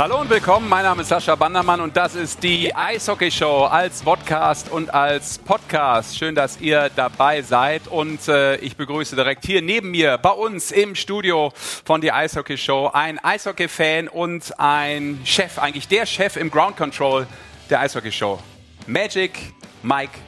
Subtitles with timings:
[0.00, 4.00] Hallo und willkommen, mein Name ist Sascha Bandermann und das ist die Eishockey Show als
[4.00, 6.16] Podcast und als Podcast.
[6.16, 10.70] Schön, dass ihr dabei seid und äh, ich begrüße direkt hier neben mir bei uns
[10.70, 11.52] im Studio
[11.84, 17.26] von die Eishockey Show ein Eishockey-Fan und ein Chef, eigentlich der Chef im Ground Control
[17.68, 18.38] der Eishockey Show.
[18.86, 20.18] Magic Mike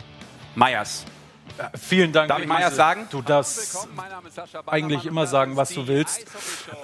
[0.54, 1.06] Myers.
[1.80, 2.28] Vielen Dank.
[2.28, 3.08] Darf ich Myers sagen?
[3.10, 3.88] Du darfst
[4.66, 6.26] eigentlich immer sagen, was du willst.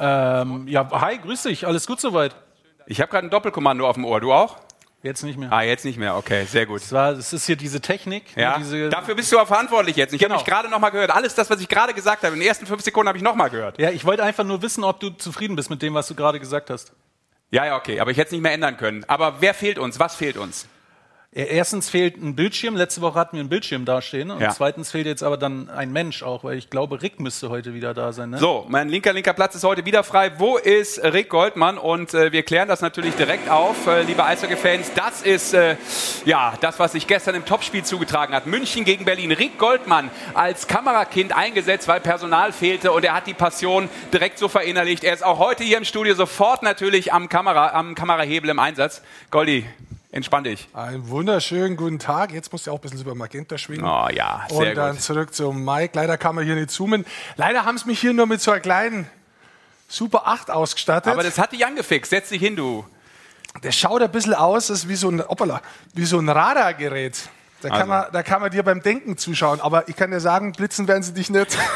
[0.00, 1.66] Ähm, ja, hi, grüß dich.
[1.66, 2.34] Alles gut soweit?
[2.90, 4.20] Ich habe gerade ein Doppelkommando auf dem Ohr.
[4.20, 4.56] Du auch?
[5.02, 5.52] Jetzt nicht mehr.
[5.52, 6.16] Ah, jetzt nicht mehr.
[6.16, 6.80] Okay, sehr gut.
[6.80, 8.24] Es, war, es ist hier diese Technik.
[8.34, 10.12] Ja, diese dafür bist du auch verantwortlich jetzt.
[10.12, 10.34] Ich Genau.
[10.34, 11.10] habe mich gerade noch mal gehört.
[11.10, 13.36] Alles das, was ich gerade gesagt habe, in den ersten fünf Sekunden habe ich noch
[13.36, 13.78] mal gehört.
[13.78, 16.40] ja, ich wollte einfach nur wissen, ob du zufrieden bist mit dem, was du gerade
[16.40, 16.92] gesagt hast.
[17.50, 18.00] Ja, ja, okay.
[18.00, 19.04] Aber ich hätte es nicht mehr ändern können.
[19.06, 20.00] Aber wer fehlt uns?
[20.00, 20.66] Was fehlt uns?
[21.34, 22.74] Ja, Erstens fehlt ein Bildschirm.
[22.74, 24.30] Letzte Woche hatten wir einen Bildschirm dastehen.
[24.30, 24.48] Und Ja.
[24.48, 27.92] zweitens fehlt jetzt aber dann ein Mensch auch, weil ich glaube, Rick müsste heute wieder
[27.92, 28.30] da sein.
[28.30, 28.38] Ne?
[28.38, 30.32] So, mein linker, linker Platz ist heute wieder frei.
[30.38, 31.76] Wo ist Rick Goldmann?
[31.76, 34.92] Und äh, wir klären das natürlich direkt auf, äh, liebe Eishockey-Fans.
[34.94, 35.76] Das ist äh,
[36.24, 38.46] ja das, was sich gestern im Topspiel zugetragen hat.
[38.46, 39.30] München gegen Berlin.
[39.30, 44.48] Rick Goldmann als Kamerakind eingesetzt, weil Personal fehlte und er hat die Passion direkt so
[44.48, 45.04] verinnerlicht.
[45.04, 49.02] Er ist auch heute hier im Studio sofort natürlich am, Kamera, am Kamerahebel im Einsatz.
[49.30, 49.66] Goldi,
[50.10, 50.68] entspann dich.
[50.72, 52.32] Einen wunderschönen guten Tag.
[52.32, 53.84] Jetzt musst du auch ein bisschen über Magenta schwingen.
[53.84, 55.02] Oh ja, sehr Und dann gut.
[55.02, 55.92] zurück zum Mike.
[55.94, 57.04] Leider kann man hier nicht zoomen.
[57.36, 59.06] Leider haben sie mich hier nur mit so einer kleinen
[59.88, 61.12] Super 8 ausgestattet.
[61.12, 62.10] Aber das hat dich angefixt.
[62.10, 62.84] Setz dich hin, du.
[63.62, 65.62] das schaut ein bisschen aus, das ist wie so ein, hoppala,
[65.94, 67.18] wie so ein Radargerät.
[67.60, 67.88] Da kann, Also.
[67.88, 69.60] man, da kann man dir beim Denken zuschauen.
[69.60, 71.56] Aber ich kann dir sagen, blitzen werden sie dich nicht.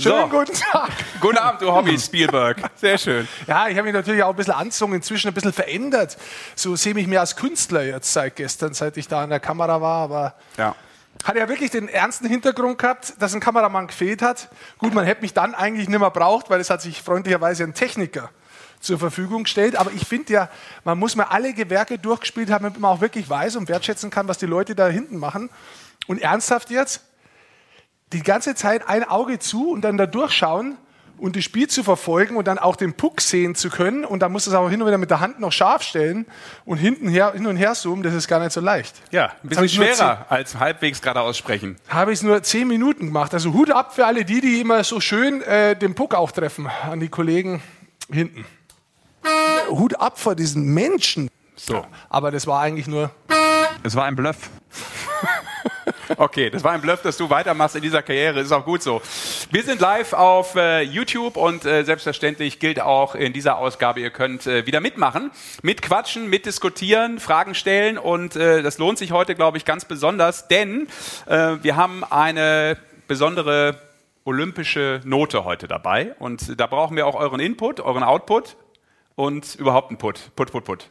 [0.00, 0.38] Schönen So.
[0.38, 0.90] guten Tag.
[1.20, 2.58] Guten Abend, du Hobby Spielberg.
[2.76, 3.26] Sehr schön.
[3.48, 6.16] Ja, ich habe mich natürlich auch ein bisschen anzogen, inzwischen ein bisschen verändert.
[6.54, 9.40] So sehe ich mich mehr als Künstler jetzt seit gestern, seit ich da an der
[9.40, 10.02] Kamera war.
[10.04, 10.76] Aber Ja.
[11.24, 14.48] hat ja wirklich den ernsten Hintergrund gehabt, dass ein Kameramann gefehlt hat.
[14.78, 17.74] Gut, man hätte mich dann eigentlich nicht mehr braucht, weil es hat sich freundlicherweise ein
[17.74, 18.30] Techniker
[18.78, 19.74] zur Verfügung gestellt.
[19.74, 20.48] Aber ich finde ja,
[20.84, 24.28] man muss mal alle Gewerke durchgespielt haben, damit man auch wirklich weiß und wertschätzen kann,
[24.28, 25.50] was die Leute da hinten machen.
[26.06, 27.00] Und ernsthaft jetzt,
[28.12, 30.78] die ganze Zeit ein Auge zu und dann da durchschauen
[31.18, 34.04] und das Spiel zu verfolgen und dann auch den Puck sehen zu können.
[34.04, 36.26] Und dann muss es auch hin und wieder mit der Hand noch scharf stellen
[36.64, 38.94] und hinten her, hin und her zoomen, das ist gar nicht so leicht.
[39.10, 41.76] Ja, ein bisschen schwerer als halbwegs gerade aussprechen.
[41.88, 43.34] habe ich es nur zehn Minuten gemacht.
[43.34, 46.68] Also Hut ab für alle die, die immer so schön äh, den Puck auch treffen
[46.88, 47.62] an die Kollegen
[48.10, 48.46] hinten.
[49.68, 51.28] Hut ab vor diesen Menschen.
[51.56, 51.84] So.
[52.08, 53.10] Aber das war eigentlich nur.
[53.82, 54.50] Es war ein Bluff.
[56.16, 58.40] Okay, das war ein Bluff, dass du weitermachst in dieser Karriere.
[58.40, 59.02] Ist auch gut so.
[59.50, 64.10] Wir sind live auf äh, YouTube und äh, selbstverständlich gilt auch in dieser Ausgabe, ihr
[64.10, 65.30] könnt äh, wieder mitmachen,
[65.62, 70.88] mitquatschen, mitdiskutieren, Fragen stellen und äh, das lohnt sich heute, glaube ich, ganz besonders, denn
[71.26, 73.80] äh, wir haben eine besondere
[74.24, 78.56] olympische Note heute dabei und da brauchen wir auch euren Input, euren Output
[79.14, 80.34] und überhaupt einen Put.
[80.36, 80.90] Put, put, put.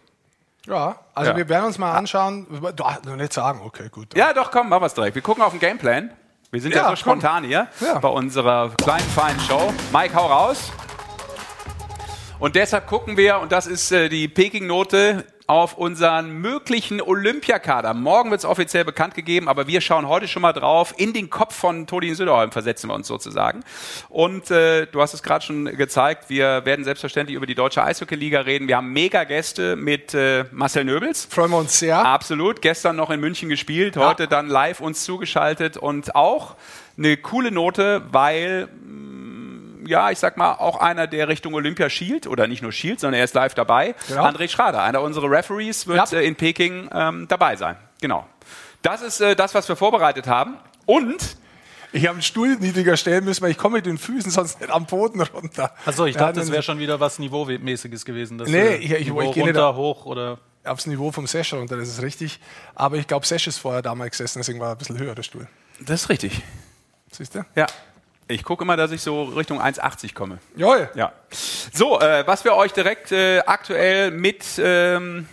[0.68, 1.38] Ja, also Ja.
[1.38, 2.46] wir werden uns mal anschauen.
[2.76, 4.16] Doch, noch nicht sagen, okay, gut.
[4.16, 5.16] Ja, doch, komm, machen wir's direkt.
[5.16, 6.12] Wir gucken auf den Gameplan.
[6.52, 8.00] Wir sind ja, Ja, so spontan hier Ja.
[8.00, 9.74] bei unserer kleinen, feinen Show.
[9.94, 10.72] Mike, hau raus.
[12.40, 17.94] Und deshalb gucken wir, und das ist äh, die Peking-Note, auf unseren möglichen Olympiakader.
[17.94, 20.94] Morgen wird es offiziell bekannt gegeben, aber wir schauen heute schon mal drauf.
[20.98, 23.64] In den Kopf von Todin Söderholm versetzen wir uns sozusagen.
[24.10, 28.42] Und äh, du hast es gerade schon gezeigt, wir werden selbstverständlich über die deutsche Eishockey-Liga
[28.42, 28.68] reden.
[28.68, 31.26] Wir haben mega Gäste mit äh, Marcel Nöbels.
[31.32, 32.06] Freuen wir uns sehr.
[32.06, 32.62] Absolut.
[32.62, 36.56] Gestern noch in München gespielt, heute dann live uns zugeschaltet und auch
[36.98, 38.68] eine coole Note, weil
[39.88, 43.20] ja, ich sag mal, auch einer, der Richtung Olympia schielt, oder nicht nur schielt, sondern
[43.20, 43.96] er ist live dabei.
[44.10, 44.24] Ja.
[44.28, 46.18] André Schrader, einer unserer Referees, wird Ja.
[46.20, 47.78] äh, in Peking ähm, dabei sein.
[48.02, 48.26] Genau.
[48.82, 50.58] Das ist äh, das, was wir vorbereitet haben.
[50.86, 51.38] Und
[51.94, 54.72] Ich habe einen Stuhl niedriger stellen müssen, weil ich komme mit den Füßen sonst nicht
[54.72, 55.74] am Boden runter.
[55.86, 58.38] Achso, ich Ja, dachte, das dann wäre schon wieder was Niveaumäßiges gewesen.
[58.38, 59.76] dass Nee, wir ich- ich- Niveau ich geh nicht runter, ab.
[59.78, 60.38] hoch oder.
[60.66, 62.42] aufs Niveau vom Sesh runter, das ist richtig.
[62.76, 65.24] Aber ich glaube, Sesh ist vorher damals gesessen, deswegen war er ein bisschen höher, der
[65.24, 65.48] Stuhl.
[65.80, 66.42] das ist richtig.
[67.10, 67.46] Siehst du?
[67.56, 67.68] Ja.
[68.30, 70.40] Ich gucke immer, dass ich so Richtung 1,80 komme.
[70.56, 70.90] Jawohl.
[70.96, 71.14] Ja.
[71.32, 75.28] So, äh, was wir euch direkt äh, aktuell mit ähm,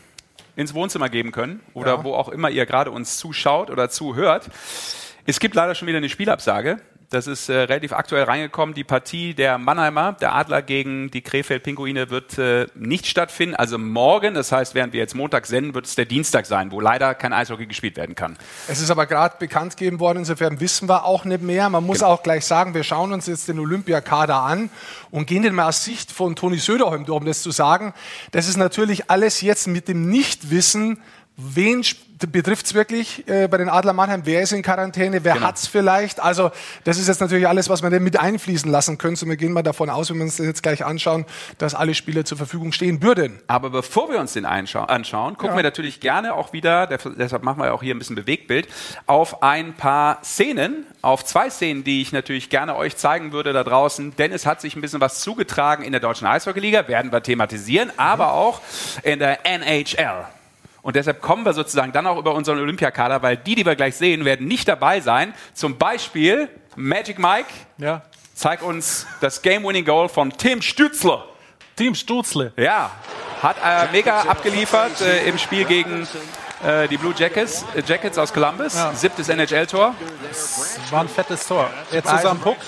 [0.54, 2.04] ins Wohnzimmer geben können oder Ja.
[2.04, 4.48] wo auch immer ihr gerade uns zuschaut oder zuhört.
[5.26, 6.78] Es gibt leider schon wieder eine Spielabsage.
[7.14, 8.74] Das ist äh, relativ aktuell reingekommen.
[8.74, 13.54] Die Partie der Mannheimer, der Adler gegen die Krefeld-Pinguine wird äh, nicht stattfinden.
[13.54, 16.80] Also morgen, das heißt, während wir jetzt Montag senden, wird es der Dienstag sein, wo
[16.80, 18.36] leider kein Eishockey gespielt werden kann.
[18.66, 21.70] Es ist aber gerade bekannt gegeben worden, insofern wissen wir auch nicht mehr.
[21.70, 24.68] Man muss auch gleich sagen, wir schauen uns jetzt den Olympiakader an
[25.12, 27.94] und gehen den mal aus Sicht von Toni Söderholm um das zu sagen.
[28.32, 30.98] Das ist natürlich alles jetzt mit dem Nichtwissen
[31.36, 31.84] wen
[32.30, 34.22] betrifft es wirklich äh, bei den Adler Mannheim?
[34.24, 35.24] Wer ist in Quarantäne?
[35.24, 35.46] Wer Genau.
[35.48, 36.20] hat es vielleicht?
[36.20, 36.52] Also
[36.84, 39.24] das ist jetzt natürlich alles, was man denn mit einfließen lassen könnte.
[39.24, 41.26] Und wir gehen mal davon aus, wenn wir uns das jetzt gleich anschauen,
[41.58, 43.40] dass alle Spieler zur Verfügung stehen würden.
[43.48, 44.86] Aber bevor wir uns den anschauen,
[45.34, 45.56] gucken Ja.
[45.56, 48.68] wir natürlich gerne auch wieder, der- deshalb machen wir auch hier ein bisschen Bewegtbild,
[49.06, 53.64] auf ein paar Szenen, auf zwei Szenen, die ich natürlich gerne euch zeigen würde da
[53.64, 57.22] draußen, denn es hat sich ein bisschen was zugetragen in der deutschen Eishockeyliga, werden wir
[57.24, 58.60] thematisieren, aber auch
[59.02, 60.26] in der NHL.
[60.84, 63.96] Und deshalb kommen wir sozusagen dann auch über unseren Olympiakader, weil die, die wir gleich
[63.96, 65.34] sehen, werden nicht dabei sein.
[65.54, 67.48] Zum Beispiel Magic Mike,
[67.78, 68.02] Ja.
[68.34, 71.24] zeig uns das Game-Winning-Goal von Tim Stützler.
[71.76, 72.52] Team Sturzle.
[72.56, 72.90] Ja,
[73.42, 76.06] hat äh, mega abgeliefert äh, im Spiel gegen
[76.62, 78.76] äh, die Blue Jackets, äh, Jackets aus Columbus.
[78.94, 79.94] Siebtes NHL-Tor.
[80.90, 81.68] War ein fettes Tor.
[81.90, 82.58] Jetzt ist er am Puck.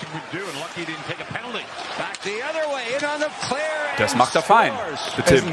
[3.99, 4.73] Das macht er fein,
[5.25, 5.45] Tim.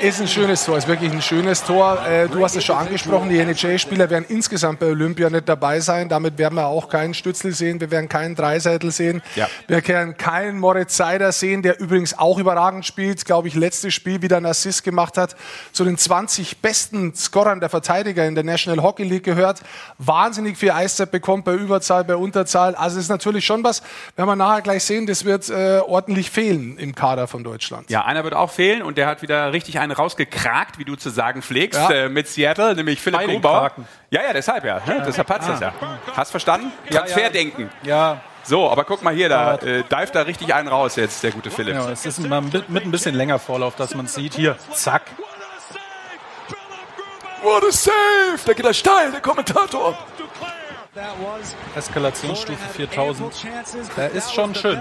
[0.00, 2.04] Ist ein schönes Tor, ist wirklich ein schönes Tor.
[2.06, 6.08] Äh, du hast es schon angesprochen, die NHL-Spieler werden insgesamt bei Olympia nicht dabei sein.
[6.08, 9.22] Damit werden wir auch keinen Stützle sehen, wir werden keinen Dreiseitel sehen.
[9.34, 9.48] Ja.
[9.66, 13.24] Wir werden keinen Moritz Seider sehen, der übrigens auch überragend spielt.
[13.24, 15.34] Glaube ich, letztes Spiel wieder einen Assist gemacht hat.
[15.72, 19.62] Zu den 20 besten Scorern der Verteidiger in der National Hockey League gehört.
[19.98, 22.74] Wahnsinnig viel Eiszeit bekommt bei Überzahl, bei Unterzahl.
[22.74, 23.82] Also es ist natürlich schon was,
[24.16, 27.63] werden wir nachher gleich sehen, das wird äh, ordentlich fehlen im Kader von Deutschland.
[27.90, 31.10] Ja, einer wird auch fehlen und der hat wieder richtig einen rausgekrakt, wie du zu
[31.10, 31.90] sagen pflegst, Ja.
[31.90, 33.70] äh, mit Seattle, nämlich Philipp Bei.
[34.10, 34.80] Ja, ja, deshalb ja.
[34.86, 35.02] Ne?
[35.06, 35.72] Deshalb hat's das ja.
[36.14, 36.70] Hast verstanden?
[36.90, 37.70] Transferdenken.
[37.82, 41.30] Ja, So, aber guck mal hier, da äh, dive da richtig einen raus jetzt, der
[41.32, 41.74] gute Philipp.
[41.76, 44.34] ja, es ist mit mit ein bisschen länger Vorlauf, dass man es sieht.
[44.34, 45.02] Hier, zack.
[47.42, 48.38] What a save!
[48.46, 49.98] Da geht er steil, der Kommentator.
[51.74, 53.46] Eskalationsstufe 4000.
[53.96, 54.80] Der ist schon schön.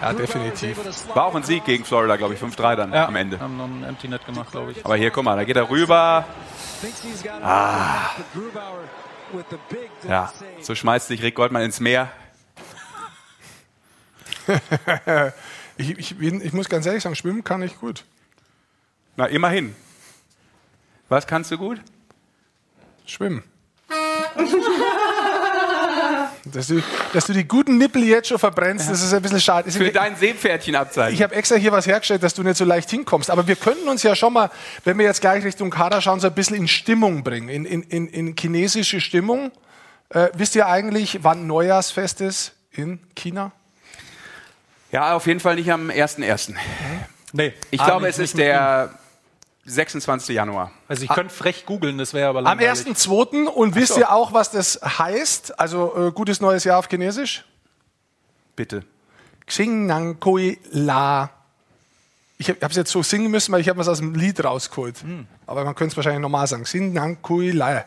[0.00, 0.78] Ja, definitiv.
[1.14, 3.38] War auch ein Sieg gegen Florida, glaube ich, 5-3 dann Ja, am Ende.
[3.38, 4.84] haben noch ein Empty Net gemacht, glaube ich.
[4.84, 6.24] Aber hier, guck mal, da geht er rüber.
[7.42, 8.10] Ah.
[10.08, 12.10] Ja, so schmeißt sich Rick Goldmann ins Meer.
[15.76, 18.04] Ich, ich, bin, ich muss ganz ehrlich sagen, schwimmen kann ich gut.
[19.16, 19.74] Na, immerhin.
[21.08, 21.80] Was kannst du gut?
[23.06, 23.42] Schwimmen.
[26.52, 26.82] dass, du,
[27.12, 29.70] dass du die guten Nippel jetzt schon verbrennst, das ist ein bisschen schade.
[29.70, 31.14] Für dein Seepferdchen abzeichen.
[31.14, 33.30] Ich habe extra hier was hergestellt, dass du nicht so leicht hinkommst.
[33.30, 34.50] Aber wir könnten uns ja schon mal,
[34.84, 37.82] wenn wir jetzt gleich Richtung Kader schauen, so ein bisschen in Stimmung bringen, in, in,
[37.82, 39.50] in, in chinesische Stimmung.
[40.10, 43.52] Äh, wisst ihr eigentlich, wann Neujahrsfest ist in China?
[44.92, 46.54] Ja, auf jeden Fall nicht am 1.1.
[47.32, 47.52] Nee.
[47.70, 48.90] Ich Ah, glaube, nicht- es ist der
[49.64, 50.34] 26.
[50.34, 50.72] Januar.
[50.88, 52.86] Also ich könnte frech googeln, das wäre aber Am langweilig.
[52.86, 53.46] 1.2.
[53.46, 55.58] Und wisst ihr auch, was das heißt?
[55.58, 57.44] Also äh, gutes neues Jahr auf Chinesisch?
[58.56, 58.84] Bitte.
[59.46, 61.30] Xing Nang Kui La.
[62.38, 65.04] Ich habe es jetzt so singen müssen, weil ich habe was aus dem Lied rausgeholt.
[65.46, 66.62] Aber man könnte es wahrscheinlich normal sagen.
[66.64, 67.84] Xing Nang Kui La.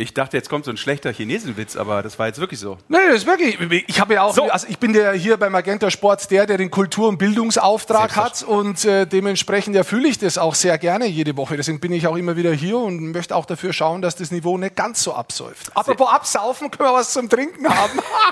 [0.00, 2.78] Ich dachte, jetzt kommt so ein schlechter Chinesenwitz, aber das war jetzt wirklich so.
[2.88, 3.84] Nee, das ist wirklich.
[3.86, 4.44] Ich habe ja auch, So.
[4.50, 8.42] also ich bin ja hier bei Magenta Sport der, der den Kultur- und Bildungsauftrag hat
[8.42, 11.58] und äh, dementsprechend erfülle ich das auch sehr gerne jede Woche.
[11.58, 14.56] Deswegen bin ich auch immer wieder hier und möchte auch dafür schauen, dass das Niveau
[14.56, 15.76] nicht ganz so absäuft.
[15.76, 17.98] Apropos absaufen, können wir was zum Trinken haben.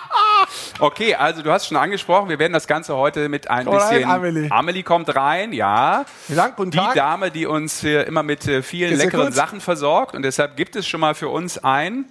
[0.80, 3.88] Okay, also du hast schon angesprochen, wir werden das Ganze heute mit ein Komm rein,
[3.90, 4.10] bisschen.
[4.10, 4.50] Amelie.
[4.50, 6.04] Amelie kommt rein, ja.
[6.28, 6.94] Dank, guten Die Tag.
[6.94, 9.32] Dame, die uns hier immer mit äh, vielen leckeren?
[9.32, 12.06] Sachen versorgt und deshalb gibt es schon mal für uns ein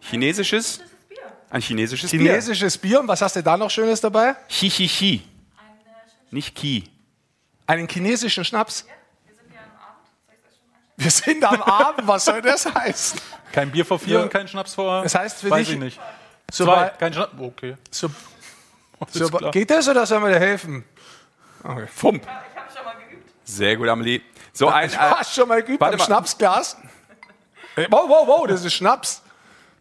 [0.00, 0.80] chinesisches,
[1.50, 2.20] ein chinesisches Bier.
[2.20, 3.00] Chinesisches Bier.
[3.00, 4.34] Und was hast du da noch Schönes dabei?
[4.48, 5.22] Chichichi.
[6.30, 6.84] Nicht Ki.
[7.66, 8.86] Einen chinesischen Schnaps.
[10.98, 13.20] Wir sind am Abend, was soll das heißen?
[13.52, 14.22] Kein Bier vor vier Ja.
[14.22, 15.02] und kein Schnaps vor.
[15.02, 16.00] Das heißt für weiß dich- ich nicht.
[16.50, 17.32] So, Zwei, kein Schnaps.
[17.38, 17.76] Okay.
[17.90, 18.08] so,
[19.10, 20.84] so, geht das oder sollen wir dir helfen?
[21.94, 22.26] Fump.
[23.44, 24.22] Sehr gut, Amelie.
[24.52, 26.04] So ein, Du äh, hast schon mal geübt warte am mal.
[26.04, 26.76] Schnapsglas.
[27.76, 29.22] Hey, Wow, wow, wow, das ist Schnaps.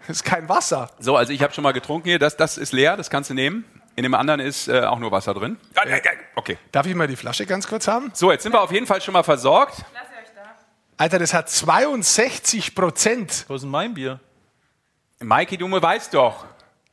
[0.07, 0.89] Das ist kein Wasser.
[0.99, 2.19] so, also ich habe schon mal getrunken hier.
[2.19, 3.65] Das, das ist leer, das kannst du nehmen.
[3.95, 5.57] In dem anderen ist äh, auch nur Wasser drin.
[6.35, 6.57] Okay.
[6.71, 8.11] Darf ich mal die Flasche ganz kurz haben?
[8.13, 9.83] So, jetzt sind wir auf jeden Fall schon mal versorgt.
[10.97, 13.45] Alter, das hat 62 Prozent.
[13.47, 14.19] Wo ist denn mein Bier?
[15.21, 16.45] Mikey, du weißt doch.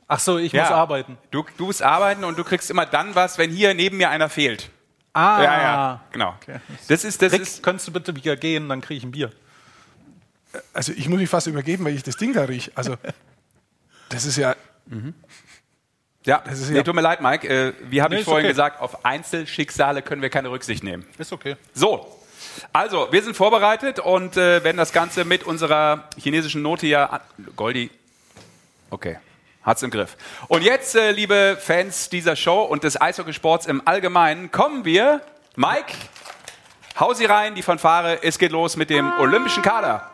[0.07, 0.63] Ach so, ich Ja.
[0.63, 1.17] muss arbeiten.
[1.31, 4.29] Du, du musst arbeiten und du kriegst immer dann was, wenn hier neben mir einer
[4.29, 4.69] fehlt.
[5.13, 5.43] Ah.
[5.43, 6.35] Ja, ja, genau.
[6.87, 9.31] Das ist, das Rick, ist, könntest du bitte wieder gehen, dann kriege ich ein Bier.
[10.73, 12.71] Also ich muss mich fast übergeben, weil ich das Ding da rieche.
[12.75, 12.95] Also
[14.09, 14.55] das ist ja,
[16.25, 17.47] ja, Das ist nee, ja- tut mir leid, Mike.
[17.47, 18.51] Äh, wie habe Nee, ich vorhin okay.
[18.53, 21.05] gesagt, auf Einzelschicksale können wir keine Rücksicht nehmen.
[21.17, 21.55] Ist okay.
[21.73, 22.07] So,
[22.71, 27.21] also wir sind vorbereitet und äh, werden das Ganze mit unserer chinesischen Note an-
[27.55, 27.89] Goldi.
[28.89, 29.17] Okay.
[29.63, 30.17] Hat's im Griff.
[30.49, 35.21] Und jetzt, äh, liebe Fans dieser Show und des Eishockeysports im Allgemeinen, kommen wir,
[35.55, 35.93] Mike,
[36.99, 38.21] Hau sie rein, die Fanfare.
[38.21, 40.11] Es geht los mit dem olympischen Kader.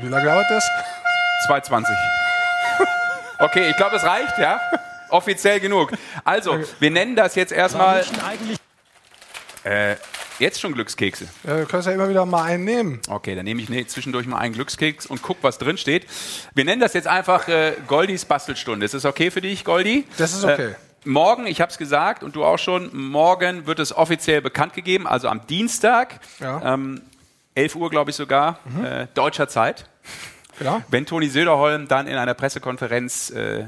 [0.00, 0.64] Wie lange dauert das?
[1.48, 1.84] 2,20.
[3.40, 4.60] Okay, ich glaube, es reicht, ja?
[5.10, 5.92] Offiziell genug.
[6.24, 8.04] Also, wir nennen das jetzt erstmal.
[9.64, 9.96] Äh,
[10.38, 11.28] jetzt schon Glückskekse.
[11.44, 13.00] Ja, du kannst ja immer wieder mal einen nehmen.
[13.08, 16.06] Okay, dann nehme ich ne, zwischendurch mal einen Glückskeks und guck, was drin steht.
[16.54, 18.84] Wir nennen das jetzt einfach äh, Goldis Bastelstunde.
[18.84, 20.04] Ist das okay für dich, Goldi?
[20.16, 20.70] Das ist okay.
[20.70, 24.74] Äh, morgen, ich habe es gesagt und du auch schon, morgen wird es offiziell bekannt
[24.74, 26.74] gegeben, also am Dienstag, Ja.
[26.74, 27.02] ähm,
[27.54, 29.86] 11 Uhr glaube ich sogar, äh, deutscher Zeit.
[30.58, 30.82] Genau.
[30.88, 33.64] Wenn Toni Söderholm dann in einer Pressekonferenz äh,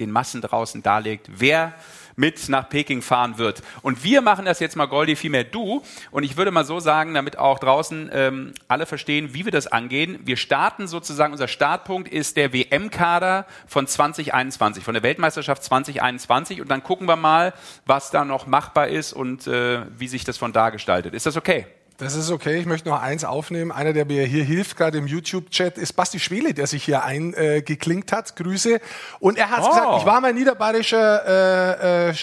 [0.00, 1.74] den Massen draußen darlegt, wer
[2.22, 3.62] mit nach Peking fahren wird.
[3.82, 5.82] Und wir machen das jetzt mal, Goldi, vielmehr du.
[6.12, 9.66] Und ich würde mal so sagen, damit auch draußen ähm, alle verstehen, wie wir das
[9.66, 10.20] angehen.
[10.22, 16.60] Wir starten sozusagen, unser Startpunkt ist der WM-Kader von 2021, von der Weltmeisterschaft 2021.
[16.60, 17.54] Und dann gucken wir mal,
[17.86, 21.14] was da noch machbar ist und äh, wie sich das von da gestaltet.
[21.14, 21.66] Ist das okay?
[22.02, 22.58] Das ist okay.
[22.58, 23.70] Ich möchte noch eins aufnehmen.
[23.70, 28.10] Einer, der mir hier hilft, gerade im YouTube-Chat, ist Basti Schwele, der sich hier eingeklinkt
[28.12, 28.34] hat.
[28.36, 28.80] Grüße.
[29.20, 29.68] Und er hat Oh.
[29.68, 32.14] gesagt, ich war mal niederbayerischer, äh, äh,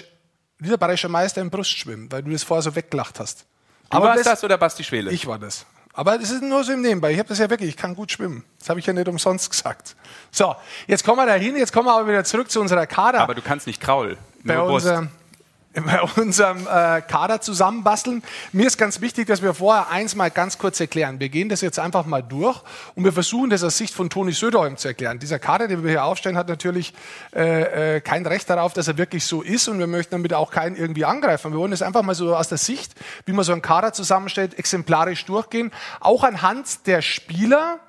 [0.60, 3.46] niederbayerischer Meister im Brustschwimmen, weil du das vorher so weggelacht hast.
[3.90, 5.12] Du warst das, oder Basti Schwele?
[5.12, 5.66] Ich war das.
[5.94, 7.12] Aber das ist nur so im Nebenbei.
[7.12, 8.46] Ich habe das ja wirklich, ich kann gut schwimmen.
[8.60, 9.96] Das habe ich ja nicht umsonst gesagt.
[10.32, 10.56] So,
[10.88, 13.22] jetzt kommen wir da hin, jetzt kommen wir aber wieder zurück zu unserer Kader.
[13.22, 14.18] Aber du kannst nicht Kraul.
[14.44, 14.88] bei, nur Brust.
[15.74, 18.24] Bei unserem äh, Kader zusammenbasteln.
[18.52, 21.20] Mir ist ganz wichtig, dass wir vorher eins mal ganz kurz erklären.
[21.20, 22.60] Wir gehen das jetzt einfach mal durch
[22.96, 25.20] und wir versuchen das aus Sicht von Toni Söderholm zu erklären.
[25.20, 26.94] Dieser Kader, den wir hier aufstellen, hat natürlich
[27.36, 30.52] äh, äh, kein Recht darauf, dass er wirklich so ist und wir möchten damit auch
[30.52, 31.52] keinen irgendwie angreifen.
[31.52, 32.94] Wir wollen das einfach mal so aus der Sicht,
[33.26, 35.72] wie man so einen Kader zusammenstellt, exemplarisch durchgehen.
[36.00, 37.80] Auch anhand der Spieler,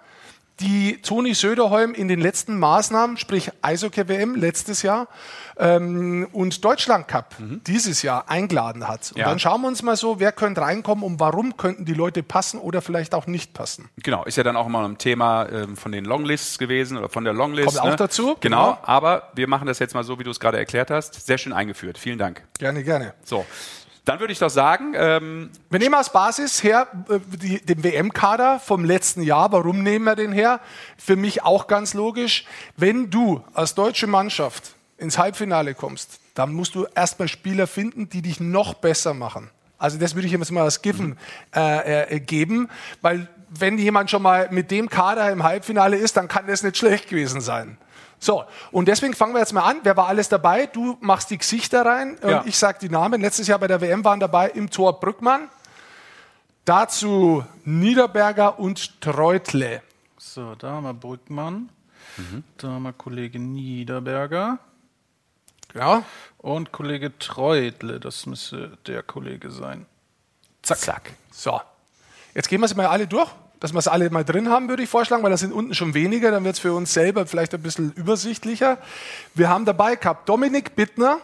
[0.61, 5.09] die Toni Söderholm in den letzten Maßnahmen, sprich Eishockey-WM letztes Jahr
[5.57, 7.35] ähm, und Deutschland Cup
[7.67, 9.13] dieses Jahr eingeladen hat.
[9.13, 9.29] Und Ja.
[9.29, 12.59] dann schauen wir uns mal so, wer könnte reinkommen und warum könnten die Leute passen
[12.61, 13.89] oder vielleicht auch nicht passen.
[14.03, 17.25] Genau, ist ja dann auch immer ein Thema ähm, von den Longlists gewesen oder von
[17.25, 17.69] der Longlist.
[17.69, 17.97] Kommt auch ne?
[17.97, 18.79] dazu, Genau, genau.
[18.83, 21.27] aber wir machen das jetzt mal so, wie du es gerade erklärt hast.
[21.27, 21.99] Sehr schön eingeführt.
[21.99, 22.43] Vielen Dank.
[22.59, 23.15] Gerne, gerne.
[23.25, 23.45] So,
[24.11, 28.59] dann würde ich doch sagen, ähm, Wir nehmen als Basis her äh, die, den WM-Kader
[28.59, 29.53] vom letzten Jahr.
[29.53, 30.59] Warum nehmen wir den her?
[30.99, 32.45] Für mich auch ganz logisch.
[32.77, 38.21] Wenn du als deutsche Mannschaft ins Halbfinale kommst, dann musst du erstmal Spieler finden, die
[38.21, 39.49] dich noch besser machen.
[39.79, 41.17] Also das würde ich jetzt mal als Giffen
[41.55, 42.69] äh, äh, geben,
[43.03, 46.77] weil wenn jemand schon mal mit dem Kader im Halbfinale ist, dann kann das nicht
[46.77, 47.79] schlecht gewesen sein.
[48.23, 49.79] So, und deswegen fangen wir jetzt mal an.
[49.83, 50.67] Wer war alles dabei?
[50.67, 52.43] Du machst die Gesichter rein und Ja.
[52.45, 53.21] ich sag die Namen.
[53.23, 55.49] Letztes Jahr bei der WM waren dabei im Tor Brückmann,
[56.65, 59.83] dazu Niederberger und Treutle.
[60.19, 61.71] So, da haben wir Brückmann.
[62.17, 62.45] Mhm.
[62.59, 64.59] Da haben wir Kollege Niederberger
[65.75, 66.03] Ja,
[66.39, 68.01] und Kollege Treutle.
[68.01, 69.87] Das müsste der Kollege sein.
[70.63, 71.11] zack, zack.
[71.31, 71.61] so.
[72.35, 74.83] Jetzt gehen wir sie mal alle durch, dass wir es alle mal drin haben, würde
[74.83, 77.55] ich vorschlagen, weil das sind unten schon weniger, dann wird es für uns selber vielleicht
[77.55, 78.79] ein bisschen übersichtlicher.
[79.35, 81.19] Wir haben dabei gehabt Dominik Bittner,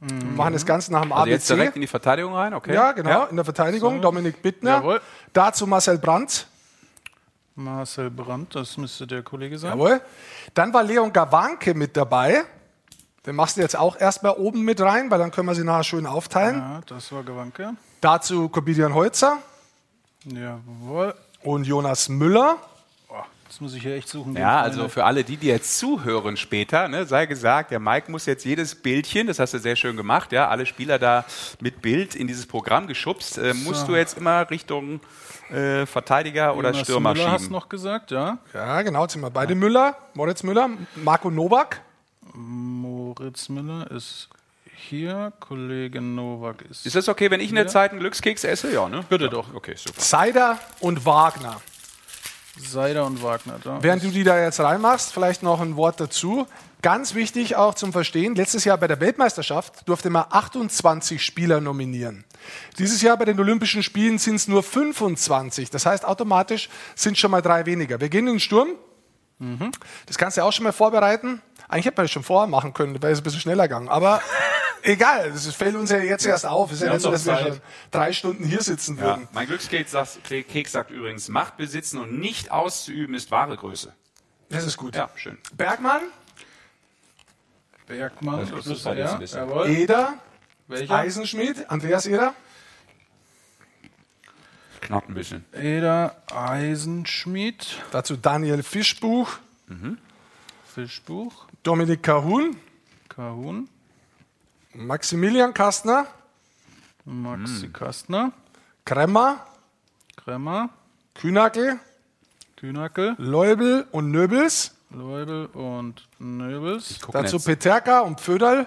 [0.00, 1.32] wir machen das Ganze nach dem Also ABC.
[1.32, 2.74] jetzt direkt in die Verteidigung rein, okay?
[2.74, 4.78] ja, genau, in der Verteidigung, Dominik Bittner.
[4.78, 5.00] Jawohl.
[5.32, 6.48] Dazu Marcel Brandt.
[7.54, 9.72] Marcel Brandt, das müsste der Kollege sein.
[9.72, 10.00] Jawohl.
[10.54, 12.44] Dann war Leon Gawanke mit dabei.
[13.26, 15.84] Den machst du jetzt auch erstmal oben mit rein, weil dann können wir sie nachher
[15.84, 16.56] schön aufteilen.
[16.56, 17.74] Ja, das war Gewanke.
[18.00, 19.38] Dazu Corbinian Holzer
[20.24, 21.14] Jawohl.
[21.42, 22.58] Und Jonas Müller.
[23.52, 24.34] Das muss ich hier echt suchen.
[24.34, 28.24] Ja, also für alle, die, die jetzt zuhören später, ne, sei gesagt, der Mike muss
[28.24, 31.26] jetzt jedes Bildchen, das hast du sehr schön gemacht, ja, alle Spieler da
[31.60, 35.00] mit Bild in dieses Programm geschubst, äh, musst du jetzt immer Richtung
[35.50, 37.52] äh, Verteidiger oder Jonas Stürmer Müller hast schieben.
[37.52, 38.38] noch gesagt, ja.
[38.54, 39.96] Ja, genau, jetzt sind wir beide Müller.
[40.14, 41.82] Moritz Müller, Marco Nowak.
[42.32, 44.30] Moritz Müller ist
[44.82, 46.86] hier, Kollege Nowak ist.
[46.86, 48.72] Ist das okay, wenn ich in der Zeit einen Glückskeks esse?
[48.72, 49.04] Ja, ne?
[49.08, 49.30] Bitte ja.
[49.30, 49.54] doch.
[49.54, 50.00] Okay, super.
[50.00, 51.60] Seider und Wagner.
[52.58, 53.82] Seider und Wagner da.
[53.82, 56.46] Während du die da jetzt reinmachst, vielleicht noch ein Wort dazu.
[56.82, 62.24] Ganz wichtig auch zum Verstehen, letztes Jahr bei der Weltmeisterschaft durfte man 28 Spieler nominieren.
[62.78, 65.70] Dieses Jahr bei den Olympischen Spielen sind es nur 25.
[65.70, 68.00] Das heißt, automatisch sind schon mal drei weniger.
[68.00, 68.70] Wir gehen in den Sturm.
[70.06, 71.40] Das kannst du auch schon mal vorbereiten.
[71.72, 73.88] Eigentlich hätte man das schon vorher machen können, wäre es ein bisschen schneller gegangen.
[73.88, 74.20] Aber
[74.82, 76.70] egal, das fällt uns ja jetzt erst auf.
[76.70, 77.60] Es ist ja nicht so, dass wir schon
[77.90, 79.02] drei Stunden hier sitzen Ja.
[79.04, 79.28] würden.
[79.32, 83.92] Mein Glückskeks sagt, Keks sagt übrigens, Macht besitzen und nicht auszuüben ist wahre Größe.
[84.50, 84.94] Das ist gut.
[84.94, 85.38] Ja, schön.
[85.56, 86.02] Bergmann,
[87.86, 89.38] Bergmann, Das ist halt bisschen.
[89.48, 89.70] Jawohl.
[89.70, 90.14] Eder,
[90.68, 90.94] Welcher?
[90.94, 92.34] Eisenschmidt, Andreas Eder.
[94.82, 95.44] Knackt ein bisschen.
[95.52, 99.38] Eder Eisenschmied, Dazu Daniel Fischbuch,
[100.74, 102.56] Fischbuch, Dominik Kahun,
[103.08, 103.68] Kahun,
[104.74, 106.06] Maximilian Kastner,
[107.04, 108.32] Maxi Kastner,
[108.84, 109.46] Kremmer,
[110.16, 110.70] Kremmer,
[111.14, 111.78] Kühnackel,
[112.56, 114.74] Kühnackel, Leubel und Nöbels.
[114.90, 116.98] Leubel und Nöbels.
[117.12, 117.46] Dazu jetzt.
[117.46, 118.66] Peterka und Pföderl.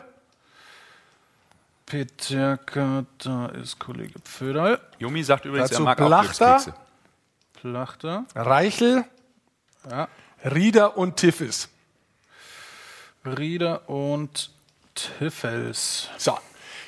[1.86, 6.46] Peterka, da ist Kollege Pföderl, Jumi sagt übrigens, Dazu er mag auch Plachter.
[6.54, 6.80] Glückskekse.
[7.62, 9.04] Plachter, Reichel,
[9.90, 10.08] ja,
[10.46, 11.70] Rieder und Tiffis.
[13.26, 14.52] Rieder und
[14.94, 16.10] Tiffels.
[16.18, 16.38] So,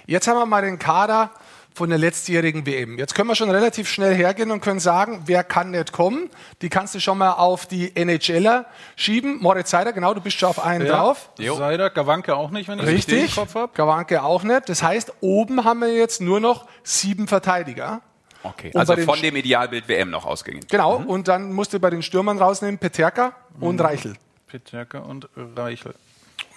[0.05, 1.31] jetzt haben wir mal den Kader
[1.73, 2.97] von der letztjährigen WM.
[2.97, 6.29] Jetzt können wir schon relativ schnell hergehen und können sagen, wer kann nicht kommen.
[6.63, 8.65] Die kannst du schon mal auf die NHLer
[8.95, 9.39] schieben.
[9.41, 11.29] Moritz Seider, genau, du bist schon auf einen drauf.
[11.37, 11.55] Jo.
[11.55, 13.71] Seider, Gawanke auch nicht, wenn ich richtig im Richtig, Kopf habe.
[13.75, 14.69] Gawanke auch nicht.
[14.69, 18.01] Das heißt, oben haben wir jetzt nur noch sieben Verteidiger.
[18.41, 20.65] Okay, Und also von dem Idealbild WM noch ausgegangen.
[20.69, 24.15] Genau, und dann musst du bei den Stürmern rausnehmen Peterka und Reichel.
[24.47, 25.93] Peterka und Reichel.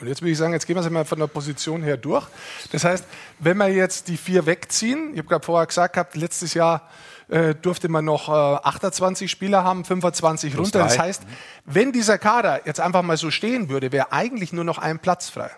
[0.00, 2.26] Und jetzt würde ich sagen, jetzt gehen wir es mal von der Position her durch.
[2.72, 3.04] Das heißt,
[3.38, 6.88] wenn wir jetzt die vier wegziehen, ich habe gerade vorher gesagt gehabt, letztes Jahr
[7.28, 10.78] äh, durfte man noch äh, 28 Spieler haben, 25 runter.
[10.78, 11.22] Das heißt,
[11.66, 15.28] wenn dieser Kader jetzt einfach mal so stehen würde, wäre eigentlich nur noch ein Platz
[15.28, 15.50] frei.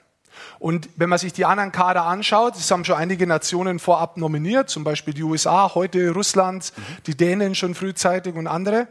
[0.58, 4.70] Und wenn man sich die anderen Kader anschaut, es haben schon einige Nationen vorab nominiert,
[4.70, 6.72] zum Beispiel die USA, heute Russland,
[7.06, 8.88] die Dänen schon frühzeitig und andere,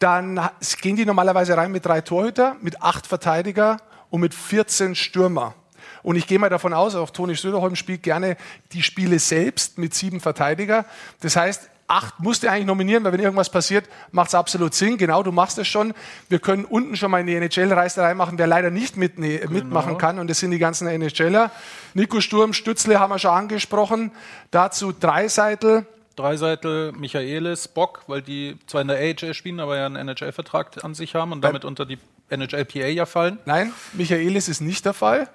[0.00, 0.40] dann
[0.80, 3.76] gehen die normalerweise rein mit drei Torhüter, mit acht Verteidiger
[4.10, 5.54] und mit 14 Stürmer.
[6.02, 8.36] Und ich gehe mal davon aus, auch Toni Söderholm spielt gerne
[8.72, 10.86] die Spiele selbst mit sieben Verteidiger.
[11.20, 14.96] Das heißt, acht musst du eigentlich nominieren, weil wenn irgendwas passiert, macht es absolut Sinn.
[14.96, 15.92] Genau, du machst es schon.
[16.28, 19.98] Wir können unten schon mal in die NHL-Reisterei machen, wer leider nicht mit, ne, mitmachen
[19.98, 20.18] kann.
[20.18, 21.50] Und das sind die ganzen NHLer.
[21.94, 24.12] Nico Sturm, Stützle haben wir schon angesprochen.
[24.50, 25.86] Dazu Dreiseitel.
[26.16, 30.94] Dreiseitel, Michaelis, Bock, weil die zwar in der AHL spielen, aber ja einen NHL-Vertrag an
[30.94, 31.98] sich haben und damit unter die
[32.30, 33.38] NHLPA ja fallen.
[33.44, 35.28] Nein, Michaelis ist nicht der Fall.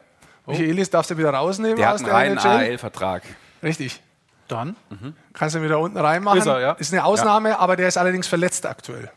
[0.45, 2.71] Michaelis darfst du wieder rausnehmen Der hat aus einen der reinen NHL.
[2.71, 3.23] AL-Vertrag.
[3.63, 4.01] Richtig.
[4.47, 4.75] Dann
[5.33, 6.39] Kannst du wieder unten reinmachen.
[6.39, 6.71] Ist er, ja.
[6.73, 9.11] Ist eine Ausnahme, aber der ist allerdings verletzt aktuell.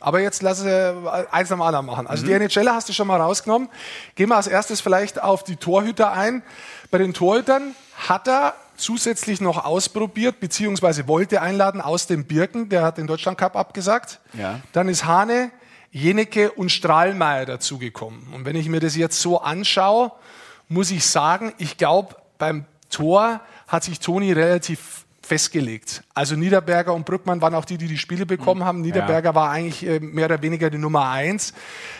[0.00, 2.06] Aber jetzt lass es eins nach dem anderen machen.
[2.06, 3.68] Also die NHLer hast du schon mal rausgenommen.
[4.14, 6.42] Gehen wir als erstes vielleicht auf die Torhüter ein.
[6.90, 7.74] Bei den Torhütern
[8.08, 12.68] hat er zusätzlich noch ausprobiert, beziehungsweise wollte einladen aus dem Birken.
[12.68, 14.20] Der hat den Deutschland Cup abgesagt.
[14.34, 14.60] Ja.
[14.72, 15.50] Dann ist Hane,
[15.90, 18.28] Jenecke und Strahlmeier dazugekommen.
[18.34, 20.12] Und wenn ich mir das jetzt so anschaue,
[20.68, 26.02] muss ich sagen, ich glaube, beim Tor hat sich Toni relativ festgelegt.
[26.14, 28.80] Also Niederberger und Brückmann waren auch die, die die Spiele bekommen haben.
[28.80, 31.52] Niederberger war eigentlich äh, mehr oder weniger die Nummer eins.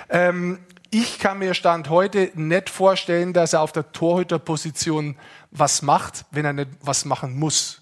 [0.08, 0.58] Ähm,
[0.90, 5.16] ich kann mir Stand heute nicht vorstellen, dass er auf der Torhüterposition
[5.50, 7.77] was macht, wenn er nicht was machen muss.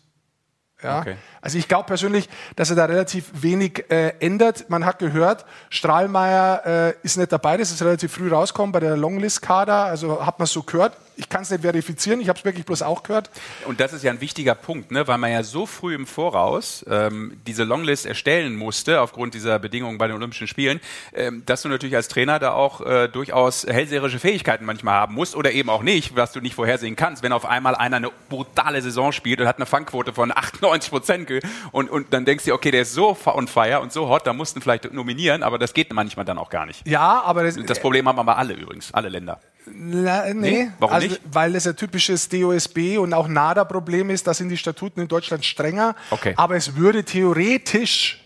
[0.82, 1.00] Ja?
[1.00, 1.16] Okay.
[1.40, 4.68] Also ich glaube persönlich, dass er da relativ wenig äh, ändert.
[4.68, 8.96] Man hat gehört, Strahlmeier äh, ist nicht dabei, das ist relativ früh rausgekommen bei der
[8.96, 10.96] Longlist-Kader, also hat man so gehört.
[11.16, 13.30] Ich kann es nicht verifizieren, ich habe es wirklich bloß auch gehört.
[13.66, 15.08] Und das ist ja ein wichtiger Punkt, ne?
[15.08, 19.98] weil man ja so früh im Voraus ähm, diese Longlist erstellen musste, aufgrund dieser Bedingungen
[19.98, 20.80] bei den Olympischen Spielen,
[21.14, 25.34] ähm, dass du natürlich als Trainer da auch äh, durchaus hellseherische Fähigkeiten manchmal haben musst
[25.34, 28.82] oder eben auch nicht, was du nicht vorhersehen kannst, wenn auf einmal einer eine brutale
[28.82, 31.30] Saison spielt und hat eine Fangquote von 98 Prozent
[31.72, 34.32] und, und dann denkst du, okay, der ist so on fire und so hot, da
[34.32, 36.86] mussten vielleicht nominieren, aber das geht manchmal dann auch gar nicht.
[36.86, 39.40] Ja, aber das, Das Problem haben aber alle übrigens, alle Länder.
[39.66, 40.70] Na, nee, Nee?
[40.78, 41.20] Warum also, nicht?
[41.30, 44.26] weil es ein typisches DOSB und auch NADA-Problem ist.
[44.26, 45.96] Da sind die Statuten in Deutschland strenger.
[46.10, 46.34] Okay.
[46.36, 48.25] Aber es würde theoretisch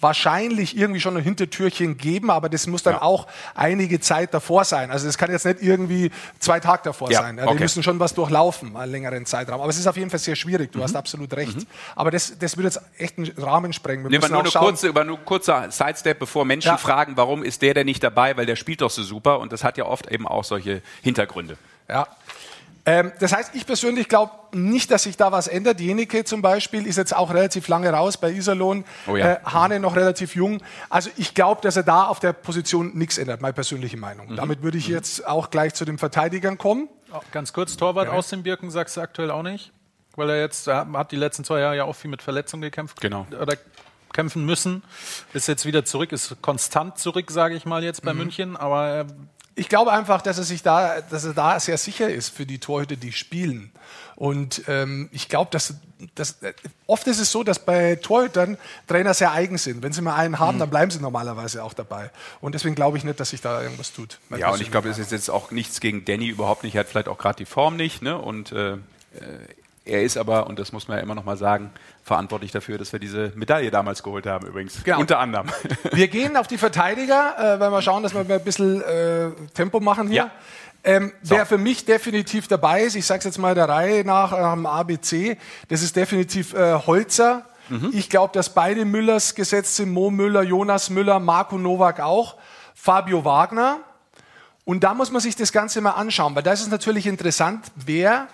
[0.00, 3.02] wahrscheinlich irgendwie schon ein Hintertürchen geben, aber das muss dann Ja.
[3.02, 4.90] auch einige Zeit davor sein.
[4.90, 7.36] Also das kann jetzt nicht irgendwie zwei Tage davor Ja, sein.
[7.38, 7.58] Die okay.
[7.60, 9.60] müssen schon was durchlaufen, einen längeren Zeitraum.
[9.60, 11.56] Aber es ist auf jeden Fall sehr schwierig, du hast absolut recht.
[11.96, 14.04] Aber das, das würde jetzt echt einen Rahmen sprengen.
[14.04, 16.76] Wir wir müssen nur eine schauen- kurze, über nur kurzer Sidestep, bevor Menschen Ja.
[16.76, 19.64] fragen, warum ist der denn nicht dabei, weil der spielt doch so super und das
[19.64, 21.56] hat ja oft eben auch solche Hintergründe.
[21.88, 22.06] Ja.
[22.86, 25.80] Ähm, das heißt, ich persönlich glaube nicht, dass sich da was ändert.
[25.80, 28.84] Jenike zum Beispiel ist jetzt auch relativ lange raus bei Iserlohn.
[29.06, 29.32] Oh ja.
[29.34, 30.62] äh, Hane noch relativ jung.
[30.90, 34.28] Also ich glaube, dass er da auf der Position nichts ändert, meine persönliche Meinung.
[34.28, 34.36] Mhm.
[34.36, 36.88] Damit würde ich jetzt auch gleich zu den Verteidigern kommen.
[37.12, 39.72] Oh, Ganz kurz, Torwart aus dem Birken sagst du aktuell auch nicht,
[40.16, 43.00] weil er jetzt er hat die letzten zwei Jahre ja auch viel mit Verletzungen gekämpft
[43.00, 43.26] Genau.
[43.40, 43.56] oder
[44.12, 44.82] kämpfen müssen.
[45.32, 49.06] Ist jetzt wieder zurück, ist konstant zurück, sage ich mal jetzt bei München, aber er
[49.56, 52.58] Ich glaube einfach, dass er sich da, dass er da sehr sicher ist für die
[52.58, 53.70] Torhüter, die spielen.
[54.16, 55.74] Und ähm, ich glaube, dass,
[56.14, 56.52] dass äh,
[56.86, 59.82] oft ist es so, dass bei Torhütern Trainer sehr eigen sind.
[59.82, 60.38] Wenn sie mal einen Mhm.
[60.40, 62.10] haben, dann bleiben sie normalerweise auch dabei.
[62.40, 64.18] Und deswegen glaube ich nicht, dass sich da irgendwas tut.
[64.36, 66.74] Ja, und ich glaube, es ist jetzt auch nichts gegen Danny überhaupt nicht.
[66.74, 68.02] Er hat vielleicht auch gerade die Form nicht.
[68.02, 68.16] Ne?
[68.18, 68.78] Und äh, äh,
[69.84, 71.70] Er ist aber, und das muss man ja immer noch mal sagen,
[72.04, 74.84] verantwortlich dafür, dass wir diese Medaille damals geholt haben, übrigens.
[74.84, 75.00] Genau.
[75.00, 75.46] Unter anderem.
[75.92, 79.80] Wir gehen auf die Verteidiger, äh, weil wir schauen, dass wir ein bisschen äh, Tempo
[79.80, 80.16] machen hier.
[80.16, 80.30] Ja.
[80.84, 84.32] Ähm, Wer für mich definitiv dabei ist, ich sage es jetzt mal der Reihe nach
[84.32, 85.38] am ABC,
[85.68, 87.46] das ist definitiv äh, Holzer.
[87.92, 92.36] Ich glaube, dass beide Müllers gesetzt sind, Mo Müller, Jonas Müller, Marco Nowak auch,
[92.74, 93.78] Fabio Wagner.
[94.66, 97.64] Und da muss man sich das Ganze mal anschauen, weil da ist es natürlich interessant,
[97.74, 98.28] wer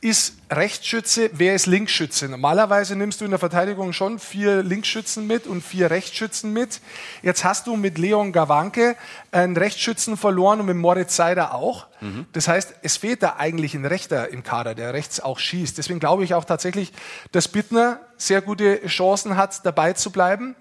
[0.00, 2.28] ist Rechtsschütze, wer ist Linksschütze.
[2.28, 6.80] Normalerweise nimmst du in der Verteidigung schon vier Linksschützen mit und vier Rechtsschützen mit.
[7.22, 8.96] Jetzt hast du mit Leon Gawanke
[9.32, 11.88] einen Rechtsschützen verloren und mit Moritz Seider auch.
[12.32, 15.76] Das heißt, es fehlt da eigentlich ein Rechter im Kader, der rechts auch schießt.
[15.76, 16.92] Deswegen glaube ich auch tatsächlich,
[17.32, 20.54] dass Bittner sehr gute Chancen hat, dabei zu bleiben.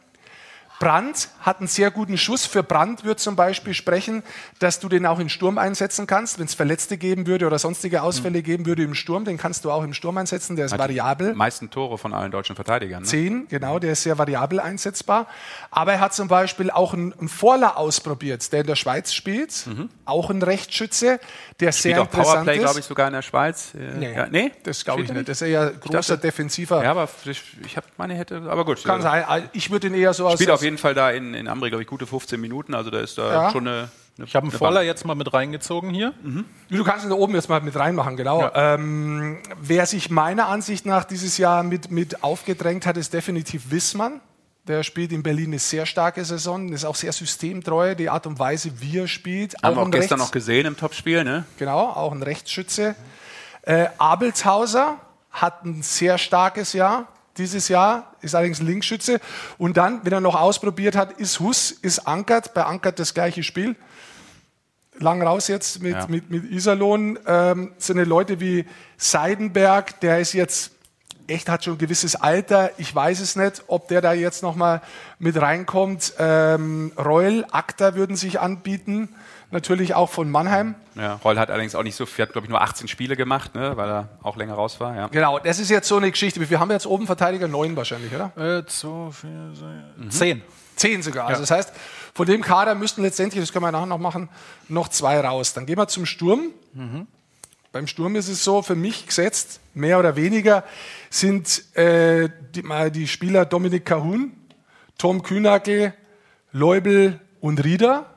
[0.79, 2.45] Brandt hat einen sehr guten Schuss.
[2.45, 4.21] Für Brandt wird zum Beispiel sprechen,
[4.59, 6.37] dass du den auch im Sturm einsetzen kannst.
[6.37, 9.71] Wenn es Verletzte geben würde oder sonstige Ausfälle geben würde im Sturm, den kannst du
[9.71, 10.55] auch im Sturm einsetzen.
[10.55, 11.31] Der ist variabel.
[11.31, 13.01] Die meisten Tore von allen deutschen Verteidigern.
[13.01, 13.07] Ne?
[13.07, 15.25] Zehn, genau, der ist sehr variabel einsetzbar.
[15.71, 19.65] Aber er hat zum Beispiel auch einen, einen Vorler ausprobiert, der in der Schweiz spielt.
[20.05, 21.19] Auch ein Rechtsschütze,
[21.59, 22.63] der sehr Spielt auch interessant Powerplay, ist.
[22.63, 23.73] glaube ich, sogar in der Schweiz.
[23.73, 24.51] Äh, Nee, Ja, nee?
[24.63, 25.27] das glaube ich nicht.
[25.27, 26.83] Das ist eher großer dachte- defensiver.
[26.83, 28.83] Ja, aber ich, ich habe meine hätte, aber gut.
[28.83, 29.49] Kann sein.
[29.53, 30.35] Ich würde ihn eher so aus.
[30.35, 32.73] Spielt auf jeden Fall da in, in Amri, glaube ich, gute 15 Minuten.
[32.75, 33.51] Also da ist da Ja.
[33.51, 33.89] schon eine.
[34.17, 34.85] eine Ich habe einen eine Voller Bank.
[34.87, 36.13] jetzt mal mit reingezogen hier.
[36.69, 38.49] Du kannst ihn da oben jetzt mal mit reinmachen, genau.
[38.53, 44.21] Ähm, wer sich meiner Ansicht nach dieses Jahr mit, mit aufgedrängt hat, ist definitiv Wissmann.
[44.67, 48.37] Der spielt in Berlin eine sehr starke Saison, ist auch sehr systemtreu, die Art und
[48.37, 49.55] Weise, wie er spielt.
[49.63, 51.45] Haben wir auch gestern Rechts- noch gesehen im Topspiel, ne?
[51.57, 52.95] Genau, auch ein Rechtsschütze.
[53.61, 54.97] Äh, Abelshauser
[55.31, 59.19] hat ein sehr starkes Jahr dieses Jahr, ist allerdings ein Linksschütze.
[59.57, 63.43] Und dann, wenn er noch ausprobiert hat, ist Hus, ist Ankert, bei Ankert das gleiche
[63.43, 63.75] Spiel.
[64.99, 66.07] Lang raus jetzt mit, Ja.
[66.07, 67.19] mit, mit Iserlohn.
[67.27, 68.65] Ähm, so eine Leute wie
[68.97, 70.71] Seidenberg, der ist jetzt
[71.27, 72.71] echt, hat schon ein gewisses Alter.
[72.77, 74.81] Ich weiß es nicht, ob der da jetzt nochmal
[75.19, 76.13] mit reinkommt.
[76.17, 79.09] Ähm, Reul, Akta würden sich anbieten.
[79.49, 80.75] Natürlich auch von Mannheim.
[80.95, 83.55] Ja, Reul hat allerdings auch nicht so viel, hat, glaube ich, nur 18 Spiele gemacht,
[83.55, 83.77] ne?
[83.77, 84.93] weil er auch länger raus war.
[84.95, 85.07] Ja.
[85.07, 86.49] Genau, das ist jetzt so eine Geschichte.
[86.49, 88.31] Wir haben jetzt oben Verteidiger neun wahrscheinlich, oder?
[88.35, 90.41] Äh, zwei, vier, sechs, zehn.
[90.75, 91.27] Zehn sogar.
[91.27, 91.73] Also das heißt,
[92.13, 94.29] von dem Kader müssten letztendlich, das können wir nachher noch machen,
[94.67, 95.53] noch zwei raus.
[95.53, 96.49] Dann gehen wir zum Sturm.
[97.71, 100.63] Beim Sturm ist es so, für mich gesetzt, mehr oder weniger,
[101.09, 104.33] sind äh, die, mal die Spieler Dominik Kahun,
[104.97, 105.93] Tom Kühnackel,
[106.51, 108.16] Leubel und Rieder.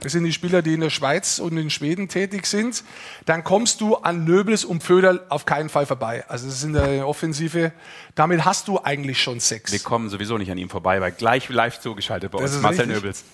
[0.00, 2.84] Das sind die Spieler, die in der Schweiz und in Schweden tätig sind.
[3.24, 6.24] Dann kommst du an Nöbels und Föderl auf keinen Fall vorbei.
[6.28, 7.72] Also das ist in der Offensive.
[8.14, 9.72] Damit hast du eigentlich schon sechs.
[9.72, 12.62] Wir kommen sowieso nicht an ihm vorbei, weil gleich live zugeschaltet bei Das uns ist
[12.62, 12.96] Marcel richtig.
[12.96, 13.24] Nöbels.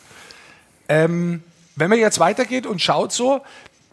[0.88, 1.42] Ähm,
[1.74, 3.42] wenn man jetzt weitergeht und schaut so,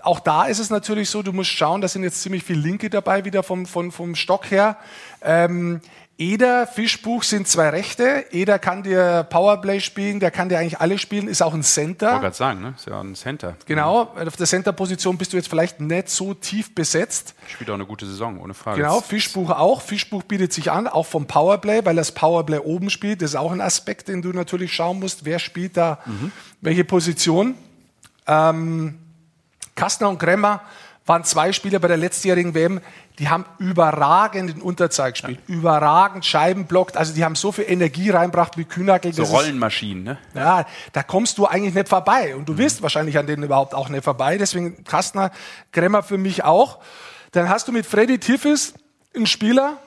[0.02, 2.90] auch da ist es natürlich so, du musst schauen, da sind jetzt ziemlich viele Linke
[2.90, 4.78] dabei, wieder vom, vom, vom Stock her.
[5.22, 5.82] Ähm,
[6.20, 8.26] Eder, Fischbuch sind zwei Rechte.
[8.32, 11.78] Eder kann dir Powerplay spielen, der kann dir eigentlich alle spielen, ist auch ein Ich
[11.78, 12.20] wollte Center.
[12.20, 12.74] gerade sagen, ne?
[12.76, 13.56] ist ja ein Center.
[13.66, 17.36] Genau, auf der Center-Position bist du jetzt vielleicht nicht so tief besetzt.
[17.48, 18.82] Spielt auch eine gute Saison, ohne Frage.
[18.82, 19.82] Genau, Fischbuch auch.
[19.82, 23.22] Fischbuch bietet sich an, auch vom Powerplay, weil das Powerplay oben spielt.
[23.22, 25.24] Das ist auch ein Aspekt, den du natürlich schauen musst.
[25.24, 26.00] Wer spielt da
[26.60, 27.56] welche Position?
[28.28, 29.00] Ähm,
[29.74, 30.64] Kastner und Kremmer
[31.10, 32.80] waren zwei Spieler bei der letztjährigen WM,
[33.18, 38.12] die haben überragend in Unterzahl gespielt, überragend Scheiben blockt, also die haben so viel Energie
[38.12, 39.12] reinbracht wie Kühnackel.
[39.12, 40.18] So Rollenmaschinen, ne?
[40.36, 42.36] ja, da kommst du eigentlich nicht vorbei.
[42.36, 44.38] Und du wirst wahrscheinlich an denen überhaupt auch nicht vorbei.
[44.38, 45.32] Deswegen Kastner,
[45.72, 46.78] Kremmer für mich auch.
[47.32, 48.76] Dann hast du mit Freddy Tiffes
[49.16, 49.78] einen Spieler,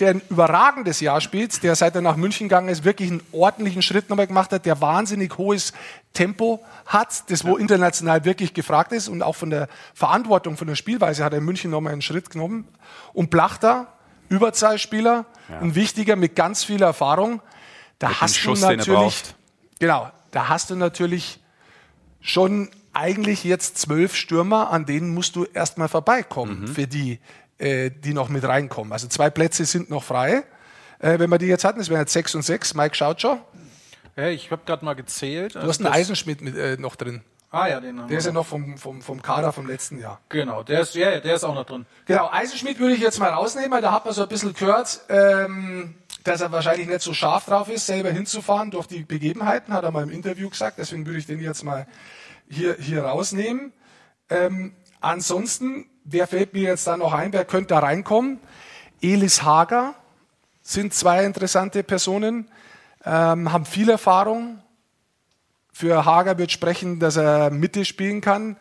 [0.00, 3.82] der ein überragendes Jahr spielt, der seit er nach München gegangen ist, wirklich einen ordentlichen
[3.82, 5.72] Schritt nochmal gemacht hat, der wahnsinnig hohes
[6.12, 10.74] Tempo hat, das wo international wirklich gefragt ist und auch von der Verantwortung, von der
[10.76, 12.66] Spielweise hat er in München nochmal einen Schritt genommen.
[13.12, 13.86] Und Plachter,
[14.28, 15.26] Überzahlspieler,
[15.60, 17.40] ein wichtiger mit ganz viel Erfahrung.
[17.98, 19.22] Da Mit hast Schuss, du natürlich,
[19.78, 21.38] genau, da hast du natürlich
[22.20, 26.66] schon eigentlich jetzt zwölf Stürmer, an denen musst du erstmal vorbeikommen, Mhm.
[26.68, 27.20] für die,
[27.62, 28.92] äh, die noch mit reinkommen.
[28.92, 30.42] Also zwei Plätze sind noch frei.
[30.98, 32.74] Äh, wenn wir die jetzt hatten, es wären jetzt sechs und sechs.
[32.74, 33.40] Mike schaut schon.
[34.16, 35.54] Ja, ich habe gerade mal gezählt.
[35.54, 37.22] Du hast einen Eisenschmidt mit, äh, noch drin.
[37.50, 40.20] Ah ja, den haben Der ist ja noch vom, vom, vom Kader vom letzten Jahr.
[40.30, 41.84] Genau, der ist, ja, der ist auch noch drin.
[42.06, 45.02] Genau, Eisenschmidt würde ich jetzt mal rausnehmen, weil da hat man so ein bisschen gehört,
[45.10, 45.94] ähm,
[46.24, 49.90] dass er wahrscheinlich nicht so scharf drauf ist, selber hinzufahren durch die Begebenheiten, hat er
[49.90, 50.78] mal im Interview gesagt.
[50.78, 51.86] Deswegen würde ich den jetzt mal
[52.48, 53.72] hier, hier rausnehmen.
[54.30, 57.32] Ähm, ansonsten, wer fällt mir jetzt da noch ein?
[57.32, 58.40] Wer könnte da reinkommen?
[59.00, 59.94] Elis Hager
[60.62, 62.48] sind zwei interessante Personen,
[63.04, 64.62] ähm, haben viel Erfahrung.
[65.72, 68.56] Für Hager wird sprechen, dass er Mitte spielen kann.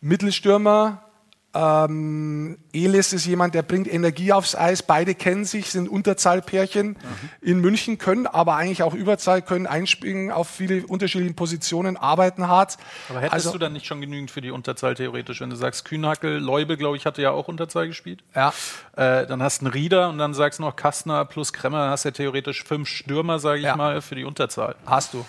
[0.00, 1.07] Mittelstürmer,
[1.54, 4.82] Ähm, Elis ist jemand, der bringt Energie aufs Eis.
[4.82, 6.96] Beide kennen sich, sind Unterzahlpärchen
[7.40, 12.76] in München, können aber eigentlich auch Überzahl, können einspringen auf viele unterschiedliche Positionen, arbeiten hart.
[13.08, 15.86] Aber hättest Also- du dann nicht schon genügend für die Unterzahl theoretisch, wenn du sagst,
[15.86, 18.22] Kühnhackel, Leube, glaube ich, hatte ja auch Unterzahl gespielt.
[18.36, 18.52] Ja.
[18.96, 21.90] Äh, dann hast du einen Rieder und dann sagst du noch Kastner plus Kremmer, dann
[21.90, 23.74] hast du ja theoretisch fünf Stürmer, sage ich Ja.
[23.76, 24.74] mal, für die Unterzahl.
[24.86, 25.24] Hast du.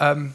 [0.00, 0.34] Ähm,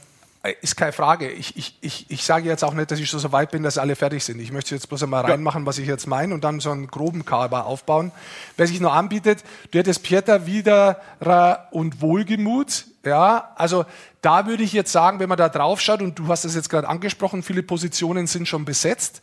[0.62, 1.30] ist keine Frage.
[1.30, 3.78] Ich, ich, ich, ich sage jetzt auch nicht, dass ich schon so weit bin, dass
[3.78, 4.40] alle fertig sind.
[4.40, 7.26] Ich möchte jetzt bloß einmal reinmachen, was ich jetzt meine und dann so einen groben
[7.26, 8.12] Kader aufbauen.
[8.56, 12.86] Wer sich noch anbietet, du hättest Pieter, Widerer und Wohlgemut.
[13.06, 13.86] Ja, also
[14.22, 16.70] da würde ich jetzt sagen, wenn man da drauf schaut, und du hast es jetzt
[16.70, 19.22] gerade angesprochen, viele Positionen sind schon besetzt.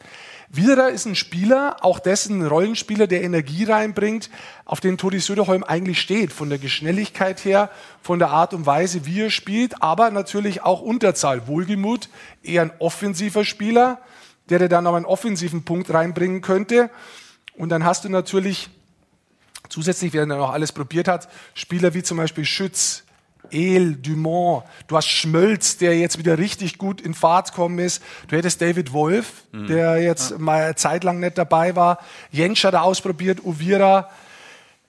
[0.56, 4.30] Widerer ist ein Spieler, auch dessen Rollenspieler, der Energie reinbringt,
[4.64, 6.32] auf den Todi Söderholm eigentlich steht.
[6.32, 7.70] Von der Geschnelligkeit her,
[8.02, 11.46] von der Art und Weise, wie er spielt, aber natürlich auch Unterzahl.
[11.46, 12.08] Wohlgemut,
[12.42, 14.00] eher ein offensiver Spieler,
[14.48, 16.90] der dir dann noch einen offensiven Punkt reinbringen könnte.
[17.56, 18.70] Und dann hast du natürlich
[19.68, 23.03] zusätzlich, wer dann noch alles probiert hat, Spieler wie zum Beispiel Schütz,
[23.54, 28.02] El, Dumont, du hast Schmölz, der jetzt wieder richtig gut in Fahrt gekommen ist.
[28.28, 31.98] Du hättest David Wolf, der jetzt mal eine Zeit lang nicht dabei war.
[32.30, 34.10] Jentsch hat er ausprobiert, Uvira.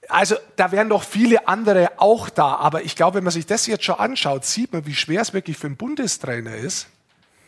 [0.09, 2.55] Also da wären noch viele andere auch da.
[2.55, 5.33] Aber ich glaube, wenn man sich das jetzt schon anschaut, sieht man, wie schwer es
[5.33, 6.87] wirklich für einen Bundestrainer ist,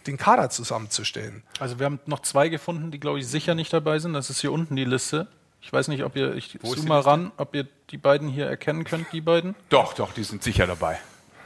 [0.05, 1.43] den Kader zusammenzustellen.
[1.59, 4.13] Also wir haben noch zwei gefunden, die, glaube ich, sicher nicht dabei sind.
[4.13, 5.27] Das ist hier unten die Liste.
[5.61, 8.29] Ich weiß nicht, ob ihr, ich ist zoome die mal ran, ob ihr die beiden
[8.29, 9.55] hier erkennen könnt, die beiden.
[9.69, 10.99] Doch, doch, die sind sicher dabei.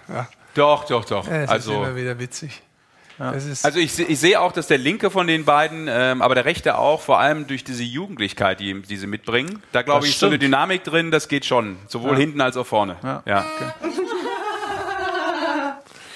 [0.08, 0.28] Ja.
[0.54, 1.28] Doch, doch, doch.
[1.28, 2.62] Das ist also, immer wieder witzig.
[3.18, 6.34] Das ist also ich, ich sehe auch, dass der linke von den beiden, ähm, aber
[6.34, 10.10] der rechte auch, vor allem durch diese Jugendlichkeit, die, die sie mitbringen, da glaube Das
[10.10, 10.40] ich, so eine.
[10.40, 11.78] Dynamik drin, das geht schon.
[11.88, 12.96] Sowohl hinten als auch vorne.
[13.04, 13.22] Ja.
[13.28, 13.46] ja.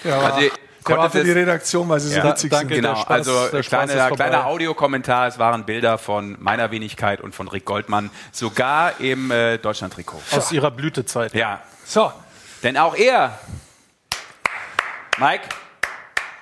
[0.04, 0.50] ja, Also
[0.88, 2.76] der war für die es- Redaktion, weil sie so Ja, witzig danke.
[2.76, 2.84] sind.
[2.84, 4.16] Genau, Spaß- also der Spaß kleine, ist vorbei.
[4.30, 9.58] kleiner Audiokommentar, es waren Bilder von meiner Wenigkeit und von Rick Goldmann, sogar im äh,
[9.58, 10.22] Deutschland-Trikot.
[10.32, 11.34] Aus ihrer Blütezeit.
[11.34, 12.12] Ja, So,
[12.64, 13.38] denn auch er,
[15.18, 15.44] Mike,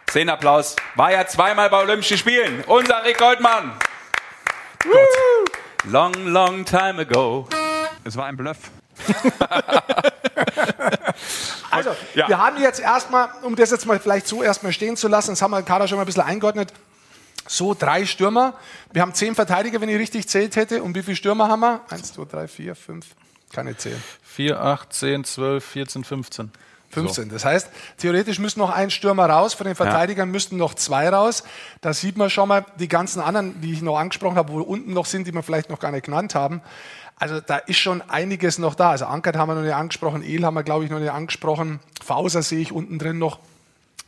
[0.09, 2.63] Szenenapplaus, war ja zweimal bei Olympischen Spielen.
[2.67, 3.73] Unser Rick Goldmann.
[4.85, 5.89] Woo!
[5.91, 7.47] Long, long time ago.
[8.03, 8.57] Es war ein Bluff.
[11.71, 12.27] Also, Ja.
[12.27, 15.41] wir haben jetzt erstmal, um das jetzt mal vielleicht so erstmal stehen zu lassen, das
[15.41, 16.71] haben wir den Kader schon mal ein bisschen eingeordnet,
[17.47, 18.53] so drei Stürmer.
[18.91, 20.83] Wir haben zehn Verteidiger, wenn ich richtig zählt hätte.
[20.83, 21.81] Und wie viele Stürmer haben wir?
[21.89, 23.07] Eins, zwei, drei, vier, fünf.
[23.51, 24.01] Keine zehn.
[24.23, 26.03] 4, 8, 10, 12, 14,
[26.93, 27.29] 15.
[27.29, 27.29] 15.
[27.29, 31.43] Das heißt, theoretisch müssen noch ein Stürmer raus, von den Verteidigern müssten noch zwei raus.
[31.81, 34.93] Da sieht man schon mal die ganzen anderen, die ich noch angesprochen habe, wo unten
[34.93, 36.61] noch sind, die wir vielleicht noch gar nicht genannt haben.
[37.17, 38.91] Also da ist schon einiges noch da.
[38.91, 41.79] Also Ankert haben wir noch nicht angesprochen, El haben wir, glaube ich, noch nicht angesprochen.
[42.03, 43.39] Fauser sehe ich unten drin noch.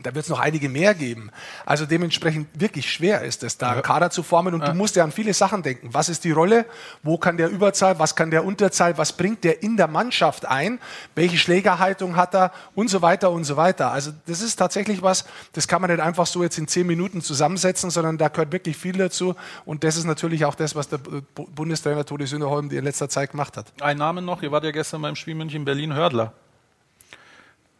[0.03, 1.31] Da wird es noch einige mehr geben.
[1.65, 4.53] Also dementsprechend wirklich schwer ist es, da einen Kader zu formen.
[4.53, 5.89] Und du musst ja an viele Sachen denken.
[5.93, 6.65] Was ist die Rolle?
[7.01, 7.97] Wo kann der Überzahl?
[7.97, 8.97] Was kann der Unterzahl?
[8.97, 10.79] Was bringt der in der Mannschaft ein?
[11.15, 12.51] Welche Schlägerhaltung hat er?
[12.75, 13.91] Und so weiter und so weiter.
[13.91, 17.21] Also das ist tatsächlich was, das kann man nicht einfach so jetzt in zehn Minuten
[17.21, 19.35] zusammensetzen, sondern da gehört wirklich viel dazu.
[19.65, 23.31] Und das ist natürlich auch das, was der Bu- Bundestrainer Todi Sünderholm in letzter Zeit
[23.31, 23.71] gemacht hat.
[23.81, 26.33] Ein Name noch, ihr wart ja gestern beim Spiel München Berlin Hördler.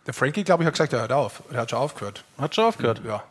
[0.05, 1.43] Der Frankie, glaube ich, hat gesagt, er hört auf.
[1.51, 2.23] Er hat schon aufgehört.
[2.37, 3.01] Hat schon aufgehört.
[3.05, 3.23] Ja.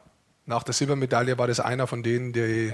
[0.47, 2.73] Nach der Silbermedaille war das einer von denen, die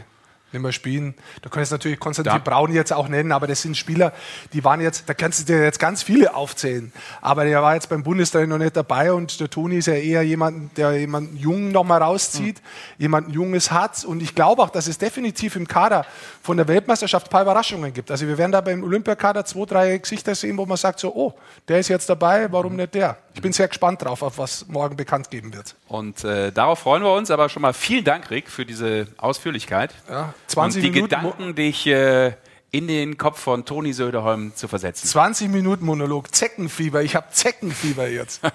[0.53, 1.15] nicht mehr spielen.
[1.43, 4.13] Du könntest natürlich Konstantin Da- Braun jetzt auch nennen, aber das sind Spieler,
[4.53, 6.93] die waren jetzt, da kannst du dir jetzt ganz viele aufzählen.
[7.21, 10.23] Aber der war jetzt beim Bundestrainer noch nicht dabei und der Toni ist ja eher
[10.23, 12.61] jemand, der jemanden Jungen nochmal rauszieht,
[12.99, 14.05] jemanden Junges hat.
[14.05, 16.05] Und ich glaube auch, dass es definitiv im Kader
[16.43, 18.11] von der Weltmeisterschaft ein paar Überraschungen gibt.
[18.11, 21.35] Also wir werden da beim Olympiakader zwei, drei Gesichter sehen, wo man sagt so, oh,
[21.69, 23.17] der ist jetzt dabei, warum nicht der?
[23.35, 25.75] Ich bin sehr gespannt drauf, auf was morgen bekannt geben wird.
[25.89, 29.95] Und äh, darauf freuen wir uns, aber schon mal vielen Dank, Rick, für diese Ausführlichkeit.
[30.09, 31.09] Ja, 20 und die Minuten.
[31.09, 32.33] Gedanken, dich äh,
[32.73, 35.07] in den Kopf von Toni Söderholm zu versetzen.
[35.09, 37.03] 20 Minuten Monolog, Zeckenfieber.
[37.03, 38.41] Ich habe Zeckenfieber jetzt.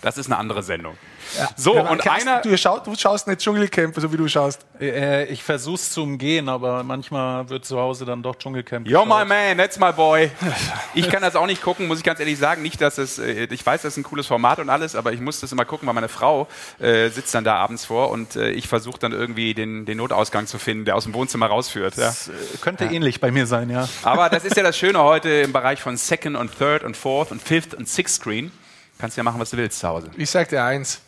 [0.00, 0.96] Das ist eine andere Sendung.
[1.56, 2.40] So, Ja, und einer.
[2.40, 4.64] Du, schau, du schaust nicht Dschungelcamp, so wie du schaust.
[4.80, 9.04] Äh, ich versuche es zu umgehen, aber manchmal wird zu Hause dann doch Dschungelcamp Yo,
[9.04, 9.28] my geschaut.
[9.28, 10.30] man, that's my boy.
[10.94, 12.62] Ich kann das auch nicht gucken, muss ich ganz ehrlich sagen.
[12.62, 15.20] Nicht, dass es, äh, ich weiß, das ist ein cooles Format und alles, aber ich
[15.20, 18.50] muss das immer gucken, weil meine Frau äh, sitzt dann da abends vor und äh,
[18.50, 21.96] ich versuche dann irgendwie den, den Notausgang zu finden, der aus dem Wohnzimmer rausführt.
[21.96, 22.06] Ja.
[22.06, 23.88] Das, äh, Könnte ähnlich bei mir sein, ja.
[24.02, 27.30] Aber das ist ja das Schöne heute im Bereich von Second und Third und Fourth
[27.30, 28.50] und Fifth und Sixth Screen.
[28.98, 30.10] Kannst ja machen, was du willst zu Hause.
[30.16, 31.00] Ich sag dir eins.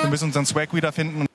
[0.00, 1.25] Wir müssen unseren Swag wiederfinden.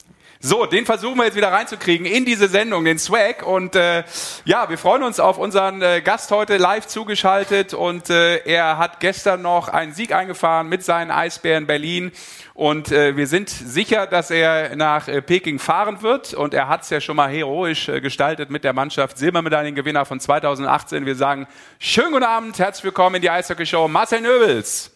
[0.44, 3.46] So, den versuchen wir jetzt wieder reinzukriegen in diese Sendung, den Swag.
[3.46, 4.04] Und äh,
[4.44, 7.76] ja, wir freuen uns auf unseren äh, Gast heute live zugeschaltet.
[7.76, 12.12] Und äh, er hat gestern noch einen Sieg eingefahren mit seinen Eisbären Berlin.
[12.56, 16.34] Und äh, wir sind sicher, dass er nach äh, Peking fahren wird.
[16.34, 19.20] Und er hat es ja schon mal heroisch äh, gestaltet mit der Mannschaft.
[19.20, 21.06] Silbermedaillengewinner von 2018.
[21.06, 21.46] Wir sagen
[21.78, 23.88] schönen guten Abend, herzlich willkommen in die Eishockey-Show.
[23.88, 24.90] Marcel Nöbels.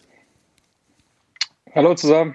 [1.72, 2.34] Hallo zusammen.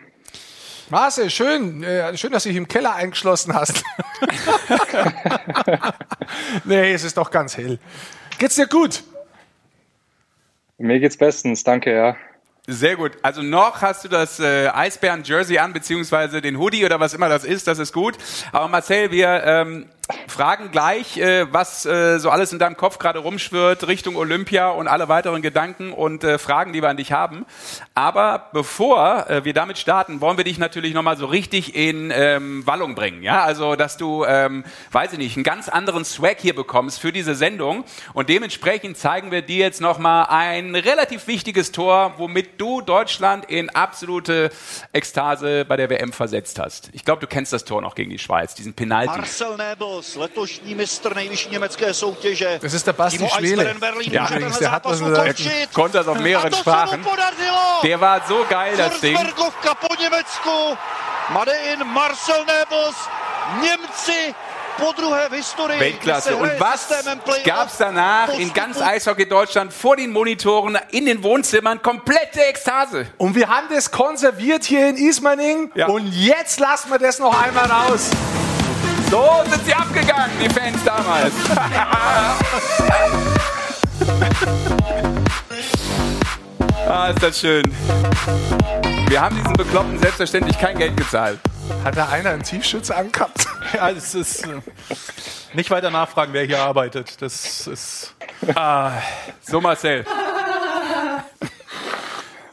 [0.92, 3.82] Marcel, schön, äh, schön, dass du dich im Keller eingeschlossen hast.
[6.66, 7.80] nee, es ist doch ganz hell.
[8.38, 9.02] Geht's dir gut?
[10.78, 12.18] Mir geht's bestens, danke, ja.
[12.68, 13.14] Sehr gut.
[13.22, 17.46] Also noch hast du das äh, Eisbären-Jersey an, beziehungsweise den Hoodie oder was immer das
[17.46, 18.18] ist, das ist gut.
[18.52, 19.88] Aber Marcel, wir ähm,
[20.28, 24.88] fragen gleich, äh, was äh, so alles in deinem Kopf gerade rumschwirrt Richtung Olympia und
[24.88, 27.46] alle weiteren Gedanken und äh, Fragen, die wir an dich haben.
[27.96, 32.66] Aber bevor äh, wir damit starten, wollen wir dich natürlich nochmal so richtig in ähm,
[32.66, 33.24] Wallung bringen.
[33.24, 37.12] Ja, also dass du, ähm, weiß ich nicht, einen ganz anderen Swag hier bekommst für
[37.12, 37.84] diese Sendung.
[38.14, 43.70] Und dementsprechend zeigen wir dir jetzt nochmal ein relativ wichtiges Tor, womit du Deutschland in
[43.70, 44.52] absolute
[44.94, 46.90] Ekstase bei der WM versetzt hast.
[46.94, 49.18] Ich glaube, du kennst das Tor noch gegen die Schweiz, diesen Penalty.
[49.18, 52.60] Marcel Nebels, letošní mistr nejvyšší německé soutěže.
[52.62, 53.76] Das ist der Basti Schwele.
[54.12, 55.12] Ja, übrigens, der hat gesagt.
[55.12, 55.70] ukončit.
[55.74, 57.06] Konnte das auf mehreren Sprachen.
[57.84, 59.18] Der war so geil, das Ding.
[59.18, 60.78] Forsbergovka po Německu.
[61.30, 62.96] Made in Marcel Nebels.
[63.62, 64.36] Němci
[64.78, 65.78] po druhé v historii.
[65.78, 66.30] kdy Weltklasse.
[66.30, 66.88] se Und was
[67.24, 71.82] playoff, gab's danach in ganz Eishockey Deutschland vor den Monitoren, in den Wohnzimmern?
[71.82, 73.08] Komplette Ekstase.
[73.18, 75.72] Und wir haben das konserviert hier in Ismaning.
[75.76, 75.88] Ja.
[75.88, 78.10] Und jetzt lassen wir das noch einmal raus.
[79.12, 81.34] So sind sie abgegangen, die Fans damals.
[86.88, 87.64] ah, ist das schön.
[89.10, 91.42] Wir haben diesen Bekloppten selbstverständlich kein Geld gezahlt.
[91.84, 93.46] Hat da einer einen Tiefschutz angehabt?
[93.74, 94.60] Ja, es ist äh,
[95.54, 97.22] nicht weiter nachfragen, wer hier arbeitet.
[97.22, 98.14] Das ist
[99.42, 100.06] So, Marcel.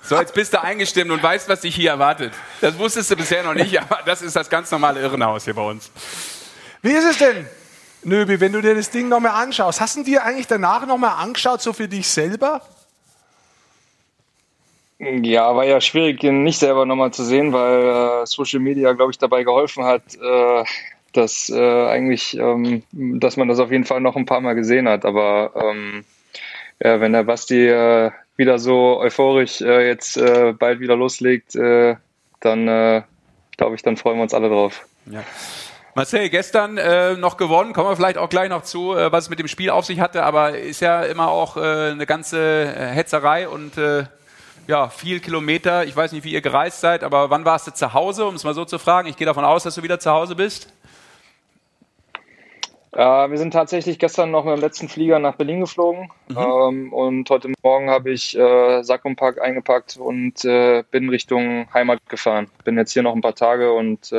[0.03, 2.33] So, jetzt bist du eingestimmt und weißt, was dich hier erwartet.
[2.61, 5.63] Das wusstest du bisher noch nicht, aber das ist das ganz normale Irrenhaus hier bei
[5.63, 5.91] uns.
[6.89, 7.47] Wie ist es denn,
[8.03, 9.79] Nöbi, wenn du dir das Ding nochmal anschaust?
[9.79, 12.63] Hast du dir eigentlich danach nochmal angeschaut, so für dich selber?
[14.99, 19.11] Ja, war ja schwierig, ihn nicht selber nochmal zu sehen, weil äh, Social Media, glaube
[19.11, 20.65] ich, dabei geholfen hat, äh,
[21.13, 24.89] dass äh, eigentlich, ähm, dass man das auf jeden Fall noch ein paar Mal gesehen
[24.89, 25.05] hat.
[25.05, 26.07] Aber ähm,
[26.83, 33.05] ja, wenn der Basti äh, wieder so euphorisch äh, jetzt äh, bald wieder loslegt, dann
[33.59, 34.87] glaube ich, dann freuen wir uns alle drauf.
[35.99, 39.31] Marcel, gestern äh, noch gewonnen, kommen wir vielleicht auch gleich noch zu, äh, was es
[39.31, 42.87] mit dem Spiel auf sich hatte, aber ist ja immer auch äh, eine ganze äh,
[42.91, 44.05] Hetzerei und äh,
[44.69, 45.87] ja, viel Kilometer.
[45.87, 48.45] Ich weiß nicht, wie ihr gereist seid, aber wann warst du zu Hause, um es
[48.45, 49.09] mal so zu fragen?
[49.09, 50.73] Ich gehe davon aus, dass du wieder zu Hause bist.
[52.93, 57.29] Äh, wir sind tatsächlich gestern noch mit dem letzten Flieger nach Berlin geflogen ähm, und
[57.29, 60.43] heute Morgen habe ich äh, Sack und Pack eingepackt und
[60.93, 62.49] bin Richtung Heimat gefahren.
[62.63, 64.13] Bin jetzt hier noch ein paar Tage und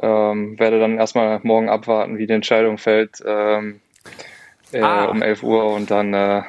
[0.00, 3.80] ähm, werde dann erstmal morgen abwarten, wie die Entscheidung fällt ähm,
[4.72, 5.04] äh, Ah.
[5.06, 6.42] um 11 Uhr und dann äh,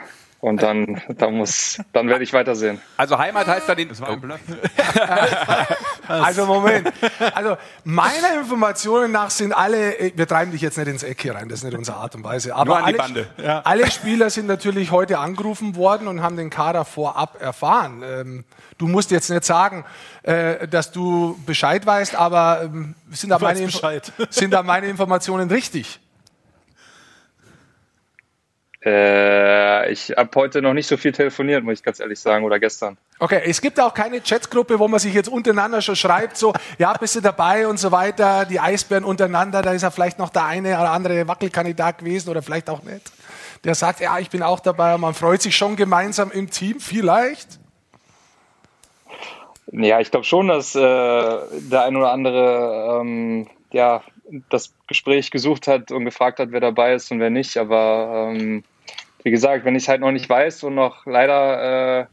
[0.43, 2.81] und dann, dann muss, dann werde ich weitersehen.
[2.97, 3.87] Also Heimat heißt da den.
[3.87, 4.39] Das war ein Bluff.
[6.07, 6.91] Also Moment.
[7.33, 11.47] Also meiner Informationen nach sind alle, wir treiben dich jetzt nicht ins Eck hier rein,
[11.47, 12.53] das ist nicht unsere Art und Weise.
[12.53, 13.61] Aber Nur an die alle, Bande.
[13.63, 18.03] alle Spieler sind natürlich heute angerufen worden und haben den Kader vorab erfahren.
[18.05, 18.43] Ähm,
[18.77, 19.85] du musst jetzt nicht sagen,
[20.23, 24.11] äh, dass du Bescheid weißt, aber ähm, sind, da meine Info- Bescheid.
[24.29, 26.01] sind da meine Informationen richtig?
[28.85, 32.59] Äh, ich habe heute noch nicht so viel telefoniert, muss ich ganz ehrlich sagen, oder
[32.59, 32.97] gestern.
[33.19, 36.91] Okay, es gibt auch keine Chatgruppe, wo man sich jetzt untereinander schon schreibt, so, ja,
[36.93, 40.45] bist du dabei und so weiter, die Eisbären untereinander, da ist ja vielleicht noch der
[40.45, 43.11] eine oder andere Wackelkandidat gewesen oder vielleicht auch nicht.
[43.63, 46.81] Der sagt, ja, ich bin auch dabei und man freut sich schon gemeinsam im Team,
[46.81, 47.59] vielleicht.
[49.71, 54.03] Ja, ich glaube schon, dass äh, der ein oder andere ähm, ja,
[54.49, 57.57] das Gespräch gesucht hat und gefragt hat, wer dabei ist und wer nicht.
[57.57, 58.63] Aber ähm,
[59.23, 62.05] wie gesagt, wenn ich es halt noch nicht weiß und noch leider, äh,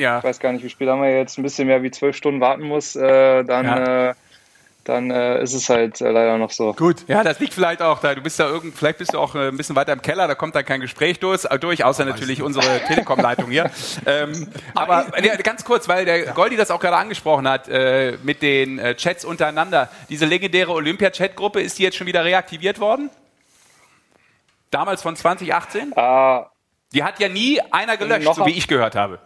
[0.00, 0.18] Ja.
[0.18, 2.40] ich weiß gar nicht, wie spät haben wir jetzt, ein bisschen mehr wie zwölf Stunden
[2.40, 4.10] warten muss, äh, dann, Ja.
[4.10, 4.14] äh,
[4.84, 6.72] dann äh, ist es halt äh, leider noch so.
[6.72, 7.08] Gut.
[7.08, 8.14] Ja, das liegt vielleicht auch da.
[8.14, 10.36] Du bist da irgend, vielleicht bist du auch äh, ein bisschen weiter im Keller, da
[10.36, 13.68] kommt dann kein Gespräch durch, äh, durch außer natürlich unsere Telekom-Leitung hier.
[14.06, 18.42] ähm, aber ja, ganz kurz, weil der Goldi das auch gerade angesprochen hat, äh, mit
[18.42, 19.88] den Chats untereinander.
[20.08, 23.10] Diese legendäre Olympia-Chat-Gruppe, ist die jetzt schon wieder reaktiviert worden?
[24.70, 25.92] Damals von 2018?
[25.96, 26.40] Äh,
[26.96, 29.18] Die hat ja nie einer gelöscht, so wie ich gehört habe.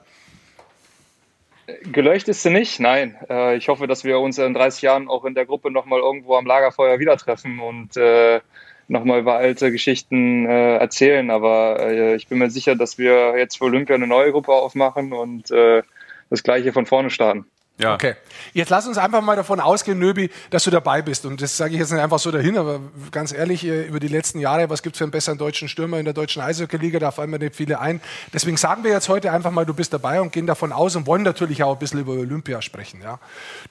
[1.84, 3.16] Gelöscht ist sie nicht, nein.
[3.30, 6.34] Äh, ich hoffe, dass wir uns in 30 Jahren auch in der Gruppe nochmal irgendwo
[6.34, 8.40] am Lagerfeuer wieder treffen und äh,
[8.88, 11.30] nochmal über alte Geschichten äh, erzählen.
[11.30, 15.12] Aber äh, ich bin mir sicher, dass wir jetzt für Olympia eine neue Gruppe aufmachen
[15.12, 15.84] und äh,
[16.28, 17.46] das gleiche von vorne starten.
[17.80, 17.94] Ja.
[17.94, 18.14] Okay.
[18.52, 21.24] Jetzt lass uns einfach mal davon ausgehen, Nöbi, dass du dabei bist.
[21.24, 24.08] Und das sage ich jetzt nicht einfach so dahin, aber ganz ehrlich, äh, über die
[24.08, 26.98] letzten Jahre, was gibt es für einen besseren deutschen Stürmer in der deutschen Eishockey-Liga?
[26.98, 28.00] Da fallen mir nicht viele ein.
[28.32, 31.06] Deswegen sagen wir jetzt heute einfach mal, du bist dabei und gehen davon aus und
[31.06, 33.00] wollen natürlich auch ein bisschen über Olympia sprechen.
[33.02, 33.18] Ja.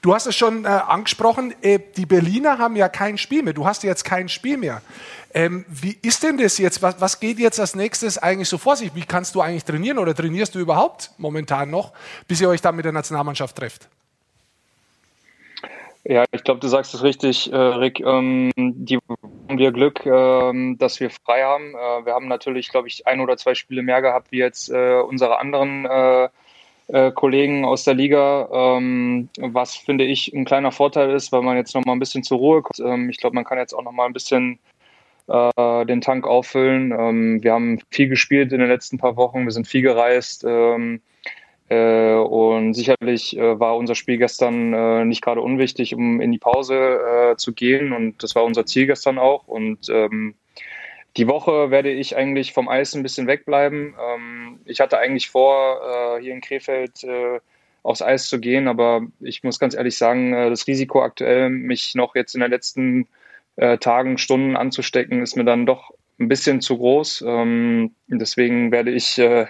[0.01, 3.53] Du hast es schon äh, angesprochen, äh, die Berliner haben ja kein Spiel mehr.
[3.53, 4.81] Du hast jetzt kein Spiel mehr.
[5.33, 6.81] Ähm, wie ist denn das jetzt?
[6.81, 8.95] Was, was, geht jetzt als nächstes eigentlich so vor sich?
[8.95, 11.93] Wie kannst du eigentlich trainieren oder trainierst du überhaupt momentan noch,
[12.27, 13.87] bis ihr euch dann mit der Nationalmannschaft trefft?
[16.05, 17.99] Ja, ich glaube, du sagst es richtig, äh, Rick.
[17.99, 21.75] Ähm, die haben wir Glück, äh, dass wir frei haben.
[21.75, 24.99] Äh, wir haben natürlich, glaube ich, ein oder zwei Spiele mehr gehabt wie jetzt äh,
[25.01, 31.31] unsere anderen äh, Kollegen aus der Liga, ähm, was finde ich ein kleiner Vorteil ist,
[31.31, 32.79] weil man jetzt noch mal ein bisschen zur Ruhe kommt.
[32.79, 34.57] Ähm, ich glaube, man kann jetzt auch noch mal ein bisschen
[35.29, 36.91] den Tank auffüllen.
[36.91, 39.45] Ähm, wir haben viel gespielt in den letzten paar Wochen.
[39.45, 40.43] Wir sind viel gereist.
[40.47, 41.01] Ähm,
[41.69, 46.39] äh, und sicherlich äh, war unser Spiel gestern äh, nicht gerade unwichtig, um in die
[46.39, 47.93] Pause äh, zu gehen.
[47.93, 49.47] Und das war unser Ziel gestern auch.
[49.47, 50.33] Und ähm,
[51.15, 53.93] die Woche werde ich eigentlich vom Eis ein bisschen wegbleiben.
[54.03, 57.39] Ähm, ich hatte eigentlich vor, äh, hier in Krefeld äh,
[57.83, 62.13] aufs Eis zu gehen, aber ich muss ganz ehrlich sagen, das Risiko aktuell, mich noch
[62.13, 63.07] jetzt in den letzten
[63.77, 67.23] Tagen, Stunden anzustecken, ist mir dann doch ein bisschen zu groß.
[67.27, 69.47] Ähm, deswegen werde ich äh,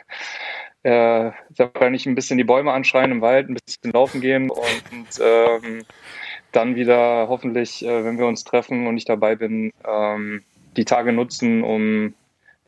[0.83, 5.83] wahrscheinlich ein bisschen die Bäume anschreien im Wald, ein bisschen laufen gehen und ähm,
[6.51, 10.43] dann wieder hoffentlich, äh, wenn wir uns treffen und ich dabei bin, ähm,
[10.77, 12.13] die Tage nutzen, um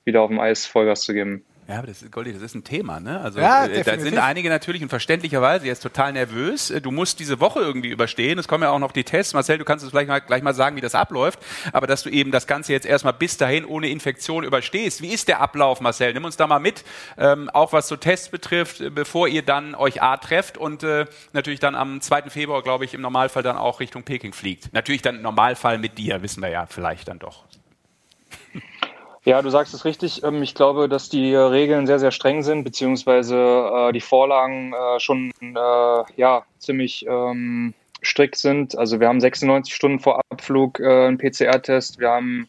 [0.03, 1.43] wieder auf dem Eis Vollgas zu geben.
[1.71, 3.21] Ja, aber das ist, Goldi, das ist ein Thema, ne?
[3.21, 6.69] Also ja, äh, da sind einige natürlich und verständlicherweise jetzt total nervös.
[6.69, 8.37] Äh, du musst diese Woche irgendwie überstehen.
[8.39, 9.33] Es kommen ja auch noch die Tests.
[9.33, 11.39] Marcel, du kannst uns vielleicht mal, gleich mal sagen, wie das abläuft.
[11.71, 15.01] Aber dass du eben das Ganze jetzt erstmal bis dahin ohne Infektion überstehst.
[15.01, 16.13] Wie ist der Ablauf, Marcel?
[16.13, 16.83] Nimm uns da mal mit,
[17.17, 21.05] ähm, auch was so Tests betrifft, äh, bevor ihr dann euch A trefft und äh,
[21.31, 22.23] natürlich dann am 2.
[22.23, 24.73] Februar, glaube ich, im Normalfall dann auch Richtung Peking fliegt.
[24.73, 27.45] Natürlich dann im Normalfall mit dir, wissen wir ja vielleicht dann doch.
[29.23, 30.23] Ja, du sagst es richtig.
[30.23, 34.99] Ähm, ich glaube, dass die Regeln sehr, sehr streng sind, beziehungsweise äh, die Vorlagen äh,
[34.99, 38.75] schon äh, ja, ziemlich ähm, strikt sind.
[38.77, 42.47] Also wir haben 96 Stunden vor Abflug einen PCR-Test, wir haben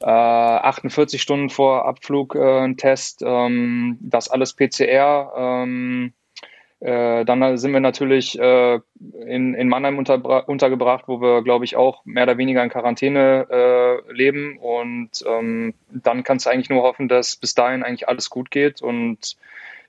[0.00, 5.64] 48 äh, Stunden vor Abflug einen Test, ähm, das alles PCR.
[6.80, 8.80] Äh, dann sind wir natürlich äh,
[9.26, 14.12] in, in Mannheim untergebracht, wo wir, glaube ich, auch mehr oder weniger in Quarantäne äh,
[14.12, 14.58] leben.
[14.58, 18.82] Und ähm, dann kannst du eigentlich nur hoffen, dass bis dahin eigentlich alles gut geht
[18.82, 19.36] und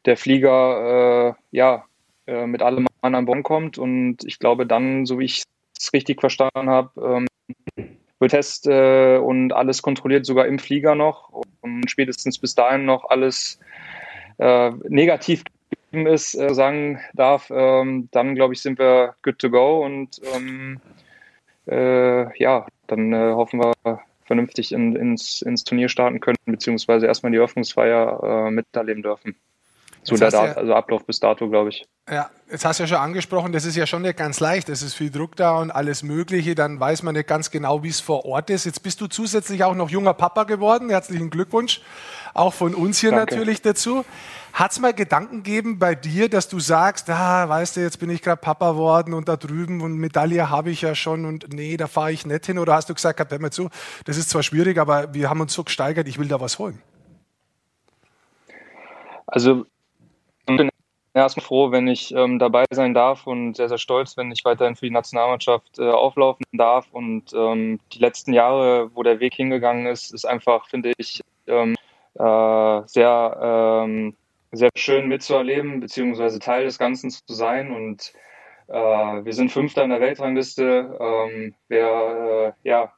[0.05, 1.83] der Flieger äh, ja
[2.25, 3.77] äh, mit allem Mann an Bonn kommt.
[3.77, 5.43] Und ich glaube, dann, so wie ich
[5.77, 7.27] es richtig verstanden habe, ähm,
[8.19, 11.43] wird Test und alles kontrolliert, sogar im Flieger noch.
[11.61, 13.59] Und spätestens bis dahin noch alles
[14.39, 15.43] negativ
[15.91, 20.79] ist, äh, sagen darf, ähm, dann glaube ich, sind wir good to go und ähm,
[21.67, 23.73] äh, ja, dann äh, hoffen wir
[24.25, 29.35] vernünftig in, ins, ins Turnier starten können, beziehungsweise erstmal die Öffnungsfeier äh, miterleben dürfen.
[30.07, 31.85] So der ja, also Ablauf bis dato, glaube ich.
[32.09, 34.69] Ja, jetzt hast du ja schon angesprochen, das ist ja schon nicht ganz leicht.
[34.69, 36.55] Es ist viel Druck da und alles Mögliche.
[36.55, 38.65] Dann weiß man nicht ganz genau, wie es vor Ort ist.
[38.65, 40.89] Jetzt bist du zusätzlich auch noch junger Papa geworden.
[40.89, 41.81] Herzlichen Glückwunsch.
[42.33, 43.35] Auch von uns hier Danke.
[43.35, 44.05] natürlich dazu.
[44.53, 48.09] Hat es mal Gedanken gegeben bei dir, dass du sagst, ah, weißt du, jetzt bin
[48.09, 51.75] ich gerade Papa geworden und da drüben und Medaille habe ich ja schon und nee,
[51.75, 52.59] da fahre ich nicht hin?
[52.59, 53.69] Oder hast du gesagt, hör mal zu,
[54.05, 56.81] das ist zwar schwierig, aber wir haben uns so gesteigert, ich will da was holen?
[59.27, 59.65] Also
[61.13, 64.75] erstmal froh, wenn ich ähm, dabei sein darf und sehr, sehr stolz, wenn ich weiterhin
[64.75, 66.87] für die Nationalmannschaft äh, auflaufen darf.
[66.91, 71.75] Und ähm, die letzten Jahre, wo der Weg hingegangen ist, ist einfach, finde ich, ähm,
[72.15, 74.15] äh, sehr, ähm,
[74.51, 77.71] sehr schön mitzuerleben, beziehungsweise Teil des Ganzen zu sein.
[77.71, 78.13] Und
[78.67, 80.97] äh, wir sind Fünfter in der Weltrangliste.
[80.99, 82.93] Ähm, wer, äh, ja,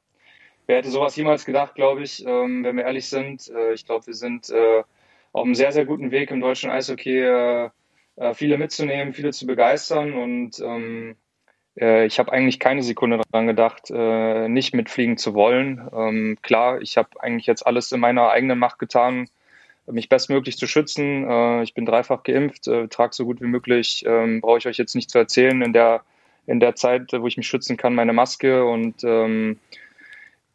[0.67, 3.49] wer hätte sowas jemals gedacht, glaube ich, ähm, wenn wir ehrlich sind.
[3.49, 4.83] Äh, ich glaube, wir sind äh,
[5.31, 7.69] auf einem sehr, sehr guten Weg im deutschen Eishockey
[8.19, 11.15] äh, viele mitzunehmen, viele zu begeistern und ähm,
[11.79, 15.89] äh, ich habe eigentlich keine Sekunde daran gedacht, äh, nicht mitfliegen zu wollen.
[15.93, 19.29] Ähm, klar, ich habe eigentlich jetzt alles in meiner eigenen Macht getan,
[19.87, 21.27] mich bestmöglich zu schützen.
[21.29, 24.77] Äh, ich bin dreifach geimpft, äh, trage so gut wie möglich, ähm, brauche ich euch
[24.77, 26.01] jetzt nicht zu erzählen, in der,
[26.45, 29.59] in der Zeit, wo ich mich schützen kann, meine Maske und ähm,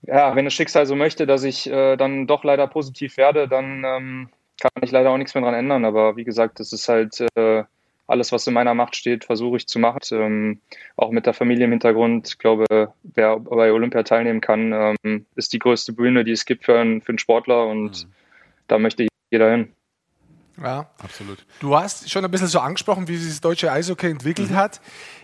[0.02, 3.84] ja, wenn das Schicksal so möchte, dass ich äh, dann doch leider positiv werde, dann
[3.86, 4.28] ähm,
[4.60, 5.84] kann ich leider auch nichts mehr dran ändern.
[5.84, 7.64] Aber wie gesagt, das ist halt äh,
[8.06, 10.00] alles, was in meiner Macht steht, versuche ich zu machen.
[10.12, 10.60] Ähm,
[10.96, 12.28] auch mit der Familie im Hintergrund.
[12.28, 16.64] Ich glaube, wer bei Olympia teilnehmen kann, ähm, ist die größte Bühne, die es gibt
[16.64, 18.12] für einen, für einen Sportler und mhm.
[18.68, 19.72] da möchte jeder hin.
[20.62, 21.44] Ja, absolut.
[21.58, 24.56] Du hast schon ein bisschen so angesprochen, wie sich das deutsche Eishockey entwickelt mhm.
[24.56, 24.80] hat.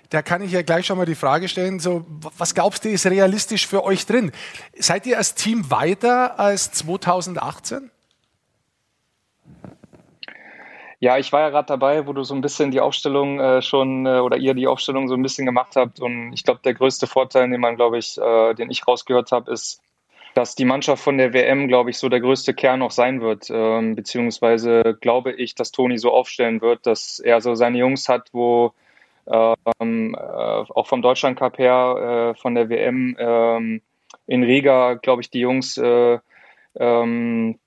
[0.08, 2.04] Da kann ich ja gleich schon mal die Frage stellen, so,
[2.36, 4.32] was glaubst du, ist realistisch für euch drin?
[4.76, 7.92] Seid ihr als Team weiter als 2018?
[11.02, 14.04] Ja, ich war ja gerade dabei, wo du so ein bisschen die Aufstellung äh, schon
[14.04, 15.98] äh, oder ihr die Aufstellung so ein bisschen gemacht habt.
[15.98, 19.50] Und ich glaube, der größte Vorteil, den man, glaube ich, äh, den ich rausgehört habe,
[19.50, 19.80] ist,
[20.34, 23.48] dass die Mannschaft von der WM, glaube ich, so der größte Kern auch sein wird.
[23.50, 28.28] Ähm, beziehungsweise glaube ich, dass Toni so aufstellen wird, dass er so seine Jungs hat,
[28.32, 28.74] wo
[29.26, 33.80] ähm, äh, auch vom Deutschland Cup her, äh, von der WM ähm,
[34.26, 36.18] in Riga, glaube ich, die Jungs äh,
[36.76, 37.58] ähm,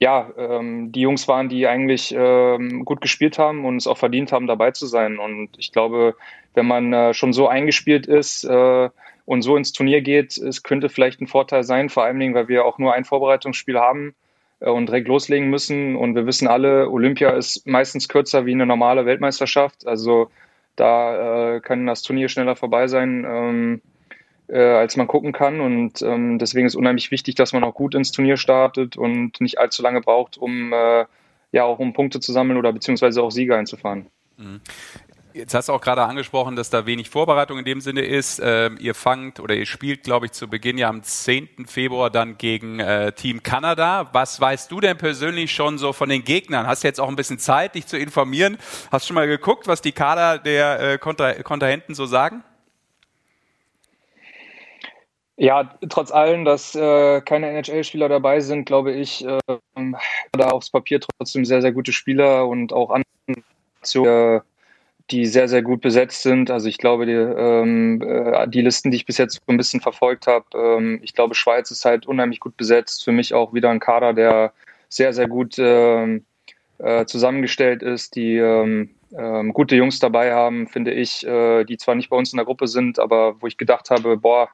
[0.00, 4.32] ja, ähm, die Jungs waren, die eigentlich ähm, gut gespielt haben und es auch verdient
[4.32, 5.18] haben, dabei zu sein.
[5.18, 6.16] Und ich glaube,
[6.54, 8.88] wenn man äh, schon so eingespielt ist äh,
[9.26, 12.48] und so ins Turnier geht, es könnte vielleicht ein Vorteil sein, vor allen Dingen, weil
[12.48, 14.14] wir auch nur ein Vorbereitungsspiel haben
[14.60, 15.96] äh, und direkt loslegen müssen.
[15.96, 19.86] Und wir wissen alle, Olympia ist meistens kürzer wie eine normale Weltmeisterschaft.
[19.86, 20.30] Also
[20.76, 23.26] da äh, kann das Turnier schneller vorbei sein.
[23.28, 23.82] Ähm,
[24.50, 25.60] äh, als man gucken kann.
[25.60, 29.58] Und ähm, deswegen ist unheimlich wichtig, dass man auch gut ins Turnier startet und nicht
[29.58, 31.04] allzu lange braucht, um äh,
[31.52, 34.06] ja auch um Punkte zu sammeln oder beziehungsweise auch Sieger einzufahren.
[34.36, 34.60] Mhm.
[35.32, 38.40] Jetzt hast du auch gerade angesprochen, dass da wenig Vorbereitung in dem Sinne ist.
[38.42, 41.66] Ähm, ihr fangt oder ihr spielt, glaube ich, zu Beginn ja am 10.
[41.66, 44.08] Februar dann gegen äh, Team Kanada.
[44.12, 46.66] Was weißt du denn persönlich schon so von den Gegnern?
[46.66, 48.58] Hast du jetzt auch ein bisschen Zeit, dich zu informieren?
[48.90, 52.42] Hast du schon mal geguckt, was die Kader der äh, Kontrahenten so sagen?
[55.40, 59.38] Ja, trotz allem, dass äh, keine NHL-Spieler dabei sind, glaube ich, äh,
[60.32, 63.42] da aufs Papier trotzdem sehr, sehr gute Spieler und auch andere
[63.80, 64.42] Nationen,
[65.10, 66.50] die sehr, sehr gut besetzt sind.
[66.50, 69.80] Also ich glaube, die, ähm, äh, die Listen, die ich bis jetzt so ein bisschen
[69.80, 73.02] verfolgt habe, ähm, ich glaube, Schweiz ist halt unheimlich gut besetzt.
[73.02, 74.52] Für mich auch wieder ein Kader, der
[74.90, 76.26] sehr, sehr gut ähm,
[76.76, 81.94] äh, zusammengestellt ist, die ähm, ähm, gute Jungs dabei haben, finde ich, äh, die zwar
[81.94, 84.50] nicht bei uns in der Gruppe sind, aber wo ich gedacht habe, boah,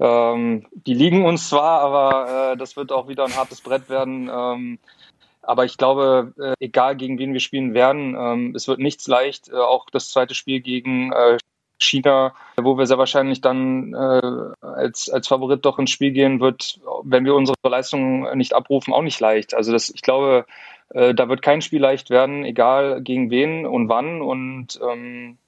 [0.00, 4.30] ähm, die liegen uns zwar, aber äh, das wird auch wieder ein hartes Brett werden.
[4.32, 4.78] Ähm,
[5.42, 9.48] aber ich glaube, äh, egal gegen wen wir spielen werden, ähm, es wird nichts leicht.
[9.48, 11.38] Äh, auch das zweite Spiel gegen äh,
[11.80, 16.80] China, wo wir sehr wahrscheinlich dann äh, als, als Favorit doch ins Spiel gehen, wird,
[17.02, 19.54] wenn wir unsere Leistung nicht abrufen, auch nicht leicht.
[19.54, 20.44] Also das, ich glaube,
[20.90, 24.20] äh, da wird kein Spiel leicht werden, egal gegen wen und wann.
[24.20, 25.38] Und ähm,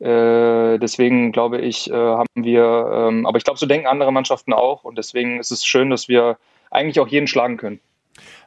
[0.00, 4.52] äh, deswegen glaube ich, äh, haben wir, ähm, aber ich glaube, so denken andere Mannschaften
[4.52, 6.36] auch und deswegen ist es schön, dass wir
[6.70, 7.80] eigentlich auch jeden schlagen können.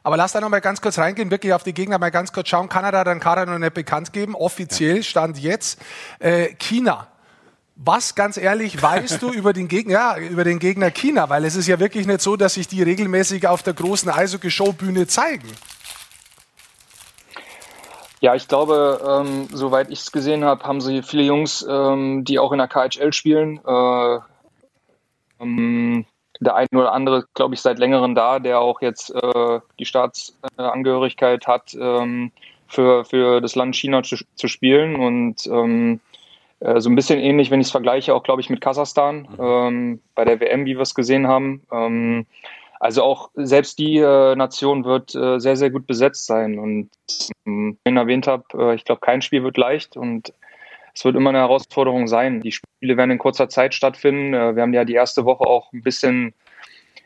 [0.02, 2.48] Aber lass da noch mal ganz kurz reingehen, wirklich auf die Gegner mal ganz kurz
[2.48, 2.68] schauen.
[2.68, 5.80] Kanada dann Kader noch nicht bekannt geben, offiziell stand jetzt.
[6.18, 7.08] Äh, China.
[7.80, 11.28] Was ganz ehrlich weißt du über den Gegner, ja, über den Gegner China?
[11.28, 15.06] Weil es ist ja wirklich nicht so, dass sich die regelmäßig auf der großen Eishockey-Showbühne
[15.06, 15.48] zeigen.
[18.20, 22.38] Ja, ich glaube, ähm, soweit ich es gesehen habe, haben sie viele Jungs, ähm, die
[22.38, 23.60] auch in der KHL spielen.
[23.64, 24.18] Äh,
[25.40, 26.04] ähm,
[26.40, 31.46] der eine oder andere, glaube ich, seit längerem da, der auch jetzt äh, die Staatsangehörigkeit
[31.46, 32.32] hat, ähm,
[32.66, 34.96] für, für das Land China zu, zu spielen.
[34.96, 36.00] Und ähm,
[36.60, 39.36] äh, so ein bisschen ähnlich, wenn ich es vergleiche, auch, glaube ich, mit Kasachstan mhm.
[39.38, 41.62] ähm, bei der WM, wie wir es gesehen haben.
[42.80, 46.58] Also auch selbst die äh, Nation wird äh, sehr, sehr gut besetzt sein.
[46.58, 46.90] Und
[47.44, 50.32] ähm, wie ich erwähnt habe, äh, ich glaube, kein Spiel wird leicht und
[50.98, 52.40] es wird immer eine Herausforderung sein.
[52.40, 54.34] Die Spiele werden in kurzer Zeit stattfinden.
[54.34, 56.34] Äh, wir haben ja die erste Woche auch ein bisschen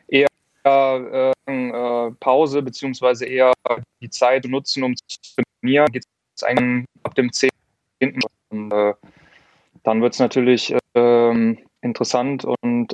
[0.07, 0.27] eher
[0.63, 3.53] äh, äh, Pause beziehungsweise eher
[4.01, 5.17] die Zeit nutzen, um zu
[5.61, 5.91] trainieren.
[5.91, 6.05] Geht
[6.35, 7.49] es eigentlich ab dem 10.
[8.49, 8.95] Und,
[9.83, 12.93] dann wird es natürlich ähm, interessant und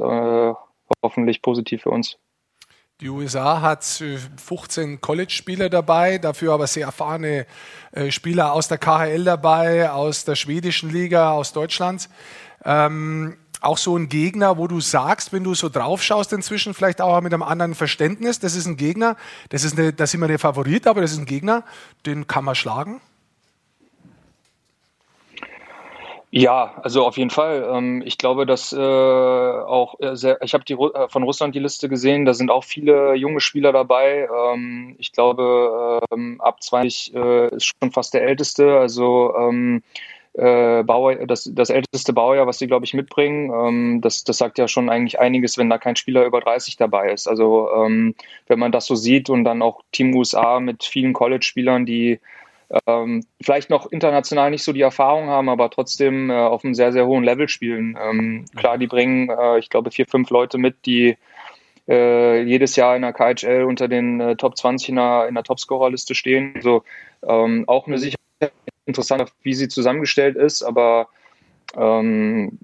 [1.03, 2.17] hoffentlich positiv für uns.
[3.02, 7.45] Die USA hat 15 College-Spieler dabei, dafür aber sehr erfahrene
[7.93, 12.10] äh, Spieler aus der KHL dabei, aus der schwedischen Liga, aus Deutschland.
[12.66, 17.00] Ähm, auch so ein Gegner, wo du sagst, wenn du so drauf schaust inzwischen, vielleicht
[17.00, 19.16] auch mit einem anderen Verständnis, das ist ein Gegner,
[19.47, 21.64] das ist eine, das ist immer der Favorit, aber das ist ein Gegner,
[22.06, 23.00] den kann man schlagen?
[26.32, 27.67] Ja, also auf jeden Fall.
[27.73, 31.59] Ähm, ich glaube, dass äh, auch äh, sehr, ich habe die äh, von Russland die
[31.59, 34.30] Liste gesehen, da sind auch viele junge Spieler dabei.
[34.53, 39.34] Ähm, ich glaube, ähm, ab 20 ist schon fast der älteste, also
[40.36, 43.99] Bauer, das, das älteste Baujahr, was sie, glaube ich, mitbringen.
[44.01, 47.27] das, das sagt ja schon eigentlich einiges, wenn da kein Spieler über 30 dabei ist.
[47.27, 47.67] Also
[48.47, 52.19] wenn man das so sieht und dann auch Team USA mit vielen College-Spielern, die
[52.86, 56.91] ähm, vielleicht noch international nicht so die Erfahrung haben, aber trotzdem äh, auf einem sehr,
[56.91, 57.97] sehr hohen Level spielen.
[57.99, 61.17] Ähm, klar, die bringen, äh, ich glaube, vier, fünf Leute mit, die
[61.88, 65.43] äh, jedes Jahr in der KHL unter den äh, Top 20 in der, in der
[65.43, 66.53] Topscorer-Liste stehen.
[66.55, 66.84] Also
[67.28, 68.17] ähm, auch eine sicher
[68.86, 71.09] interessant, wie sie zusammengestellt ist, aber
[71.76, 72.59] ähm,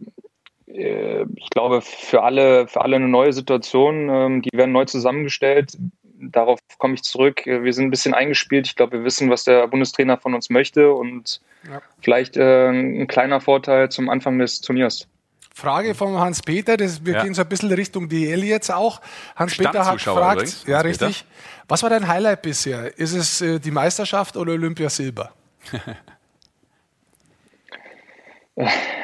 [0.68, 4.10] äh, ich glaube, für alle, für alle eine neue Situation.
[4.10, 5.78] Ähm, die werden neu zusammengestellt
[6.32, 7.42] darauf komme ich zurück.
[7.46, 8.68] Wir sind ein bisschen eingespielt.
[8.68, 11.82] Ich glaube, wir wissen, was der Bundestrainer von uns möchte und ja.
[12.02, 15.08] vielleicht äh, ein kleiner Vorteil zum Anfang des Turniers.
[15.54, 17.24] Frage von Hans-Peter, wir ja.
[17.24, 19.00] gehen so ein bisschen Richtung DL jetzt auch.
[19.38, 21.24] Hans-Peter hat gefragt, übrigens, ja richtig,
[21.70, 22.98] was war dein Highlight bisher?
[23.00, 25.32] Ist es äh, die Meisterschaft oder Olympia Silber?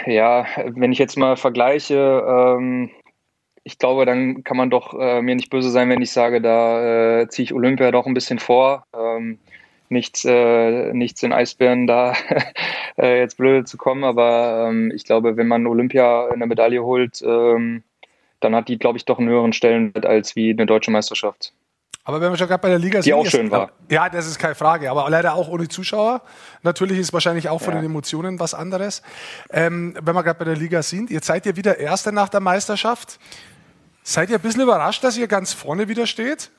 [0.05, 2.91] ja, wenn ich jetzt mal vergleiche, ähm,
[3.63, 7.21] ich glaube, dann kann man doch äh, mir nicht böse sein, wenn ich sage, da
[7.21, 8.85] äh, ziehe ich Olympia doch ein bisschen vor.
[8.97, 9.39] Ähm,
[9.89, 12.13] nichts, äh, nichts in Eisbären da
[12.97, 17.21] äh, jetzt blöde zu kommen, aber ähm, ich glaube, wenn man Olympia eine Medaille holt,
[17.21, 17.83] ähm,
[18.39, 21.53] dann hat die, glaube ich, doch einen höheren Stellenwert als wie eine deutsche Meisterschaft.
[22.03, 23.05] Aber wenn wir schon gerade bei der Liga sind.
[23.05, 23.71] Die auch schön war.
[23.89, 26.21] Ja, das ist keine Frage, aber leider auch ohne Zuschauer.
[26.63, 27.79] Natürlich ist wahrscheinlich auch von ja.
[27.79, 29.03] den Emotionen was anderes.
[29.51, 32.39] Ähm, wenn wir gerade bei der Liga sind, jetzt seid ihr wieder Erster nach der
[32.39, 33.19] Meisterschaft.
[34.11, 36.51] Seid ihr ein bisschen überrascht, dass ihr ganz vorne wieder steht?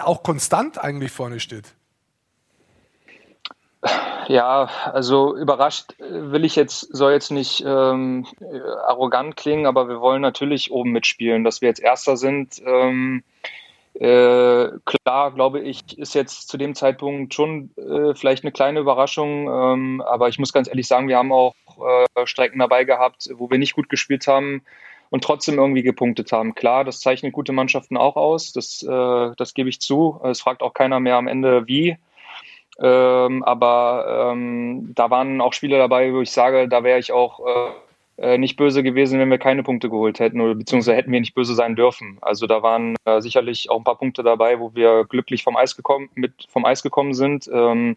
[0.00, 1.74] Auch konstant eigentlich vorne steht?
[4.26, 8.26] Ja, also überrascht will ich jetzt, soll jetzt nicht ähm,
[8.86, 11.44] arrogant klingen, aber wir wollen natürlich oben mitspielen.
[11.44, 13.22] Dass wir jetzt Erster sind, ähm,
[13.92, 19.46] äh, klar, glaube ich, ist jetzt zu dem Zeitpunkt schon äh, vielleicht eine kleine Überraschung.
[19.46, 21.54] Ähm, aber ich muss ganz ehrlich sagen, wir haben auch
[22.16, 24.62] äh, Strecken dabei gehabt, wo wir nicht gut gespielt haben
[25.10, 26.54] und trotzdem irgendwie gepunktet haben.
[26.54, 30.20] Klar, das zeichnet gute Mannschaften auch aus, das, äh, das gebe ich zu.
[30.24, 31.96] Es fragt auch keiner mehr am Ende, wie.
[32.80, 37.40] Ähm, aber ähm, da waren auch Spiele dabei, wo ich sage, da wäre ich auch
[37.40, 37.70] äh,
[38.18, 41.34] äh, nicht böse gewesen, wenn wir keine Punkte geholt hätten oder beziehungsweise hätten wir nicht
[41.34, 42.18] böse sein dürfen.
[42.20, 45.76] Also da waren äh, sicherlich auch ein paar Punkte dabei, wo wir glücklich vom Eis
[45.76, 47.48] gekommen, mit vom Eis gekommen sind.
[47.52, 47.96] Ähm,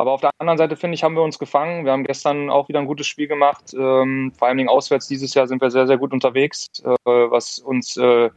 [0.00, 1.84] aber auf der anderen Seite, finde ich, haben wir uns gefangen.
[1.84, 3.74] Wir haben gestern auch wieder ein gutes Spiel gemacht.
[3.74, 7.58] Ähm, vor allen Dingen auswärts dieses Jahr sind wir sehr, sehr gut unterwegs, äh, was
[7.58, 8.30] uns äh,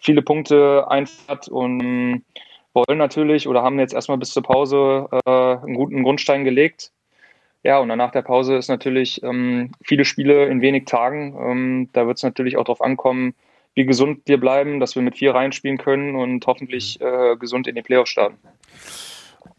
[0.00, 2.22] viele Punkte einfährt und
[2.72, 6.92] wollen natürlich oder haben jetzt erstmal bis zur Pause äh, einen guten Grundstein gelegt.
[7.64, 11.36] Ja, und dann nach der Pause ist natürlich ähm, viele Spiele in wenig Tagen.
[11.36, 13.34] Ähm, da wird es natürlich auch darauf ankommen,
[13.74, 17.74] wie gesund wir bleiben, dass wir mit vier reinspielen können und hoffentlich äh, gesund in
[17.74, 18.38] die Playoffs starten.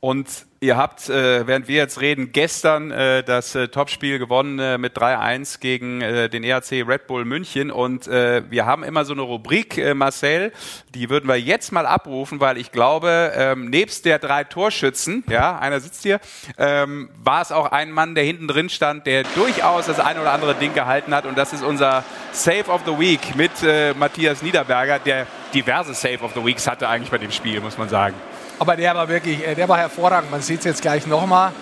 [0.02, 0.28] Und
[0.62, 4.98] ihr habt, äh, während wir jetzt reden, gestern äh, das äh, Topspiel gewonnen äh, mit
[4.98, 7.70] 3-1 gegen äh, den ERC Red Bull München.
[7.70, 10.54] Und äh, wir haben immer so eine Rubrik, äh, Marcel,
[10.96, 15.60] die würden wir jetzt mal abrufen, weil ich glaube, ähm, nebst der drei Torschützen, ja,
[15.60, 16.22] einer sitzt hier,
[16.58, 20.32] ähm, war es auch ein Mann, der hinten drin stand, der durchaus das eine oder
[20.32, 21.26] andere Ding gehalten hat.
[21.26, 26.20] Und das ist unser Save of the Week mit äh, Matthias Niederberger, der diverse Save
[26.22, 28.16] of the Weeks hatte eigentlich bei dem Spiel, muss man sagen.
[28.60, 30.30] Aber der war wirklich, äh, der war hervorragend.
[30.30, 31.54] Man sieht es jetzt gleich nochmal.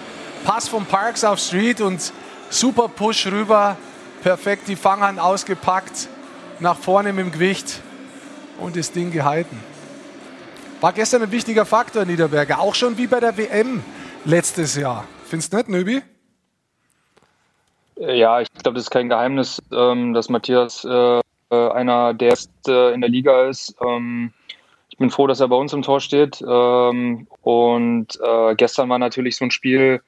[0.44, 2.12] Pass von Parks auf Street und
[2.50, 3.78] super Push rüber.
[4.24, 6.10] Perfekt die Fanghand ausgepackt.
[6.60, 7.82] Nach vorne mit dem Gewicht
[8.60, 9.60] und das Ding gehalten.
[10.82, 12.60] War gestern ein wichtiger Faktor, Niederberger.
[12.60, 13.84] Auch schon wie bei der WM
[14.26, 15.06] letztes Jahr.
[15.26, 16.02] Findest du nicht, Nöbi?
[18.00, 22.36] Äh, ja, ich glaube, das ist kein Geheimnis, ähm, dass Matthias äh, einer der
[22.66, 23.76] in der Liga ist.
[23.86, 24.34] Ähm,
[24.98, 26.42] ich bin froh, dass er bei uns im Tor steht.
[26.42, 30.02] Ähm, und äh, gestern war natürlich so ein Spiel,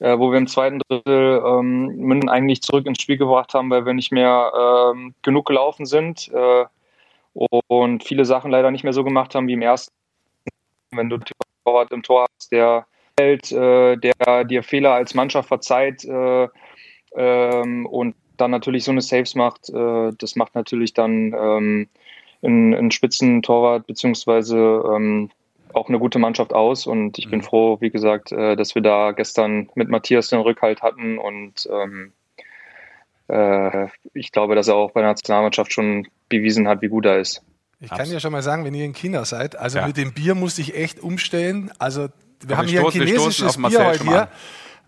[0.00, 3.86] äh, wo wir im zweiten Drittel ähm, München eigentlich zurück ins Spiel gebracht haben, weil
[3.86, 4.50] wir nicht mehr
[4.92, 6.64] ähm, genug gelaufen sind äh,
[7.68, 9.94] und viele Sachen leider nicht mehr so gemacht haben wie im ersten.
[10.90, 11.18] Wenn du
[11.64, 12.84] Torwart im Tor hast, der
[13.20, 16.48] hält, äh, der dir Fehler als Mannschaft verzeiht äh,
[17.14, 21.86] ähm, und dann natürlich so eine Saves macht, äh, das macht natürlich dann
[22.42, 25.30] ein, ein Spitzentorwart beziehungsweise ähm,
[25.72, 27.44] auch eine gute Mannschaft aus und ich bin mhm.
[27.44, 32.12] froh, wie gesagt, äh, dass wir da gestern mit Matthias den Rückhalt hatten und ähm,
[33.28, 37.18] äh, ich glaube, dass er auch bei der Nationalmannschaft schon bewiesen hat, wie gut er
[37.18, 37.42] ist.
[37.80, 39.86] Ich kann ja schon mal sagen, wenn ihr in China seid, also ja.
[39.86, 41.72] mit dem Bier musste ich echt umstellen.
[41.78, 42.08] Also
[42.40, 44.28] wir Aber haben hier ein chinesisches Bier heute hier.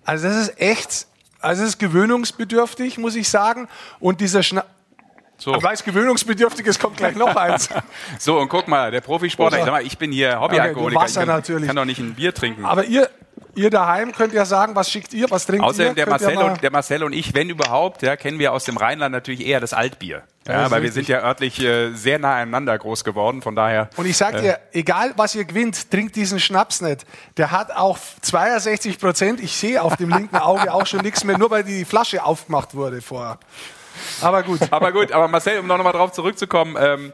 [0.05, 1.07] Also das ist echt,
[1.40, 3.68] also es ist gewöhnungsbedürftig, muss ich sagen.
[3.98, 4.64] Und dieser Schna
[5.37, 5.53] so.
[5.53, 7.68] Aber weil es gewöhnungsbedürftig ist, kommt gleich noch eins.
[8.18, 10.97] so, und guck mal, der Profisportler, ich sag mal, ich bin hier Hobbyalkoholiker.
[10.97, 11.66] Okay, Wasser ich kann, natürlich.
[11.66, 12.64] kann doch nicht ein Bier trinken.
[12.64, 13.09] Aber ihr,
[13.57, 15.95] Ihr daheim könnt ja sagen, was schickt ihr, was trinkt Außerdem ihr?
[15.95, 19.12] der Marcel, und, der Marcel und ich, wenn überhaupt, ja, kennen wir aus dem Rheinland
[19.12, 20.22] natürlich eher das Altbier.
[20.47, 23.89] Ja, weil wir sind ja örtlich äh, sehr nah aneinander groß geworden, von daher.
[23.97, 27.07] Und ich sag dir, egal was ihr gewinnt, trinkt diesen Schnaps nicht.
[27.39, 29.41] Der hat auch 62 Prozent.
[29.41, 32.74] Ich sehe auf dem linken Auge auch schon nichts mehr, nur weil die Flasche aufgemacht
[32.74, 33.39] wurde vorher.
[34.20, 34.61] Aber gut.
[34.70, 37.12] Aber gut, aber Marcel, um noch mal drauf zurückzukommen, ähm,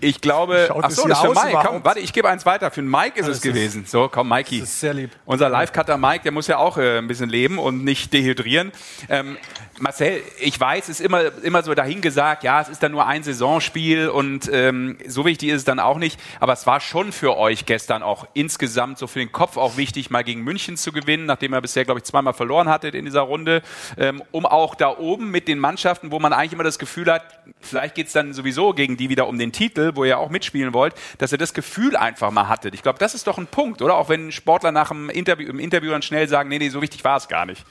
[0.00, 1.58] ich glaube, Schaut ach so, das ist für Mike.
[1.64, 2.70] Komm, warte, ich gebe eins weiter.
[2.70, 3.84] Für den Mike ist es gewesen.
[3.86, 4.60] So, komm, Mikey.
[4.60, 5.10] Das ist sehr lieb.
[5.24, 8.72] Unser Live-Cutter Mike, der muss ja auch äh, ein bisschen leben und nicht dehydrieren.
[9.08, 9.36] Ähm,
[9.80, 13.22] Marcel, ich weiß, es ist immer, immer so dahingesagt, ja, es ist dann nur ein
[13.22, 16.18] Saisonspiel und ähm, so wichtig ist es dann auch nicht.
[16.40, 20.10] Aber es war schon für euch gestern auch insgesamt so für den Kopf auch wichtig,
[20.10, 23.20] mal gegen München zu gewinnen, nachdem er bisher, glaube ich, zweimal verloren hattet in dieser
[23.20, 23.62] Runde,
[23.96, 27.22] ähm, um auch da oben mit den Mannschaften, wo man eigentlich immer das Gefühl hat,
[27.60, 30.94] vielleicht geht's dann sowieso gegen die wieder um den Titel, wo ihr auch mitspielen wollt,
[31.18, 32.74] dass ihr das Gefühl einfach mal hattet.
[32.74, 33.94] Ich glaube, das ist doch ein Punkt, oder?
[33.94, 37.04] Auch wenn Sportler nach dem Interview, im Interview dann schnell sagen, nee, nee, so wichtig
[37.04, 37.64] war es gar nicht.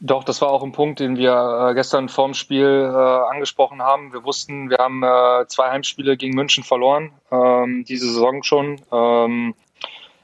[0.00, 4.12] Doch, das war auch ein Punkt, den wir äh, gestern vorm Spiel äh, angesprochen haben.
[4.12, 8.80] Wir wussten, wir haben äh, zwei Heimspiele gegen München verloren, ähm, diese Saison schon.
[8.92, 9.54] Ähm,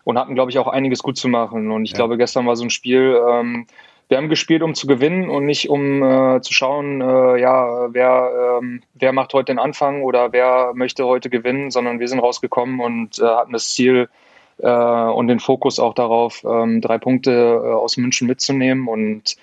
[0.05, 1.71] und hatten, glaube ich, auch einiges gut zu machen.
[1.71, 3.67] Und ich glaube, gestern war so ein Spiel, ähm,
[4.09, 8.59] wir haben gespielt, um zu gewinnen und nicht um äh, zu schauen, äh, ja, wer,
[8.61, 12.81] ähm, wer macht heute den Anfang oder wer möchte heute gewinnen, sondern wir sind rausgekommen
[12.81, 14.11] und äh, hatten das Ziel
[14.59, 17.31] äh, und den Fokus auch darauf, ähm, drei Punkte
[17.65, 19.37] äh, aus München mitzunehmen und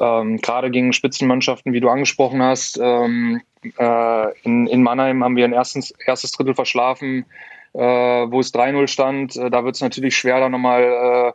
[0.00, 2.78] ähm, gerade gegen Spitzenmannschaften, wie du angesprochen hast.
[2.82, 3.40] Ähm,
[3.78, 7.24] äh, in, in Mannheim haben wir ein erstes, erstes Drittel verschlafen,
[7.74, 9.36] äh, wo es 3-0 stand.
[9.36, 11.34] Äh, da wird es natürlich schwer, da nochmal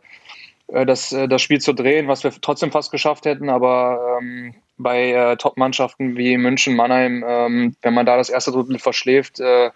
[0.68, 3.48] äh, äh, das, äh, das Spiel zu drehen, was wir trotzdem fast geschafft hätten.
[3.48, 8.78] Aber ähm, bei äh, Top-Mannschaften wie München, Mannheim, ähm, wenn man da das erste Drittel
[8.78, 9.70] verschläft, äh,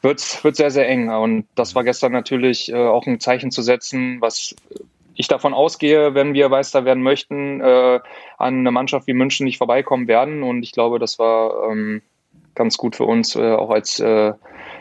[0.00, 1.10] wird wird sehr, sehr eng.
[1.10, 4.56] Und das war gestern natürlich äh, auch ein Zeichen zu setzen, was
[5.14, 8.00] ich davon ausgehe, wenn wir Meister werden möchten, äh,
[8.38, 10.42] an eine Mannschaft wie München nicht vorbeikommen werden.
[10.42, 12.02] Und ich glaube, das war ähm,
[12.54, 14.32] ganz gut für uns, äh, auch als äh,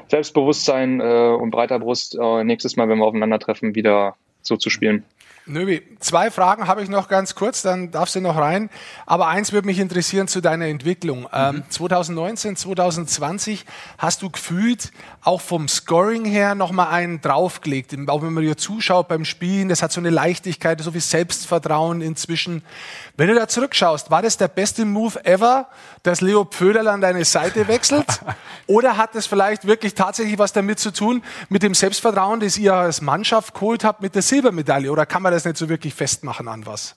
[0.08, 5.04] Selbstbewusstsein äh, und breiter Brust äh, nächstes Mal, wenn wir aufeinandertreffen, wieder so zu spielen.
[5.48, 8.70] Nöbi, zwei Fragen habe ich noch ganz kurz, dann darfst du noch rein.
[9.08, 11.28] Aber eins würde mich interessieren zu deiner Entwicklung.
[11.34, 13.66] Ähm, 2019, 2020
[13.98, 14.92] hast du gefühlt
[15.24, 17.96] auch vom Scoring her nochmal einen draufgelegt.
[18.08, 22.02] Auch wenn man dir zuschaut beim Spielen, das hat so eine Leichtigkeit, so viel Selbstvertrauen
[22.02, 22.64] inzwischen.
[23.18, 25.68] Wenn du da zurückschaust, war das der beste Move ever,
[26.04, 28.06] dass Leo Pföderl an deine Seite wechselt?
[28.68, 32.76] Oder hat das vielleicht wirklich tatsächlich was damit zu tun, mit dem Selbstvertrauen, das ihr
[32.76, 34.90] als Mannschaft geholt habt mit der Silbermedaille?
[34.90, 36.96] Oder kann man das nicht so wirklich festmachen an was?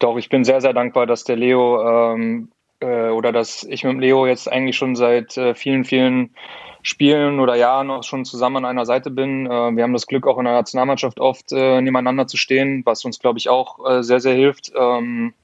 [0.00, 2.50] Doch, ich bin sehr, sehr dankbar, dass der Leo ähm,
[2.80, 6.34] äh, oder dass ich mit Leo jetzt eigentlich schon seit äh, vielen, vielen
[6.82, 9.46] Spielen oder Jahren auch schon zusammen an einer Seite bin.
[9.46, 13.04] Äh, wir haben das Glück, auch in der Nationalmannschaft oft äh, nebeneinander zu stehen, was
[13.04, 14.72] uns, glaube ich, auch äh, sehr, sehr hilft.
[14.76, 15.34] Ähm,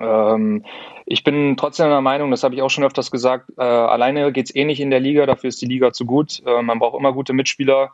[0.00, 0.64] ähm,
[1.06, 4.54] ich bin trotzdem der Meinung, das habe ich auch schon öfters gesagt, äh, alleine geht's
[4.54, 6.42] eh nicht in der Liga, dafür ist die Liga zu gut.
[6.44, 7.92] Man braucht immer gute Mitspieler.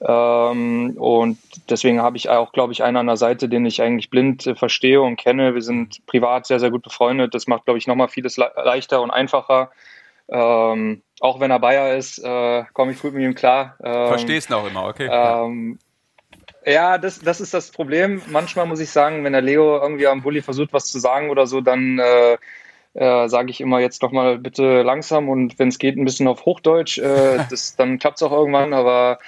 [0.00, 1.38] Ähm, und
[1.68, 4.54] deswegen habe ich auch, glaube ich, einen an der Seite, den ich eigentlich blind äh,
[4.54, 5.54] verstehe und kenne.
[5.54, 7.34] Wir sind privat sehr, sehr gut befreundet.
[7.34, 9.70] Das macht, glaube ich, nochmal vieles le leichter und einfacher.
[10.30, 13.76] Ähm, auch wenn er Bayer ist, äh, komme ich gut mit ihm klar.
[13.82, 15.08] Ähm, Verstehst noch immer, okay.
[15.10, 15.78] ähm,
[16.66, 18.20] ja, das, das ist das Problem.
[18.28, 21.46] Manchmal muss ich sagen, wenn der Leo irgendwie am Bulli versucht, was zu sagen oder
[21.46, 22.36] so, dann äh,
[22.94, 26.28] äh, sage ich immer jetzt doch mal bitte langsam und wenn es geht, ein bisschen
[26.28, 26.98] auf Hochdeutsch.
[26.98, 29.18] Äh, das, dann klappt es auch irgendwann, aber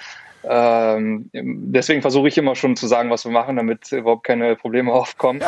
[0.43, 4.91] ähm, deswegen versuche ich immer schon zu sagen, was wir machen, damit überhaupt keine Probleme
[4.93, 5.43] aufkommen.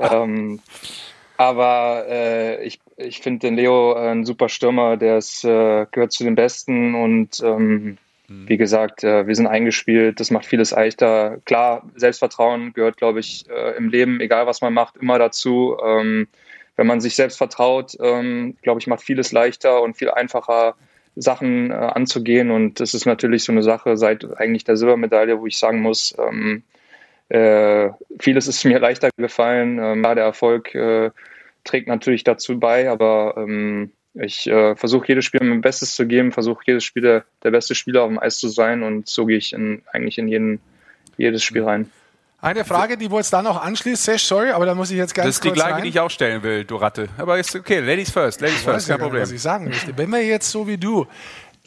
[0.00, 0.60] ähm,
[1.36, 6.24] aber äh, ich, ich finde den Leo ein super Stürmer, der ist, äh, gehört zu
[6.24, 11.38] den Besten und ähm, wie gesagt, äh, wir sind eingespielt, das macht vieles leichter.
[11.44, 15.76] Klar, Selbstvertrauen gehört, glaube ich, äh, im Leben, egal was man macht, immer dazu.
[15.84, 16.26] Ähm,
[16.76, 20.74] wenn man sich selbst vertraut, ähm, glaube ich, macht vieles leichter und viel einfacher,
[21.16, 22.50] Sachen äh, anzugehen.
[22.50, 26.14] Und das ist natürlich so eine Sache seit eigentlich der Silbermedaille, wo ich sagen muss,
[26.18, 26.62] ähm,
[27.28, 29.78] äh, vieles ist mir leichter gefallen.
[29.78, 31.10] Ähm, ja, der Erfolg äh,
[31.64, 36.32] trägt natürlich dazu bei, aber ähm, ich äh, versuche jedes Spiel mein Bestes zu geben,
[36.32, 39.38] versuche jedes Spiel der, der beste Spieler auf dem Eis zu sein und so gehe
[39.38, 40.60] ich in, eigentlich in jeden,
[41.16, 41.90] jedes Spiel rein.
[42.44, 45.14] Eine Frage, die wohl jetzt da noch anschließt, Sesh, sorry, aber da muss ich jetzt
[45.14, 45.82] ganz das ist die kurz gleiche, rein.
[45.82, 47.08] die ich auch stellen will, du Ratte.
[47.16, 49.22] Aber ist okay, Ladies first, Ladies Ich first, kein Problem.
[49.22, 49.96] was ich sagen möchte.
[49.96, 51.06] Wenn wir jetzt so wie du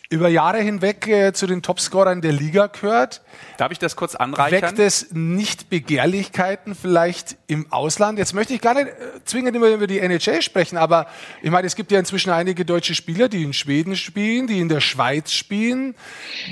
[0.09, 3.21] über Jahre hinweg äh, zu den Topscorern der Liga gehört.
[3.57, 4.61] Darf ich das kurz anreichern?
[4.61, 8.17] Weckt es nicht Begehrlichkeiten vielleicht im Ausland?
[8.17, 8.93] Jetzt möchte ich gar nicht äh,
[9.25, 11.07] zwingend immer über die NHL sprechen, aber
[11.41, 14.69] ich meine, es gibt ja inzwischen einige deutsche Spieler, die in Schweden spielen, die in
[14.69, 15.95] der Schweiz spielen.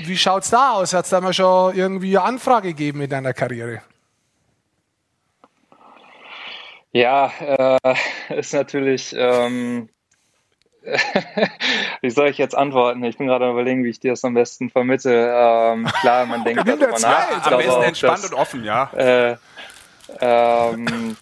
[0.04, 0.92] Wie schaut's da aus?
[0.92, 3.80] Hat es da mal schon irgendwie eine Anfrage gegeben in deiner Karriere?
[6.96, 7.30] Ja,
[7.84, 7.94] äh,
[8.38, 9.14] ist natürlich.
[9.16, 9.90] Ähm,
[12.00, 13.04] wie soll ich jetzt antworten?
[13.04, 15.30] Ich bin gerade überlegen, wie ich dir das am besten vermittle.
[15.30, 16.98] Ähm, klar, man denkt darüber nach.
[16.98, 17.38] Zeit.
[17.40, 18.90] Ich Am besten entspannt dass, und offen, ja.
[18.96, 19.36] äh,
[20.20, 21.16] ähm,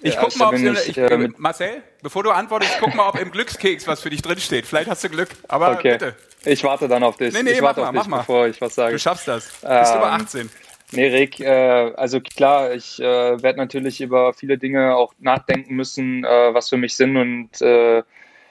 [0.00, 3.08] Ich Ja, guck also mal, ob ich, ich, äh, Marcel, bevor du antwortest, guck mal,
[3.08, 4.66] ob im Glückskeks was für dich drinsteht.
[4.66, 5.28] Vielleicht hast du Glück.
[5.48, 5.98] Aber okay.
[5.98, 7.34] bitte, Ich warte dann auf dich.
[7.34, 8.18] Nee, nee, ich warte mach auf mal, dich, mach mal.
[8.20, 8.92] bevor ich was sage.
[8.92, 9.44] du schaffst das.
[9.46, 10.50] Bist Ähm, über 18.
[10.92, 16.24] Nee, Rick, äh, also klar, ich äh, werde natürlich über viele Dinge auch nachdenken müssen,
[16.24, 18.02] äh, was für mich Sinn und äh,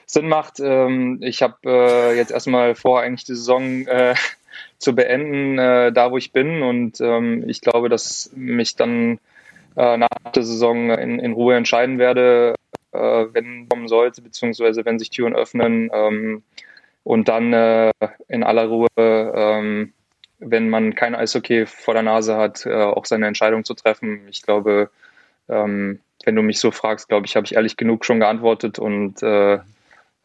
[0.05, 0.59] Sinn macht.
[0.61, 4.15] Ähm, ich habe äh, jetzt erstmal vor, eigentlich die Saison äh,
[4.77, 6.61] zu beenden, äh, da wo ich bin.
[6.61, 9.19] Und ähm, ich glaube, dass mich dann
[9.75, 12.55] äh, nach der Saison in, in Ruhe entscheiden werde,
[12.93, 15.89] äh, wenn kommen sollte, beziehungsweise wenn sich Türen öffnen.
[15.93, 16.43] Ähm,
[17.03, 17.91] und dann äh,
[18.29, 19.93] in aller Ruhe ähm,
[20.39, 24.27] wenn man kein Eishockey vor der Nase hat, äh, auch seine Entscheidung zu treffen.
[24.29, 24.89] Ich glaube,
[25.49, 29.21] ähm, wenn du mich so fragst, glaube ich, habe ich ehrlich genug schon geantwortet und
[29.23, 29.59] äh,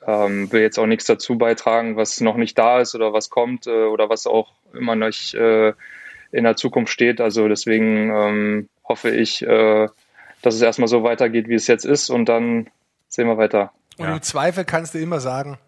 [0.06, 3.66] ähm, will jetzt auch nichts dazu beitragen, was noch nicht da ist oder was kommt
[3.66, 5.72] äh, oder was auch immer noch äh,
[6.32, 7.20] in der Zukunft steht.
[7.20, 9.88] Also deswegen ähm, hoffe ich, äh,
[10.42, 12.68] dass es erstmal so weitergeht, wie es jetzt ist und dann
[13.08, 13.72] sehen wir weiter.
[13.96, 14.12] Und Ja.
[14.14, 15.58] im Zweifel kannst du immer sagen,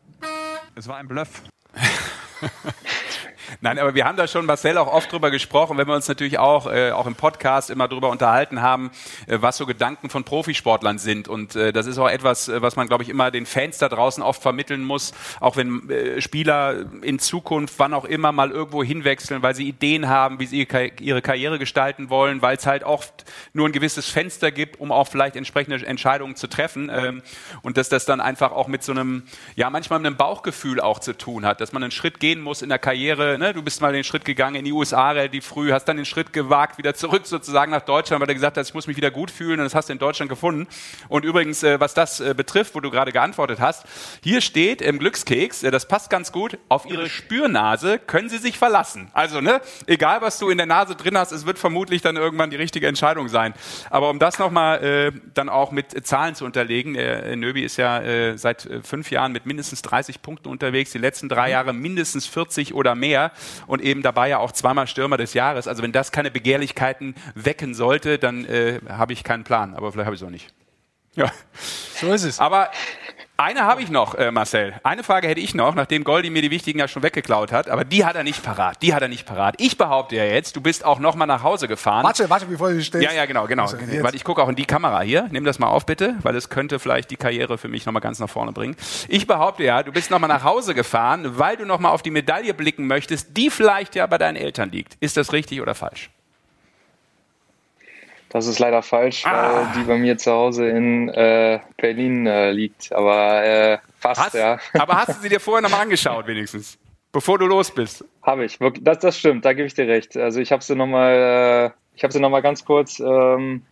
[0.74, 1.42] Es war ein Bluff.
[3.60, 6.38] Nein, aber wir haben da schon, Marcel, auch oft drüber gesprochen, wenn wir uns natürlich
[6.38, 8.90] auch, äh, auch im Podcast immer drüber unterhalten haben,
[9.26, 11.26] äh, was so Gedanken von Profisportlern sind.
[11.26, 13.88] Und äh, das ist auch etwas, äh, was man, glaube ich, immer den Fans da
[13.88, 18.82] draußen oft vermitteln muss, auch wenn äh, Spieler in Zukunft, wann auch immer, mal irgendwo
[18.84, 22.66] hinwechseln, weil sie Ideen haben, wie sie ihre Ka- ihre Karriere gestalten wollen, weil es
[22.66, 26.90] halt oft nur ein gewisses Fenster gibt, um auch vielleicht entsprechende Entscheidungen zu treffen.
[26.94, 27.22] Ähm,
[27.62, 29.22] und dass das dann einfach auch mit so einem,
[29.54, 32.62] ja, manchmal mit einem Bauchgefühl auch zu tun hat, dass man einen Schritt gehen muss
[32.62, 33.38] in der Karriere.
[33.38, 33.45] Ne?
[33.52, 36.32] Du bist mal den Schritt gegangen in die USA relativ früh, hast dann den Schritt
[36.32, 39.30] gewagt, wieder zurück sozusagen nach Deutschland, weil du gesagt hast, ich muss mich wieder gut
[39.30, 40.66] fühlen und das hast du in Deutschland gefunden.
[41.08, 43.84] Und übrigens, äh, was das äh, betrifft, wo du gerade geantwortet hast,
[44.22, 48.58] hier steht im Glückskeks, äh, das passt ganz gut, auf ihre Spürnase können sie sich
[48.58, 49.10] verlassen.
[49.12, 52.50] Also, ne, egal was du in der Nase drin hast, es wird vermutlich dann irgendwann
[52.50, 53.54] die richtige Entscheidung sein.
[53.90, 58.00] Aber um das nochmal äh, dann auch mit Zahlen zu unterlegen, äh, Nöbi ist ja
[58.00, 62.26] äh, seit äh, fünf Jahren mit mindestens 30 Punkten unterwegs, die letzten drei Jahre mindestens
[62.26, 63.32] 40 oder mehr
[63.66, 65.68] und eben dabei ja auch zweimal Stürmer des Jahres.
[65.68, 70.06] Also wenn das keine Begehrlichkeiten wecken sollte, dann äh, habe ich keinen Plan, aber vielleicht
[70.06, 70.52] habe ich es auch nicht.
[71.14, 71.32] Ja.
[72.00, 72.40] so ist es.
[72.40, 72.70] Aber
[73.36, 74.74] eine habe ich noch, äh, Marcel.
[74.82, 77.68] Eine Frage hätte ich noch, nachdem Goldi mir die wichtigen ja schon weggeklaut hat.
[77.68, 78.82] Aber die hat er nicht parat.
[78.82, 79.56] Die hat er nicht parat.
[79.58, 82.04] Ich behaupte ja jetzt, du bist auch noch mal nach Hause gefahren.
[82.04, 83.06] Warte, warte, bevor du stellst.
[83.06, 83.64] Ja, ja, genau, genau.
[83.64, 85.28] Also, weil ich gucke auch in die Kamera hier.
[85.30, 88.00] Nimm das mal auf, bitte, weil es könnte vielleicht die Karriere für mich noch mal
[88.00, 88.76] ganz nach vorne bringen.
[89.08, 92.02] Ich behaupte ja, du bist noch mal nach Hause gefahren, weil du noch mal auf
[92.02, 94.96] die Medaille blicken möchtest, die vielleicht ja bei deinen Eltern liegt.
[95.00, 96.10] Ist das richtig oder falsch?
[98.30, 99.54] Das ist leider falsch, Ah.
[99.54, 102.92] weil die bei mir zu Hause in äh, Berlin äh, liegt.
[102.92, 104.58] Aber äh, fast, Hast, ja.
[104.78, 106.78] Aber hast du sie dir vorher noch mal angeschaut, wenigstens?
[107.12, 108.04] Bevor du los bist.
[108.22, 108.58] Habe ich.
[108.82, 110.16] Das, das stimmt, da gebe ich dir recht.
[110.16, 113.62] Also ich habe sie nochmal, äh, ich habe sie nochmal ganz kurz ähm,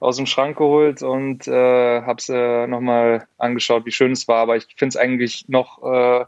[0.00, 4.38] aus dem Schrank geholt und äh, habe sie nochmal angeschaut, wie schön es war.
[4.38, 6.24] Aber ich finde es eigentlich noch äh,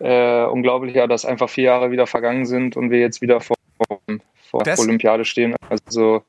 [0.00, 3.56] äh, unglaublicher, dass einfach vier Jahre wieder vergangen sind und wir jetzt wieder vor,
[4.50, 5.54] vor Das- Olympiade stehen.
[5.70, 6.22] Also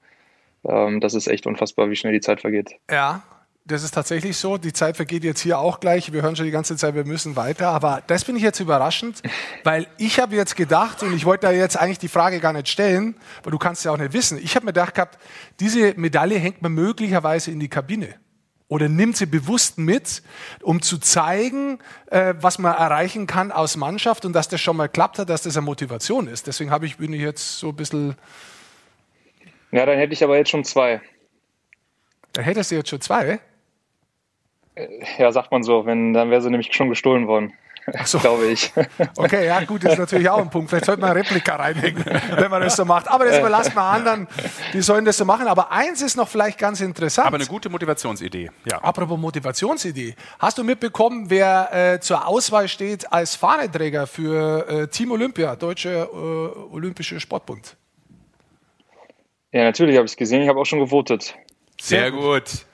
[0.67, 2.75] ähm, das ist echt unfassbar, wie schnell die Zeit vergeht.
[2.89, 3.23] Ja,
[3.69, 4.57] das ist tatsächlich so.
[4.57, 6.11] Die Zeit vergeht jetzt hier auch gleich.
[6.11, 7.69] Wir hören schon die ganze Zeit, wir müssen weiter.
[7.69, 9.21] Aber das finde ich jetzt überraschend,
[9.63, 12.67] weil ich habe jetzt gedacht, und ich wollte da jetzt eigentlich die Frage gar nicht
[12.67, 14.39] stellen, weil du kannst ja auch nicht wissen.
[14.41, 15.19] Ich habe mir gedacht gehabt,
[15.59, 18.15] diese Medaille hängt man möglicherweise in die Kabine.
[18.69, 20.21] Oder nimmt sie bewusst mit,
[20.61, 21.79] um zu zeigen,
[22.11, 25.41] äh, was man erreichen kann aus Mannschaft und dass das schon mal klappt hat, dass
[25.41, 26.45] das eine Motivation ist.
[26.45, 28.15] Deswegen habe ich, bin ich jetzt so ein bisschen,
[29.71, 31.01] Ja, dann hätte ich aber jetzt schon zwei.
[32.33, 33.39] da hättest du jetzt schon zwei.
[35.17, 37.53] Ja, sagt man so, wenn, dann wäre sie nämlich schon gestohlen worden.
[38.05, 38.19] so.
[38.19, 38.71] Glaube ich.
[39.17, 40.69] Okay, ja, gut, das ist natürlich auch ein Punkt.
[40.69, 43.07] Vielleicht sollte man eine Replika reinhängen, wenn man das so macht.
[43.09, 44.27] Aber das überlassen wir anderen,
[44.73, 45.47] die sollen das so machen.
[45.47, 47.27] Aber eins ist noch vielleicht ganz interessant.
[47.27, 48.49] Aber eine gute Motivationsidee.
[48.65, 48.77] Ja.
[48.79, 50.15] Apropos Motivationsidee.
[50.37, 55.89] Hast du mitbekommen, wer äh, zur Auswahl steht als Fahnenträger für äh, Team Olympia, Deutsche
[55.89, 57.75] äh, Olympische Sportbund?
[59.51, 60.41] Ja, natürlich habe ich es gesehen.
[60.41, 61.35] Ich habe auch schon gewotet.
[61.81, 62.65] Sehr gut.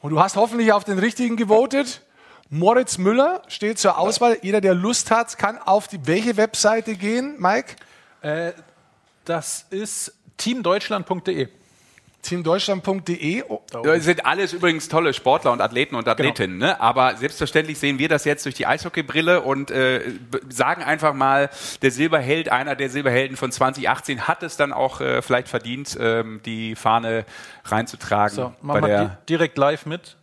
[0.00, 2.02] Und du hast hoffentlich auf den richtigen gewotet.
[2.50, 4.38] Moritz Müller steht zur Auswahl.
[4.42, 7.76] Jeder, der Lust hat, kann auf die welche Webseite gehen, Mike?
[8.22, 8.52] Äh,
[9.24, 11.48] das ist teamdeutschland.de.
[12.22, 13.44] Teamdeutschland.de.
[13.48, 16.80] Oh, Das sind alles übrigens tolle Sportler und Athleten und Athletinnen, ne?
[16.80, 20.00] aber selbstverständlich sehen wir das jetzt durch die Eishockeybrille und äh,
[20.48, 21.48] sagen einfach mal,
[21.82, 26.40] der Silberheld, einer der Silberhelden von 2018, hat es dann auch äh, vielleicht verdient, ähm,
[26.44, 27.24] die Fahne
[27.64, 30.16] reinzutragen So, bei machen wir di direkt live mit.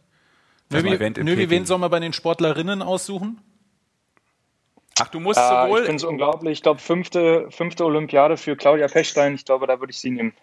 [0.70, 0.90] Nöbi,
[1.24, 3.40] Nöbi wen sollen wir bei den Sportlerinnen aussuchen?
[5.00, 6.54] Ach, du musst Äh, ich sowohl finde es unglaublich.
[6.54, 9.36] Ich glaube, fünfte, fünfte Olympiade für Claudia Pechstein.
[9.36, 10.34] Ich glaube, da würde ich sie nehmen.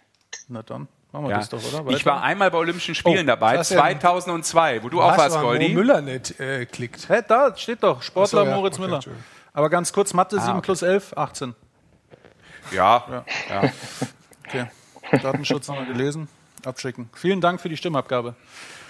[0.49, 1.37] Na dann, machen wir ja.
[1.39, 1.91] das doch, oder?
[1.91, 5.17] Ich war einmal bei Olympischen Spielen Oh, dabei, das ist ja- 2002, wo du auch
[5.17, 5.69] warst, Goldi.
[5.71, 7.09] Müller nicht äh, klickt.
[7.09, 8.57] Hä, da steht doch, Sportler so, ja.
[8.57, 9.01] Moritz Okay, Müller.
[9.53, 10.61] Aber ganz kurz, Mathe 7 okay.
[10.63, 11.55] plus 11, 18.
[12.71, 13.73] Ja, ja.
[14.47, 14.67] Okay.
[15.23, 16.29] Datenschutz haben wir gelesen.
[16.65, 17.11] Abschicken.
[17.15, 18.35] Vielen Dank für die Stimmabgabe.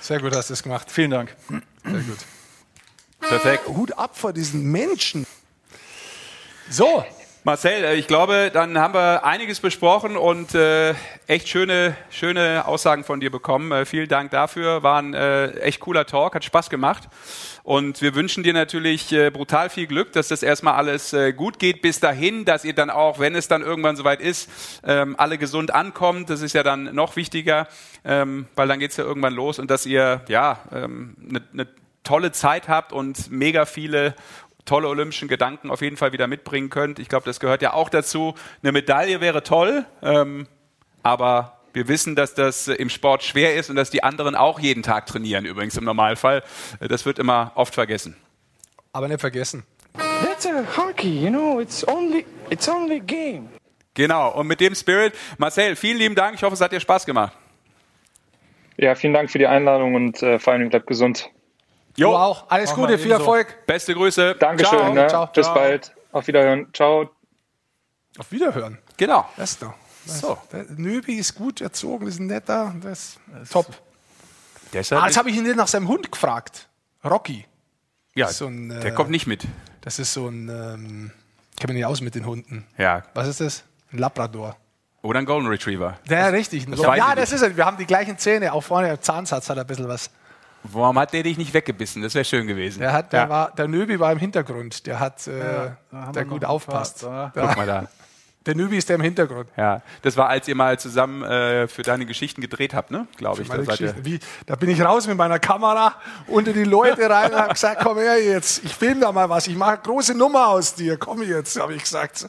[0.01, 0.91] Sehr gut hast du es gemacht.
[0.91, 1.35] Vielen Dank.
[1.85, 2.19] Sehr gut.
[3.21, 3.67] perfekt.
[3.69, 5.27] Hut ab vor diesen Menschen.
[6.69, 7.05] So,
[7.45, 10.95] Marcel, äh, ich glaube, dann haben wir einiges besprochen und äh,
[11.27, 13.73] echt schöne, schöne Aussagen von dir bekommen.
[13.73, 14.85] Äh, vielen Dank dafür.
[14.85, 17.09] War ein äh, echt cooler Talk, hat Spaß gemacht.
[17.65, 21.59] Und wir wünschen dir natürlich äh, brutal viel Glück, dass das erstmal alles äh, gut
[21.59, 24.49] geht bis dahin, dass ihr dann auch, wenn es dann irgendwann soweit ist,
[24.87, 26.31] ähm, alle gesund ankommt.
[26.31, 27.67] Das ist ja dann noch wichtiger,
[28.05, 31.67] ähm, weil dann geht's ja irgendwann los und dass ihr ja ähm, eine ne
[32.05, 34.15] tolle Zeit habt und mega viele
[34.65, 36.99] tolle olympischen Gedanken auf jeden Fall wieder mitbringen könnt.
[36.99, 38.35] Ich glaube, das gehört ja auch dazu.
[38.63, 40.47] Eine Medaille wäre toll, ähm,
[41.03, 44.61] aber wir wissen, dass das äh, im Sport schwer ist und dass die anderen auch
[44.61, 46.43] jeden Tag trainieren, übrigens im Normalfall.
[46.81, 48.17] Äh, Das wird immer oft vergessen.
[48.93, 49.65] aber nicht vergessen.
[50.23, 51.61] That's a hockey, you know.
[51.61, 53.49] It's only it's only game.
[53.95, 56.35] Genau, und mit dem Spirit, Marcel, vielen lieben Dank.
[56.37, 57.33] Ich hoffe, es hat dir Spaß gemacht.
[58.79, 61.29] Ja, vielen Dank für die Einladung und äh, vor allem bleibt gesund.
[61.97, 62.49] Du auch.
[62.51, 63.19] Alles Mach Gute, viel ebenso.
[63.25, 63.67] Erfolg.
[63.67, 64.35] Beste Grüße.
[64.39, 64.79] Dankeschön.
[64.79, 65.07] Ciao, ne?
[65.09, 65.55] ciao, Bis ciao.
[65.55, 65.95] bald.
[66.13, 66.69] Auf Wiederhören.
[66.73, 67.11] Ciao.
[68.19, 68.79] Auf Wiederhören.
[68.97, 69.29] Genau.
[69.37, 69.75] Das ist doch.
[70.07, 70.39] Das, So.
[70.53, 73.67] Der Nöbi ist gut erzogen, ist ein netter, das ist top.
[74.73, 76.69] Deshalb Ah, jetzt ist- habe ich ihn nicht nach seinem Hund gefragt.
[77.05, 77.47] Rocky.
[78.15, 79.45] ja, so ein, äh, der kommt nicht mit.
[79.81, 81.11] Das ist so ein, ähm,
[81.53, 82.67] ich kenne mich nicht aus mit den Hunden.
[82.79, 83.03] Ja.
[83.15, 83.65] Was ist das?
[83.93, 84.57] Ein Labrador.
[85.03, 85.99] Oder ein Golden Retriever.
[86.09, 86.67] Ja, richtig.
[86.71, 87.33] das ja, das nicht.
[87.33, 87.57] ist er.
[87.57, 88.53] Wir haben die gleichen Zähne.
[88.53, 90.11] Auch vorne, der Zahnsatz hat ein bisschen was.
[90.65, 92.03] Warum hat der dich nicht weggebissen?
[92.03, 92.79] Das wäre schön gewesen.
[92.81, 93.29] Der, hat, der, ja.
[93.29, 94.87] war, der Nöbi war im Hintergrund.
[94.87, 97.03] Der hat, äh, haben der gut aufpasst.
[97.03, 97.87] paar- Der, Guck mal da.
[98.47, 99.49] der Nöbi ist der im Hintergrund.
[99.57, 103.07] Ja, das war, als ihr mal zusammen äh, für deine Geschichten gedreht habt, ne?
[103.17, 103.49] Glaube ich.
[103.49, 104.05] Meine Da seid ihr- Geschichte.
[104.05, 105.95] Wie, da bin ich raus mit meiner Kamera
[106.29, 109.49] unter die Leute rein und habe gesagt, komm her jetzt, ich film da mal was,
[109.49, 112.29] ich mache eine große Nummer aus dir, komm jetzt, habe ich gesagt.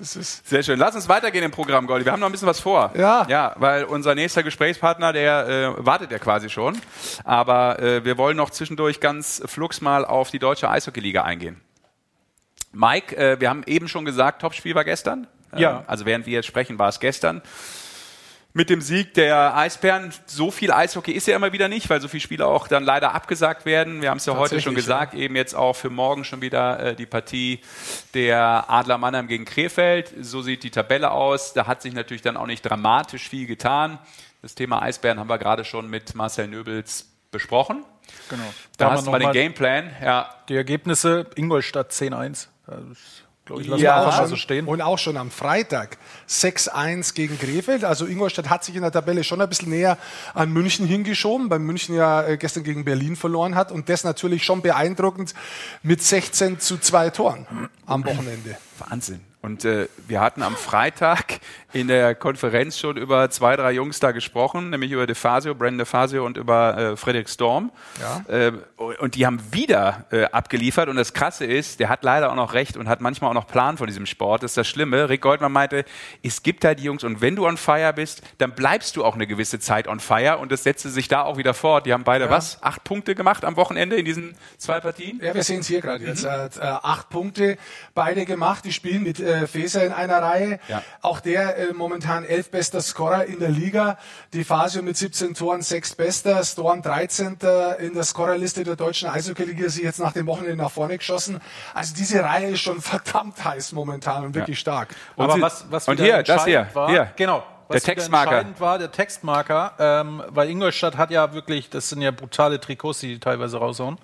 [0.00, 0.78] Das ist, Sehr schön.
[0.78, 2.06] Lass uns weitergehen im Programm, Goldi.
[2.06, 2.90] Wir haben noch ein bisschen was vor.
[2.96, 3.26] Ja.
[3.28, 6.80] Ja, weil unser nächster Gesprächspartner, der äh, wartet ja quasi schon.
[7.22, 11.60] Aber äh, wir wollen noch zwischendurch ganz flugs mal auf die deutsche Eishockeyliga eingehen.
[12.72, 15.26] Mike, äh, wir haben eben schon gesagt, Topspiel war gestern.
[15.54, 15.80] Ja.
[15.80, 17.42] Ähm, also während wir jetzt sprechen, war es gestern.
[18.52, 22.08] Mit dem Sieg der Eisbären, so viel Eishockey ist ja immer wieder nicht, weil so
[22.08, 24.02] viele Spiele auch dann leider abgesagt werden.
[24.02, 26.96] Wir haben es ja heute schon gesagt, eben jetzt auch für morgen schon wieder äh,
[26.96, 27.60] die Partie
[28.12, 30.12] der Adler Mannheim gegen Krefeld.
[30.20, 31.52] So sieht die Tabelle aus.
[31.52, 34.00] Da hat sich natürlich dann auch nicht dramatisch viel getan.
[34.42, 37.84] Das Thema Eisbären haben wir gerade schon mit Marcel Nöbels besprochen.
[38.28, 38.42] Genau.
[38.76, 39.90] Da haben hast du mal den Gameplan.
[40.02, 42.48] Ja, Die Ergebnisse: Ingolstadt 10-1.
[43.50, 44.68] Glaube ich, lassen Ja, auch schon, so stehen.
[44.68, 45.98] Und auch schon am Freitag
[46.28, 47.82] 6-1 gegen Krefeld.
[47.82, 49.98] Also Ingolstadt hat sich in der Tabelle schon ein bisschen näher
[50.34, 53.72] an München hingeschoben, weil München ja äh, gestern gegen Berlin verloren hat.
[53.72, 55.34] Und das natürlich schon beeindruckend
[55.82, 58.56] mit 16 zu 2 Toren am Wochenende.
[58.78, 59.29] Wahnsinn.
[59.42, 61.40] Und äh, wir hatten am Freitag
[61.72, 66.26] in der Konferenz schon über zwei, drei Jungs da gesprochen, nämlich über DeFazio, Brandon DeFazio
[66.26, 67.70] und über äh, Frederik Storm.
[68.00, 68.24] Ja.
[68.28, 70.90] Äh, und die haben wieder äh, abgeliefert.
[70.90, 73.46] Und das Krasse ist, der hat leider auch noch recht und hat manchmal auch noch
[73.46, 74.42] Plan von diesem Sport.
[74.42, 75.08] Das ist das Schlimme.
[75.08, 75.86] Rick Goldmann meinte,
[76.22, 79.14] es gibt halt die Jungs und wenn du on fire bist, dann bleibst du auch
[79.14, 80.36] eine gewisse Zeit on fire.
[80.38, 81.86] Und das setzte sich da auch wieder fort.
[81.86, 82.62] Die haben beide was?
[82.62, 85.18] Acht Punkte gemacht am Wochenende in diesen zwei Partien?
[85.22, 86.26] Ja, wir sehen es hier gerade jetzt.
[86.26, 87.56] Hat äh, acht Punkte
[87.94, 88.64] beide gemacht.
[88.66, 90.58] Die spielen mit äh, Feser in einer Reihe.
[90.68, 90.82] Ja.
[91.02, 93.98] Auch der äh, momentan elf bester Scorer in der Liga.
[94.32, 96.42] Die Fasio mit 17 Toren sechs bester.
[96.44, 97.38] Storm 13.
[97.80, 101.40] in der Scorerliste der deutschen Eishockey-Liga sich jetzt nach dem Wochenende nach vorne geschossen.
[101.74, 104.88] Also diese Reihe ist schon verdammt heiß momentan und wirklich stark.
[105.16, 107.10] Und Aber sie- was, was und wieder hier, das hier, entscheidend war, hier.
[107.16, 108.30] genau, Der was wieder Textmarker.
[108.32, 113.00] entscheidend war, der Textmarker, ähm, weil Ingolstadt hat ja wirklich, das sind ja brutale Trikots,
[113.00, 113.98] die die teilweise raushauen.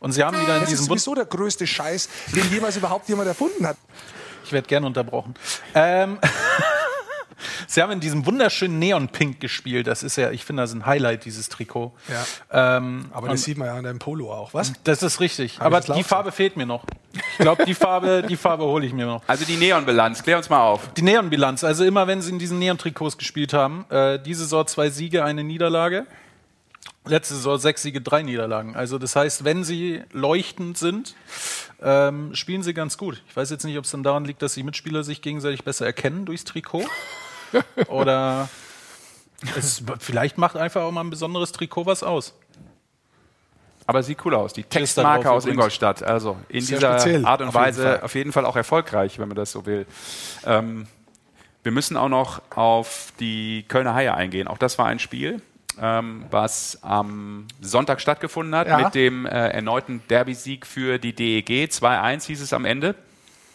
[0.00, 2.76] Und sie haben wieder in Das ist diesem Bund, sowieso der größte Scheiß, den jemals
[2.76, 3.76] überhaupt jemand erfunden hat.
[4.46, 5.34] Ich werde gern unterbrochen.
[5.74, 6.18] Ähm,
[7.66, 9.86] Sie haben in diesem wunderschönen Neon-Pink gespielt.
[9.86, 11.92] Das ist ja, ich finde, das ist ein Highlight, dieses Trikot.
[12.08, 12.76] Ja.
[12.76, 14.72] Ähm, Aber das sieht man ja an deinem Polo auch, was?
[14.84, 15.58] das ist richtig.
[15.58, 16.84] Hab Aber die Farbe fehlt mir noch.
[17.12, 19.22] Ich glaube, die Farbe, die Farbe hole ich mir noch.
[19.26, 20.88] Also die Neon-Bilanz, klär uns mal auf.
[20.94, 24.90] Die Neon-Bilanz, also immer wenn sie in diesen Neon-Trikots gespielt haben, äh, diese Saison zwei
[24.90, 26.06] Siege, eine Niederlage.
[27.04, 28.74] Letzte Saison sechs Siege, drei Niederlagen.
[28.74, 31.14] Also das heißt, wenn sie leuchtend sind,
[31.80, 33.22] ähm, spielen sie ganz gut.
[33.28, 35.86] Ich weiß jetzt nicht, ob es dann daran liegt, dass die Mitspieler sich gegenseitig besser
[35.86, 36.84] erkennen durchs Trikot.
[37.88, 38.48] Oder
[39.56, 42.34] es, vielleicht macht einfach auch mal ein besonderes Trikot was aus.
[43.86, 44.52] Aber sieht cool aus.
[44.52, 45.46] Die Textmarke aus.
[45.46, 46.02] Ingolstadt.
[46.02, 48.00] Also in Sehr dieser speziell, Art und auf jeden Weise Fall.
[48.00, 49.86] auf jeden Fall auch erfolgreich, wenn man das so will.
[50.44, 50.88] Ähm,
[51.62, 54.48] wir müssen auch noch auf die Kölner Haie eingehen.
[54.48, 55.40] Auch das war ein Spiel,
[55.80, 58.78] ähm, was am Sonntag stattgefunden hat Ja.
[58.78, 61.70] mit dem äh, erneuten Derby-Sieg für die DEG.
[61.70, 62.94] 2-1 hieß es am Ende.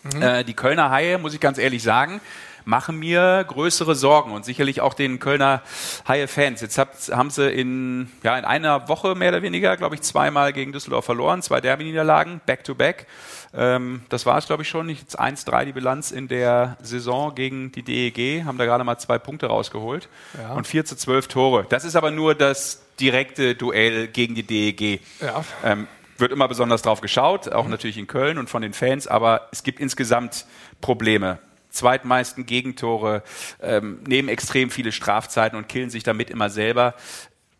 [0.03, 0.21] Mhm.
[0.21, 2.21] Äh, die Kölner Haie, muss ich ganz ehrlich sagen,
[2.65, 5.61] machen mir größere Sorgen und sicherlich auch den Kölner
[6.07, 6.61] Haie-Fans.
[6.61, 10.71] Jetzt haben sie in, ja, in einer Woche mehr oder weniger, glaube ich, zweimal gegen
[10.71, 13.07] Düsseldorf verloren, zwei Derby-Niederlagen, back-to-back.
[13.53, 14.87] Ähm, das war es, glaube ich, schon.
[14.89, 19.17] Jetzt 1-3 die Bilanz in der Saison gegen die DEG, haben da gerade mal zwei
[19.17, 20.07] Punkte rausgeholt
[20.41, 20.53] Ja.
[20.53, 21.65] und 4 zu 12 Tore.
[21.69, 25.01] Das ist aber nur das direkte Duell gegen die DEG.
[25.19, 25.43] Ja.
[25.65, 25.87] Ähm,
[26.17, 29.63] wird immer besonders drauf geschaut, auch natürlich in Köln und von den Fans, aber es
[29.63, 30.45] gibt insgesamt
[30.79, 31.39] Probleme.
[31.71, 33.23] Zweitmeisten Gegentore,
[33.61, 36.93] ähm, nehmen extrem viele Strafzeiten und killen sich damit immer selber.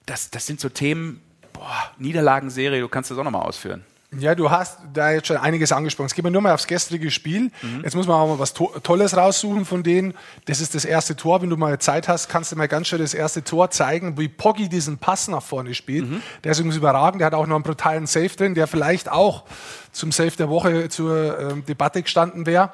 [0.06, 1.22] Das, das sind so Themen,
[1.54, 3.84] boah, Niederlagenserie, du kannst das auch nochmal ausführen.
[4.20, 6.08] Ja, du hast da jetzt schon einiges angesprochen.
[6.08, 7.50] Es geht mir nur mal aufs gestrige Spiel.
[7.82, 10.16] Jetzt muss man auch mal was To- Tolles raussuchen von denen.
[10.48, 11.42] Das ist das erste Tor.
[11.42, 14.28] Wenn du mal Zeit hast, kannst du mal ganz schön das erste Tor zeigen, wie
[14.28, 16.10] Poggi diesen Pass nach vorne spielt.
[16.44, 17.22] Der ist übrigens überragend.
[17.22, 19.46] Der hat auch noch einen brutalen Save drin, der vielleicht auch
[19.94, 22.74] zum Save der Woche zur ähm, Debatte gestanden wäre.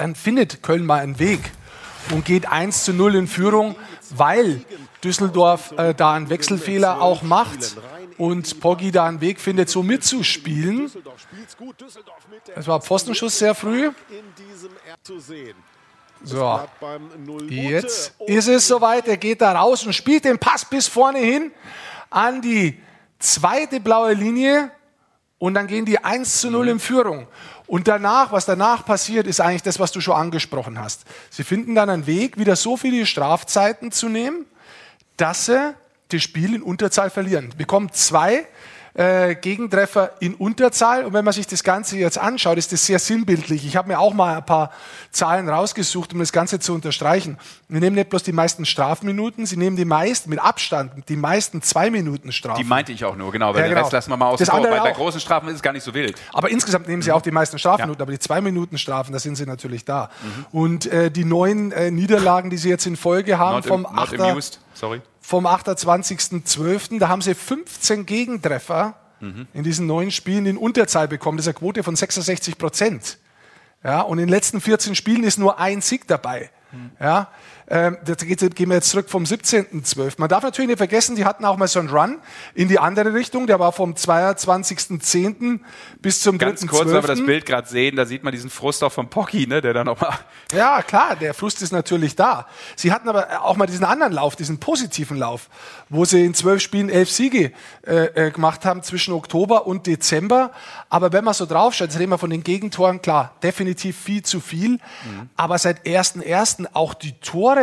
[0.00, 1.40] Dann findet Köln mal einen Weg
[2.10, 3.76] und geht 1 zu 0 in Führung,
[4.08, 4.64] weil
[5.04, 7.76] Düsseldorf äh, da einen Wechselfehler auch macht
[8.16, 10.90] und Poggi da einen Weg findet, so mitzuspielen.
[12.56, 13.90] Es war Pfostenschuss sehr früh.
[16.22, 16.60] So,
[17.50, 19.06] jetzt ist es soweit.
[19.06, 21.52] Er geht da raus und spielt den Pass bis vorne hin
[22.08, 22.80] an die
[23.18, 24.70] zweite blaue Linie
[25.40, 27.26] und dann gehen die 1 zu 0 in Führung.
[27.66, 31.04] Und danach, was danach passiert, ist eigentlich das, was du schon angesprochen hast.
[31.30, 34.44] Sie finden dann einen Weg, wieder so viele Strafzeiten zu nehmen,
[35.16, 35.74] dass sie
[36.08, 37.54] das Spiel in Unterzahl verlieren.
[37.56, 38.46] Bekommen zwei
[38.94, 41.04] äh, Gegentreffer in Unterzahl.
[41.04, 43.64] Und wenn man sich das Ganze jetzt anschaut, ist das sehr sinnbildlich.
[43.66, 44.70] Ich habe mir auch mal ein paar
[45.10, 47.38] Zahlen rausgesucht, um das Ganze zu unterstreichen.
[47.68, 51.62] Wir nehmen nicht bloß die meisten Strafminuten, sie nehmen die meisten, mit Abstand, die meisten
[51.62, 52.62] zwei Minuten Strafen.
[52.62, 53.82] Die meinte ich auch nur, genau, weil Ja, den genau.
[53.82, 54.54] Rest lassen wir mal vor.
[54.54, 56.16] andere Bei, großen Strafen ist es gar nicht so wild.
[56.32, 58.02] Aber insgesamt nehmen sie auch die meisten Strafminuten, Ja.
[58.04, 60.10] aber die zwei Minuten Strafen, da sind sie natürlich da.
[60.52, 64.20] Und äh, die neun äh, Niederlagen, die sie jetzt in Folge haben Not, vom, 8.
[64.20, 65.00] amused, sorry.
[65.30, 68.96] Vom 28.12., da haben sie 15 Gegentreffer
[69.52, 71.36] in diesen neun Spielen in Unterzahl bekommen.
[71.36, 73.18] Das ist eine Quote von 66 Prozent.
[73.84, 76.50] Ja, und in den letzten 14 Spielen ist nur ein Sieg dabei.
[76.98, 77.28] Ja,
[77.70, 80.14] ähm, da gehen wir jetzt zurück vom 17.12.
[80.18, 82.18] Man darf natürlich nicht vergessen, die hatten auch mal so einen Run
[82.54, 83.46] in die andere Richtung.
[83.46, 85.60] Der war vom 22.10.
[86.00, 86.38] bis zum 3.12.
[86.38, 89.08] Ganz kurz, weil wir das Bild gerade sehen, da sieht man diesen Frust auch von
[89.08, 90.18] Pocky, ne, der dann nochmal
[90.52, 92.48] Ja, klar, der Frust ist natürlich da.
[92.74, 95.48] Sie hatten aber auch mal diesen anderen Lauf, diesen positiven Lauf,
[95.88, 97.52] wo sie in zwölf Spielen elf Siege
[97.86, 100.50] äh, äh, gemacht haben zwischen Oktober und Dezember.
[100.88, 104.40] Aber wenn man so draufschaut, jetzt reden wir von den Gegentoren, klar, definitiv viel zu
[104.40, 104.80] viel.
[105.36, 106.66] Aber seit 1.1.
[106.72, 107.59] auch die Tore,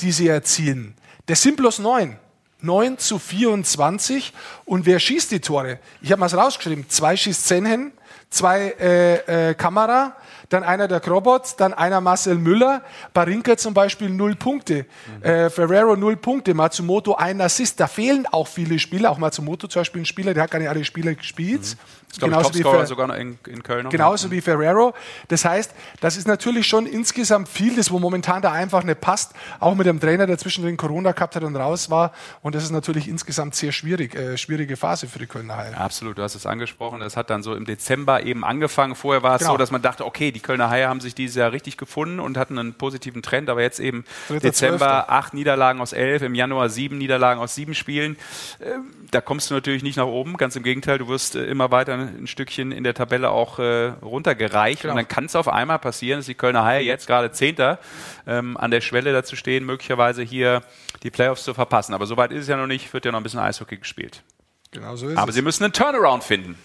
[0.00, 0.94] die sie erzielen,
[1.26, 2.18] das sind bloß neun.
[2.64, 4.32] 9 zu 24.
[4.64, 5.78] Und wer schießt die Tore?
[6.00, 6.88] Ich habe mal rausgeschrieben.
[6.88, 7.92] Zwei schießt Zenhen,
[8.30, 10.16] zwei äh, äh, Kamera,
[10.48, 12.82] dann einer der Krobot, dann einer Marcel Müller.
[13.12, 14.86] Barinka zum Beispiel null Punkte.
[15.20, 16.54] Äh, Ferrero null Punkte.
[16.54, 17.80] Matsumoto ein Assist.
[17.80, 19.10] Da fehlen auch viele Spieler.
[19.10, 21.76] Auch Matsumoto zum Beispiel ein Spieler, der hat gar nicht alle Spieler gespielt.
[22.14, 23.88] Ich glaube, Genauso wie Topscorer sogar noch in, in Köln.
[23.90, 24.94] Genauso wie Ferrero.
[25.28, 29.32] Das heißt, das ist natürlich schon insgesamt viel, das wo momentan da einfach nicht passt.
[29.60, 32.12] Auch mit dem Trainer, der zwischendrin Corona gehabt hat und raus war.
[32.42, 35.76] Und das ist natürlich insgesamt sehr schwierig, äh, schwierige Phase für die Kölner Haie.
[35.76, 37.00] Absolut, du hast es angesprochen.
[37.00, 38.94] Das hat dann so im Dezember eben angefangen.
[38.94, 39.52] Vorher war es Genau.
[39.52, 42.36] so, dass man dachte, okay, die Kölner Haie haben sich dieses Jahr richtig gefunden und
[42.38, 43.50] hatten einen positiven Trend.
[43.50, 45.10] Aber jetzt eben Dritter, Dezember Zwölfter.
[45.12, 48.16] acht Niederlagen aus elf, im Januar sieben Niederlagen aus sieben Spielen.
[48.64, 50.36] Ähm, Da kommst du natürlich nicht nach oben.
[50.36, 53.88] Ganz im Gegenteil, du wirst äh, immer weiter ein Stückchen in der Tabelle auch äh,
[54.02, 54.82] runtergereicht.
[54.82, 54.92] Genau.
[54.92, 57.78] Und dann kann es auf einmal passieren, dass die Kölner Haie jetzt gerade Zehnter
[58.26, 60.62] ähm, an der Schwelle dazu stehen, möglicherweise hier
[61.02, 61.94] die Playoffs zu verpassen.
[61.94, 64.22] Aber soweit ist es ja noch nicht, wird ja noch ein bisschen Eishockey gespielt.
[64.70, 65.34] Genau so ist Aber es.
[65.34, 66.56] sie müssen einen Turnaround finden.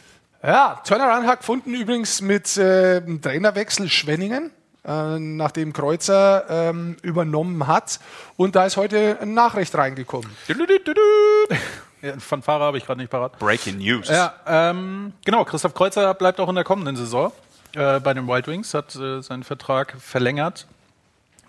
[0.42, 4.52] Ja, Turnaround hat gefunden übrigens mit äh, dem Trainerwechsel Schwenningen.
[4.86, 8.00] äh, nachdem Kreuzer ähm, übernommen hat.
[8.38, 10.30] Und da ist heute eine Nachricht reingekommen.
[12.20, 13.38] Fanfare habe ich gerade nicht parat.
[13.40, 14.08] Breaking News.
[14.08, 15.44] Ja, ähm, genau.
[15.46, 17.32] Christoph Kreuzer bleibt auch in der kommenden Saison
[17.76, 20.68] äh, bei den Wild Wings, hat äh, seinen Vertrag verlängert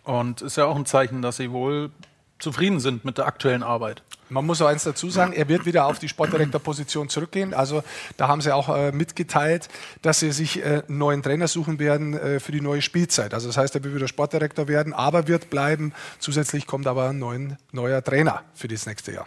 [0.04, 1.90] und ist ja auch ein Zeichen, dass sie wohl
[2.38, 4.02] zufrieden sind mit der aktuellen Arbeit.
[4.30, 7.52] Man muss auch eins dazu sagen, er wird wieder auf die Sportdirektorposition zurückgehen.
[7.52, 7.82] Also
[8.16, 9.68] da haben sie auch äh, mitgeteilt,
[10.02, 13.34] dass sie sich äh, einen neuen Trainer suchen werden äh, für die neue Spielzeit.
[13.34, 15.92] Also das heißt, er wird wieder Sportdirektor werden, aber wird bleiben.
[16.20, 19.26] Zusätzlich kommt aber ein neuen, neuer Trainer für das nächste Jahr.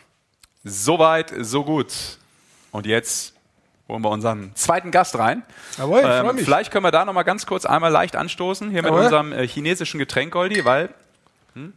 [0.63, 1.93] Soweit, so gut.
[2.71, 3.33] Und jetzt
[3.87, 5.43] holen wir unseren zweiten Gast rein.
[5.77, 6.45] Jawohl, ich ähm, mich.
[6.45, 9.03] vielleicht können wir da noch mal ganz kurz einmal leicht anstoßen, hier mit Jawohl.
[9.05, 10.89] unserem äh, chinesischen Getränk, Goldi, weil,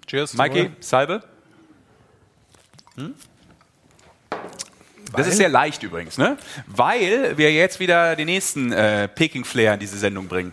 [0.07, 0.35] Cheers.
[0.35, 1.23] Mikey, Salbe.
[2.97, 3.15] Hm?
[5.15, 6.37] Das ist sehr leicht übrigens, ne?
[6.67, 10.53] Weil wir jetzt wieder den nächsten äh, Peking-Flair in diese Sendung bringen.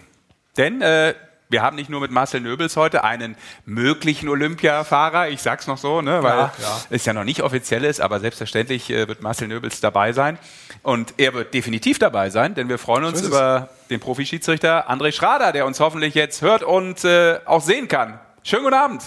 [0.57, 1.15] Denn äh,
[1.53, 6.01] wir haben nicht nur mit Marcel Nöbels heute einen möglichen Olympiafahrer, ich sag's noch so,
[6.01, 6.81] ne, weil Ja, ja.
[6.89, 10.39] es ja noch nicht offiziell ist, aber selbstverständlich äh, wird Marcel Nöbels dabei sein.
[10.81, 15.51] Und er wird definitiv dabei sein, denn wir freuen uns über den Profischiedsrichter André Schrader,
[15.51, 18.19] der uns hoffentlich jetzt hört und äh, auch sehen kann.
[18.43, 19.03] Schönen guten Abend.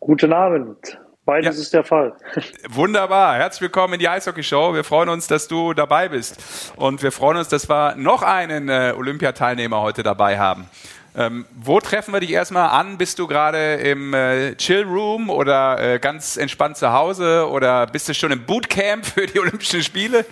[0.00, 0.98] Guten Abend.
[1.28, 1.62] Beides Ja.
[1.62, 2.14] ist der Fall.
[2.70, 3.36] Wunderbar.
[3.36, 4.72] Herzlich willkommen in die Eishockey-Show.
[4.72, 6.72] Wir freuen uns, dass du dabei bist.
[6.76, 10.70] Und wir freuen uns, dass wir noch einen äh, Olympiateilnehmer heute dabei haben.
[11.14, 12.96] Ähm, wo treffen wir dich erstmal an?
[12.96, 18.08] Bist du gerade im äh, Chill Room oder äh, ganz entspannt zu Hause oder bist
[18.08, 20.24] du schon im Bootcamp für die Olympischen Spiele?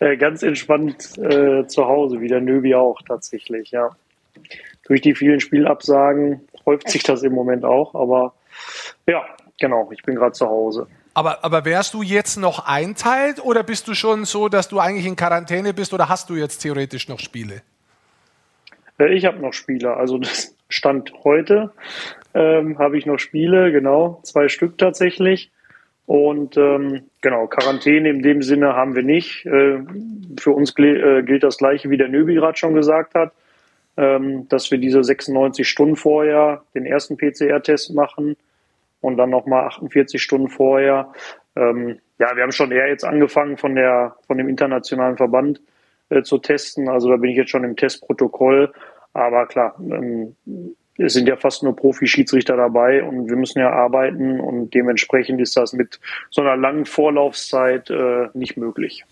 [0.00, 3.90] Äh, ganz entspannt äh, zu Hause, wie der Nöbi auch tatsächlich, ja.
[4.86, 8.32] Durch die vielen Spielabsagen häuft sich das im Moment auch, aber
[9.06, 9.24] ja,
[9.60, 10.86] genau, ich bin gerade zu Hause.
[11.14, 15.06] Aber, aber wärst du jetzt noch einteilt oder bist du schon so, dass du eigentlich
[15.06, 17.62] in Quarantäne bist oder hast du jetzt theoretisch noch Spiele?
[18.98, 21.72] Äh, ich habe noch Spiele, also das Stand heute
[22.34, 25.50] ähm, habe ich noch Spiele, genau, zwei Stück tatsächlich.
[26.06, 29.46] Und ähm, genau, Quarantäne in dem Sinne haben wir nicht.
[29.46, 29.78] Äh,
[30.38, 33.32] für uns äh, gilt das gleiche, wie der Nöbi gerade schon gesagt hat,
[33.96, 38.36] ähm, dass wir diese 96 Stunden vorher den ersten PCR-Test machen
[39.04, 41.12] und dann nochmal 48 Stunden vorher.
[41.56, 45.60] Ähm, ja, wir haben schon eher jetzt angefangen von der von dem internationalen Verband
[46.08, 46.88] äh, zu testen.
[46.88, 48.72] Also da bin ich jetzt schon im Testprotokoll.
[49.12, 50.36] Aber klar, ähm,
[50.96, 55.56] es sind ja fast nur Profi-Schiedsrichter dabei und wir müssen ja arbeiten und dementsprechend ist
[55.56, 56.00] das mit
[56.30, 59.04] so einer langen Vorlaufzeit äh, nicht möglich.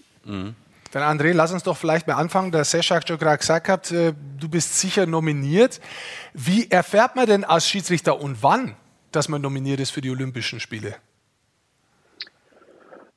[0.92, 2.52] Dann André, lass uns doch vielleicht mal anfangen.
[2.52, 5.80] Der Sescha hat schon gerade gesagt, hat, äh, du bist sicher nominiert.
[6.34, 8.76] Wie erfährt man denn als Schiedsrichter und wann,
[9.12, 10.96] dass man nominiert ist für die Olympischen Spiele?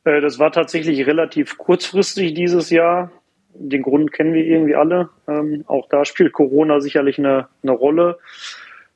[0.04, 3.12] Äh, Das war tatsächlich relativ kurzfristig dieses Jahr.
[3.54, 5.10] Den Grund kennen wir irgendwie alle.
[5.28, 8.20] Ähm, auch da spielt Corona sicherlich eine, eine Rolle.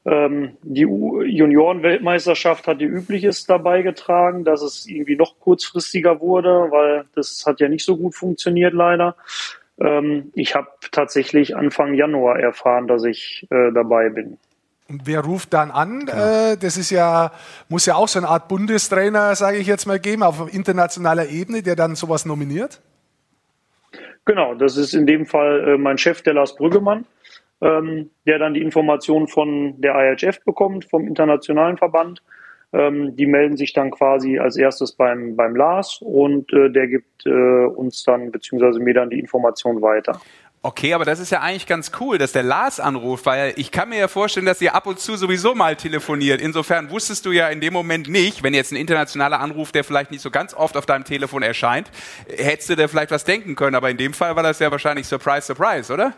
[0.06, 7.06] Ähm, die Juniorenweltmeisterschaft hat ihr Übliches dabei getragen, dass es irgendwie noch kurzfristiger wurde, weil
[7.16, 9.16] das hat ja nicht so gut funktioniert leider.
[9.80, 14.38] Ähm, ich habe tatsächlich Anfang Januar erfahren, dass ich äh, dabei bin.
[14.90, 16.08] Und wer ruft dann an?
[16.08, 17.32] Äh, das ist ja,
[17.70, 21.62] muss ja auch so eine Art Bundestrainer, sage ich jetzt mal, geben, auf internationaler Ebene,
[21.62, 22.82] der dann sowas nominiert.
[24.26, 27.06] Genau, das ist in dem Fall äh, mein Chef, der Lars Brüggemann,
[27.62, 32.24] ähm, der dann die Informationen von der IHF bekommt, vom internationalen Verband.
[32.74, 37.26] Ähm, die melden sich dann quasi als erstes beim, beim Lars und äh, der gibt
[37.26, 40.22] uns dann, beziehungsweise mir dann die Information weiter.
[40.62, 43.88] Okay, aber das ist ja eigentlich ganz cool, dass der Lars anruft, weil ich kann
[43.88, 46.42] mir ja vorstellen, dass ihr ab und zu sowieso mal telefoniert.
[46.42, 50.12] Insofern wusstest du ja in dem Moment nicht, wenn jetzt ein internationaler Anruf, der vielleicht
[50.12, 51.90] nicht so ganz oft auf deinem Telefon erscheint,
[52.28, 53.74] hättest du dir vielleicht was denken können.
[53.74, 56.14] Aber in dem Fall war das ja wahrscheinlich Surprise, Surprise, oder?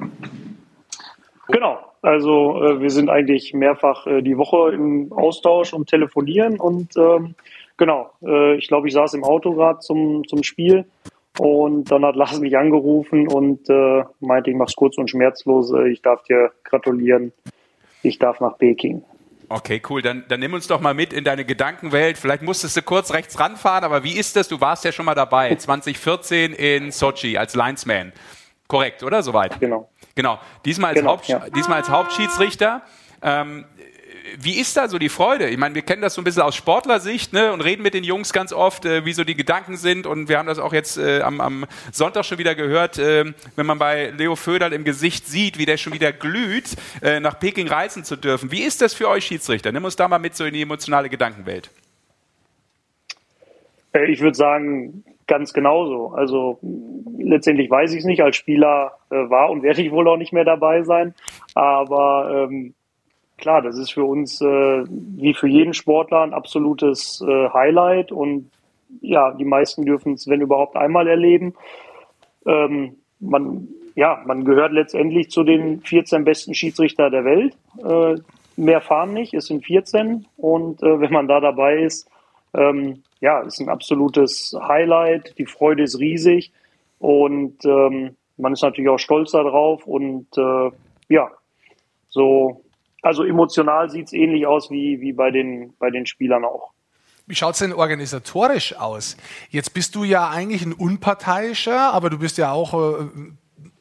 [1.48, 6.98] Genau, also äh, wir sind eigentlich mehrfach äh, die Woche im Austausch und telefonieren und
[6.98, 7.36] ähm,
[7.78, 10.86] genau, äh, ich glaube, ich saß im Auto gerade zum, zum Spiel
[11.40, 15.90] und dann hat Lars mich angerufen und äh, meinte, ich mach's kurz und schmerzlos, äh,
[15.90, 17.32] ich darf dir gratulieren,
[18.04, 19.04] ich darf nach Peking.
[19.50, 20.02] Okay, cool.
[20.02, 22.18] Dann, dann nimm uns doch mal mit in deine Gedankenwelt.
[22.18, 24.48] Vielleicht musstest du kurz rechts ranfahren, aber wie ist das?
[24.48, 28.14] Du warst ja schon mal dabei, 2014 in Sochi als Linesman.
[28.68, 29.22] Korrekt, oder?
[29.24, 29.60] Soweit.
[29.60, 29.90] Genau.
[30.16, 30.40] Genau.
[30.64, 31.42] Diesmal als, Genau, Haupt, ja.
[31.54, 32.82] diesmal als Hauptschiedsrichter.
[33.22, 33.66] Ähm,
[34.40, 35.50] wie ist da so die Freude?
[35.50, 38.04] Ich meine, wir kennen das so ein bisschen aus Sportlersicht ne, und reden mit den
[38.04, 40.06] Jungs ganz oft, äh, wie so die Gedanken sind.
[40.06, 43.26] Und wir haben das auch jetzt äh, am, am Sonntag schon wieder gehört, äh,
[43.56, 47.40] wenn man bei Leo Föderl im Gesicht sieht, wie der schon wieder glüht, äh, nach
[47.40, 48.52] Peking reisen zu dürfen.
[48.52, 49.72] Wie ist das für euch Schiedsrichter?
[49.72, 51.70] Nimm uns da mal mit so in die emotionale Gedankenwelt.
[53.94, 56.10] Äh, Ich würde sagen, ganz genauso.
[56.10, 56.60] Also
[57.18, 58.22] letztendlich weiß ich es nicht.
[58.22, 61.16] Als Spieler äh, war und werde ich wohl auch nicht mehr dabei sein.
[61.56, 62.74] Aber ähm,
[63.42, 68.50] klar, das ist für uns äh, wie für jeden Sportler ein absolutes äh, Highlight und
[69.02, 71.54] ja, die meisten dürfen es, wenn überhaupt, einmal erleben.
[72.46, 77.58] Ähm, man, ja, man gehört letztendlich zu den 14 besten Schiedsrichter der Welt.
[77.84, 78.22] Äh,
[78.58, 82.10] mehr fahren nicht, es sind 14 und äh, wenn man da dabei ist,
[82.54, 85.38] ähm, ja, ist ein absolutes Highlight.
[85.38, 86.52] Die Freude ist riesig
[87.00, 90.72] und ähm, man ist natürlich auch stolz darauf und äh,
[91.10, 91.30] ja,
[92.10, 92.62] so,
[93.02, 96.72] also emotional sieht es ähnlich aus wie, wie bei, den, bei den Spielern auch.
[97.28, 99.16] Wie schaut es denn organisatorisch aus?
[99.50, 103.06] Jetzt bist du ja eigentlich ein unparteiischer, aber du bist ja auch äh,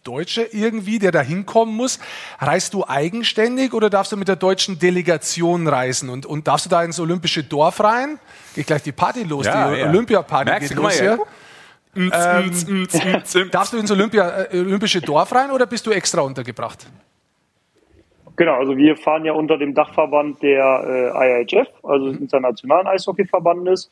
[0.05, 1.99] Deutsche irgendwie, der da hinkommen muss.
[2.39, 6.09] Reist du eigenständig oder darfst du mit der deutschen Delegation reisen?
[6.09, 8.19] Und, und darfst du da ins olympische Dorf rein?
[8.55, 9.89] Geht gleich die Party los, Ja, die ja.
[9.89, 11.19] Olympiaparty Merkst geht los hier.
[11.97, 12.87] Ähm,
[13.51, 16.87] darfst du ins Olympia, äh, olympische Dorf rein oder bist du extra untergebracht?
[18.41, 23.91] Genau, also wir fahren ja unter dem Dachverband der äh, IIHF, also des Internationalen Eishockeyverbandes.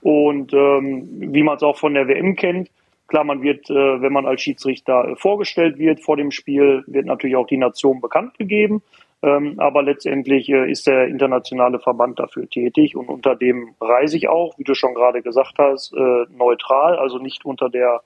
[0.00, 2.70] Und ähm, wie man es auch von der WM kennt,
[3.08, 7.06] klar, man wird, äh, wenn man als Schiedsrichter äh, vorgestellt wird vor dem Spiel, wird
[7.06, 8.80] natürlich auch die Nation bekannt gegeben.
[9.24, 14.28] Ähm, aber letztendlich äh, ist der internationale Verband dafür tätig und unter dem reise ich
[14.28, 18.02] auch, wie du schon gerade gesagt hast, äh, neutral, also nicht unter der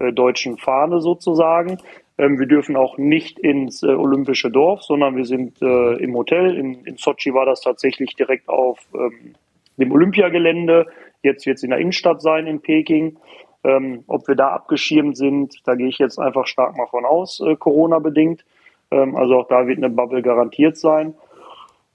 [0.00, 1.78] äh, deutschen Fahne sozusagen.
[2.16, 6.56] Ähm, wir dürfen auch nicht ins äh, olympische Dorf, sondern wir sind äh, im Hotel.
[6.56, 9.34] In, in Sochi war das tatsächlich direkt auf ähm,
[9.76, 10.86] dem Olympiagelände.
[11.22, 13.16] Jetzt wird es in der Innenstadt sein in Peking.
[13.64, 17.40] Ähm, ob wir da abgeschirmt sind, da gehe ich jetzt einfach stark mal von aus,
[17.40, 18.44] äh, Corona-bedingt.
[18.90, 21.14] Ähm, also auch da wird eine Bubble garantiert sein.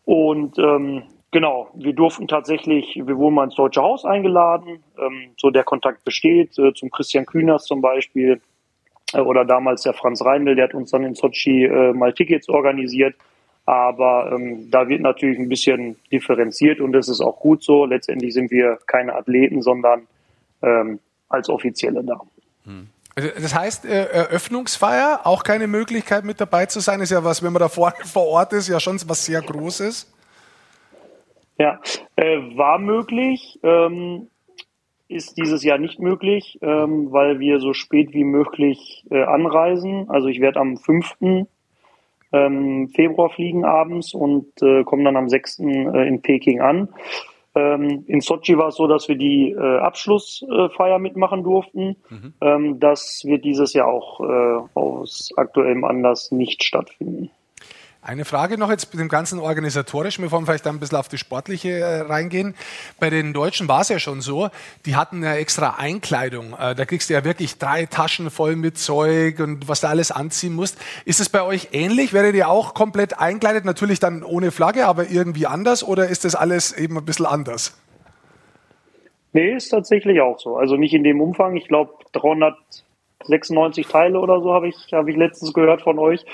[0.03, 4.83] Und ähm, genau, wir durften tatsächlich, wir wurden mal ins Deutsche Haus eingeladen.
[4.97, 8.41] Ähm, so der Kontakt besteht, äh, zum Christian Kühners zum Beispiel.
[9.13, 12.49] Äh, oder damals der Franz Reindl, der hat uns dann in Sochi äh, mal Tickets
[12.49, 13.15] organisiert.
[13.65, 17.85] Aber ähm, da wird natürlich ein bisschen differenziert und das ist auch gut so.
[17.85, 20.07] Letztendlich sind wir keine Athleten, sondern
[20.63, 22.19] ähm, als Offizielle da.
[23.15, 27.43] Also Das heißt, äh, Eröffnungsfeier, auch keine Möglichkeit mit dabei zu sein, ist ja was,
[27.43, 30.11] wenn man da vor, vor Ort ist, ja schon was sehr Großes.
[31.59, 31.79] Ja,
[32.15, 34.29] äh, war möglich, ähm,
[35.09, 40.09] ist dieses Jahr nicht möglich, ähm, weil wir so spät wie möglich äh, anreisen.
[40.09, 41.47] Also ich werde am 5.
[42.31, 45.59] Ähm, Februar fliegen abends und äh, komme dann am 6.
[45.59, 46.89] Äh, in Peking an.
[47.55, 51.95] Ähm, in Sochi war es so, dass wir die äh, Abschlussfeier mitmachen durften.
[52.39, 57.31] Ähm, das wird dieses Jahr auch äh, aus aktuellem Anlass nicht stattfinden.
[58.01, 61.09] Eine Frage noch jetzt mit dem ganzen organisatorischen, bevor wir vielleicht dann ein bisschen auf
[61.09, 62.55] die sportliche äh, reingehen.
[62.97, 64.49] Bei den Deutschen war es ja schon so,
[64.85, 66.53] die hatten ja extra Einkleidung.
[66.53, 70.11] Äh, da kriegst du ja wirklich drei Taschen voll mit Zeug und was du alles
[70.11, 70.77] anziehen musst.
[71.03, 72.13] Ist es bei euch ähnlich?
[72.13, 73.65] Werdet ihr auch komplett einkleidet?
[73.65, 75.83] Natürlich dann ohne Flagge, aber irgendwie anders?
[75.83, 77.77] Oder ist das alles eben ein bisschen anders?
[79.33, 80.55] Nee, ist tatsächlich auch so.
[80.55, 81.57] Also nicht in dem Umfang.
[81.57, 81.91] Ich glaube,
[83.29, 86.25] 396 Teile oder so habe ich, habe ich letztens gehört von euch,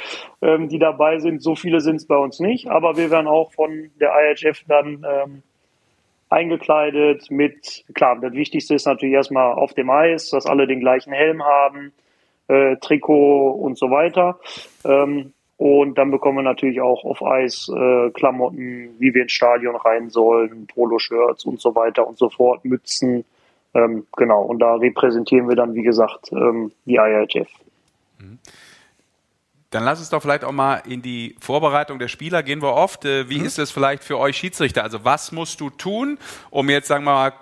[0.42, 1.42] ähm, die dabei sind.
[1.42, 2.70] So viele sind es bei uns nicht.
[2.70, 5.44] Aber wir werden auch von der IHF dann ähm,
[6.30, 11.14] eingekleidet mit, klar, das Wichtigste ist natürlich erstmal auf dem Eis, dass alle den gleichen
[11.14, 11.94] Helm haben,
[12.48, 14.40] äh, Trikot und so weiter.
[14.84, 19.76] Ähm, und dann bekommen wir natürlich auch auf Eis äh, Klamotten, wie wir ins Stadion
[19.76, 23.24] rein sollen, Poloshirts und so weiter und so fort, Mützen.
[23.76, 27.50] Ähm, genau, und da repräsentieren wir dann, wie gesagt, ähm, die IIHF.
[29.70, 33.04] Dann lass uns doch vielleicht auch mal in die Vorbereitung der Spieler gehen wir oft.
[33.04, 34.84] Äh, Wie ist es vielleicht für euch Schiedsrichter?
[34.84, 36.18] Also was musst du tun,
[36.50, 37.34] um jetzt, sagen wir mal,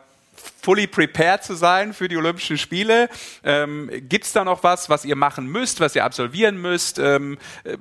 [0.62, 3.10] fully prepared zu sein für die Olympischen Spiele?
[3.44, 6.98] Ähm, Gibt es da noch was, was ihr machen müsst, was ihr absolvieren müsst?
[6.98, 7.78] Ähm, äh,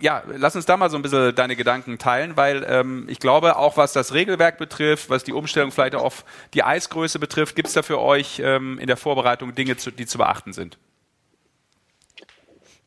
[0.00, 3.56] ja, lass uns da mal so ein bisschen deine Gedanken teilen, weil ähm, ich glaube,
[3.56, 6.24] auch was das Regelwerk betrifft, was die Umstellung vielleicht auf
[6.54, 10.06] die Eisgröße betrifft, gibt es da für euch ähm, in der Vorbereitung Dinge, zu, die
[10.06, 10.78] zu beachten sind?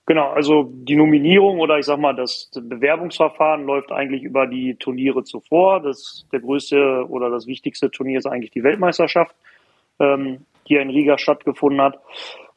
[0.09, 5.23] Genau, also die Nominierung oder ich sag mal, das Bewerbungsverfahren läuft eigentlich über die Turniere
[5.23, 5.81] zuvor.
[5.81, 9.35] Das der größte oder das wichtigste Turnier ist eigentlich die Weltmeisterschaft,
[9.99, 11.99] ähm, die in Riga stattgefunden hat.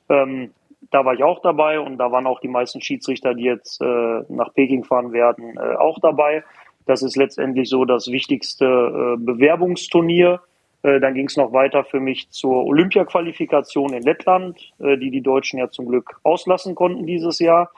[0.09, 0.53] Ähm,
[0.91, 4.23] da war ich auch dabei und da waren auch die meisten Schiedsrichter, die jetzt äh,
[4.29, 6.45] nach Peking fahren werden, äh, auch dabei.
[6.87, 10.41] Das ist letztendlich so das wichtigste äh, Bewerbungsturnier.
[10.83, 15.23] Äh, dann ging es noch weiter für mich zur Olympia-Qualifikation in Lettland, äh, die die
[15.23, 17.71] Deutschen ja zum Glück auslassen konnten dieses Jahr,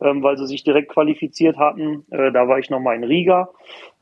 [0.00, 2.04] ähm, weil sie sich direkt qualifiziert hatten.
[2.10, 3.48] Äh, da war ich nochmal in Riga.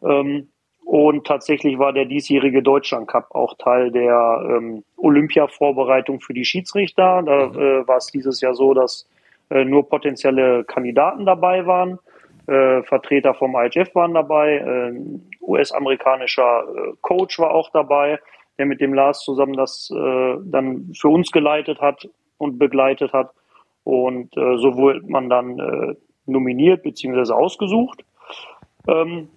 [0.02, 0.48] Ähm,
[0.88, 7.22] Und tatsächlich war der diesjährige Deutschland Cup auch Teil der ähm, Olympia-Vorbereitung für die Schiedsrichter.
[7.26, 9.06] Da äh, war es dieses Jahr so, dass
[9.50, 11.98] äh, nur potenzielle Kandidaten dabei waren.
[12.46, 18.18] Äh, Vertreter vom IHF waren dabei, äh, US-amerikanischer äh, Coach war auch dabei,
[18.56, 22.08] der mit dem Lars zusammen das äh, dann für uns geleitet hat
[22.38, 23.32] und begleitet hat.
[23.84, 25.96] Und so wurde man dann
[26.26, 27.32] nominiert bzw.
[27.32, 28.04] ausgesucht.
[28.86, 29.30] Ähm,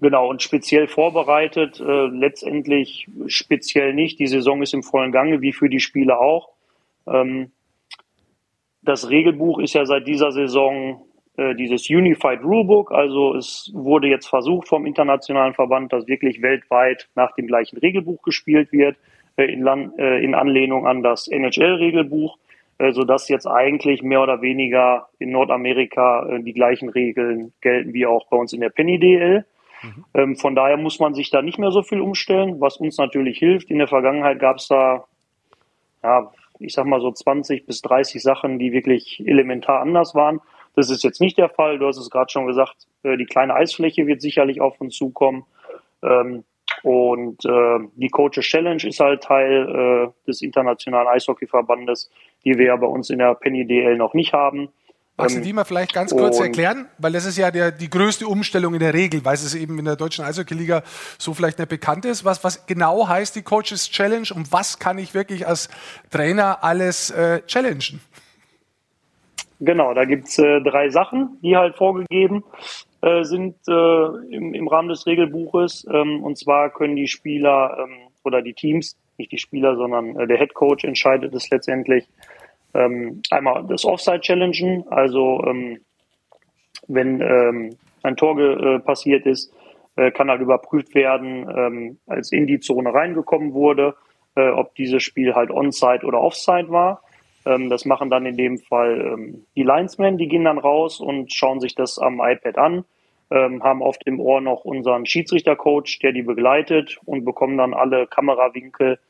[0.00, 4.18] genau, und speziell vorbereitet, äh, letztendlich speziell nicht.
[4.18, 6.50] Die Saison ist im vollen Gange, wie für die Spiele auch.
[7.06, 7.52] Ähm,
[8.82, 11.06] das Regelbuch ist ja seit dieser Saison
[11.36, 12.92] äh, dieses Unified Rulebook.
[12.92, 18.22] Also es wurde jetzt versucht vom internationalen Verband, dass wirklich weltweit nach dem gleichen Regelbuch
[18.22, 18.96] gespielt wird,
[19.36, 22.38] äh, in, Land, äh, in Anlehnung an das NHL-Regelbuch,
[22.78, 28.06] äh, sodass jetzt eigentlich mehr oder weniger in Nordamerika äh, die gleichen Regeln gelten wie
[28.06, 29.44] auch bei uns in der Penny DL.
[29.82, 30.04] Mhm.
[30.14, 33.38] Ähm, von daher muss man sich da nicht mehr so viel umstellen, was uns natürlich
[33.38, 33.70] hilft.
[33.70, 35.04] In der Vergangenheit gab es da
[36.02, 40.40] ja, ich sag mal so 20 bis 30 Sachen, die wirklich elementar anders waren.
[40.74, 41.78] Das ist jetzt nicht der Fall.
[41.78, 45.44] Du hast es gerade schon gesagt, äh, die kleine Eisfläche wird sicherlich auf uns zukommen.
[46.02, 46.44] Ähm,
[46.82, 52.10] und äh, die Coaches Challenge ist halt Teil äh, des Internationalen Eishockeyverbandes,
[52.44, 54.68] die wir ja bei uns in der Penny DL noch nicht haben.
[55.18, 56.88] Magst du die mal vielleicht ganz kurz erklären?
[56.98, 59.86] Weil das ist ja der, die größte Umstellung in der Regel, weil es eben in
[59.86, 60.82] der deutschen Eishockey-Liga
[61.18, 62.24] so vielleicht nicht bekannt ist.
[62.24, 65.70] Was, was genau heißt die Coaches Challenge und was kann ich wirklich als
[66.10, 68.00] Trainer alles äh, challengen?
[69.58, 72.44] Genau, da gibt's äh, drei Sachen, die halt vorgegeben
[73.00, 75.86] äh, sind äh, im, im Rahmen des Regelbuches.
[75.90, 80.26] Ähm, und zwar können die Spieler ähm, oder die Teams, nicht die Spieler, sondern äh,
[80.26, 82.06] der Head Coach entscheidet es letztendlich,
[82.76, 85.80] ähm, einmal das Offside challengen, also ähm,
[86.88, 89.52] wenn ähm, ein Tor äh, passiert ist,
[89.96, 93.94] äh, kann halt überprüft werden, ähm, als in die Zone reingekommen wurde,
[94.36, 97.02] äh, ob dieses Spiel halt Onside oder Offside war.
[97.46, 101.32] Ähm, das machen dann in dem Fall ähm, die Linesmen, die gehen dann raus und
[101.32, 102.84] schauen sich das am iPad an,
[103.28, 109.00] haben oft im Ohr noch unseren Schiedsrichtercoach, der die begleitet und bekommen dann alle Kamerawinkel,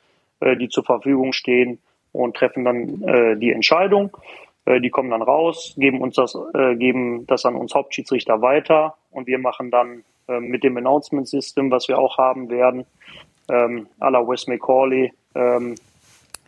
[0.41, 1.81] äh, die zur Verfügung stehen,
[2.17, 4.17] und treffen dann äh, die Entscheidung.
[4.65, 8.95] Äh, die kommen dann raus, geben uns das, äh, geben das an uns Hauptschiedsrichter weiter
[9.11, 12.85] und wir machen dann äh, mit dem Announcement System, was wir auch haben werden,
[13.49, 15.77] ähm, à la Wes McCauley, ähm,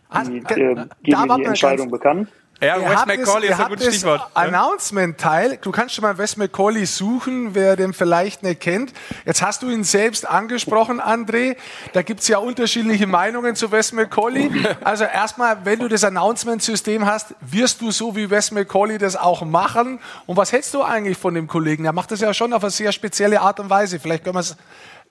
[0.09, 2.29] ah, die, äh, geben die Entscheidung bekannt.
[2.61, 4.21] Ja, ihr Wes McCauley ist ein gutes Stichwort.
[4.33, 5.59] Announcement-Teil.
[5.61, 8.91] Du kannst schon mal Wes McCauley suchen, wer den vielleicht nicht kennt.
[9.25, 11.55] Jetzt hast du ihn selbst angesprochen, André.
[11.93, 14.51] Da gibt's ja unterschiedliche Meinungen zu Wes McCauley.
[14.83, 19.43] Also erstmal, wenn du das Announcement-System hast, wirst du so wie Wes McCauley das auch
[19.43, 19.99] machen.
[20.25, 21.85] Und was hältst du eigentlich von dem Kollegen?
[21.85, 24.01] Er macht das ja schon auf eine sehr spezielle Art und Weise.
[24.01, 24.57] Vielleicht können wir es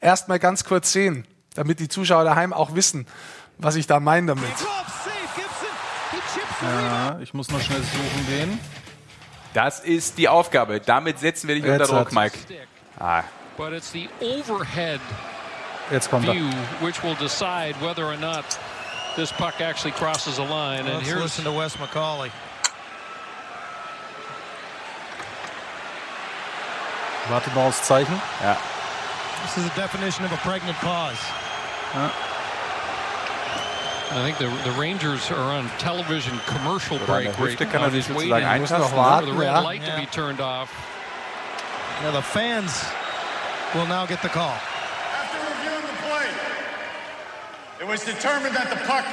[0.01, 3.07] erstmal ganz kurz sehen, damit die Zuschauer daheim auch wissen,
[3.57, 4.45] was ich da meine damit.
[6.63, 8.61] Ja, ich muss noch schnell suchen gehen.
[9.55, 10.81] Das ist die Aufgabe.
[10.81, 12.39] Damit setzen wir dich Jetzt unter Druck, Mike.
[12.99, 13.23] Ah.
[13.57, 15.01] But it's the overhead
[15.91, 16.87] Jetzt kommt view er.
[16.87, 18.45] which will decide whether or not
[19.17, 20.87] this puck actually crosses a line.
[20.87, 22.31] And here's listen to Wes McCauley.
[27.29, 28.21] Warte mal aufs Zeichen.
[28.43, 28.57] Ja.
[29.43, 31.19] This is a definition of a pregnant pause.
[31.95, 32.11] Ja.
[34.11, 38.47] I think the, the Rangers are on television commercial break right kann er sich sozusagen
[38.47, 38.97] eintasten.
[38.97, 39.61] Warten, the red ja.
[39.61, 39.95] light yeah.
[39.95, 40.71] to be turned off.
[42.03, 42.85] Now the fans
[43.75, 44.55] will now get the call.
[44.55, 46.27] After reviewing the play,
[47.81, 49.05] it was determined that the puck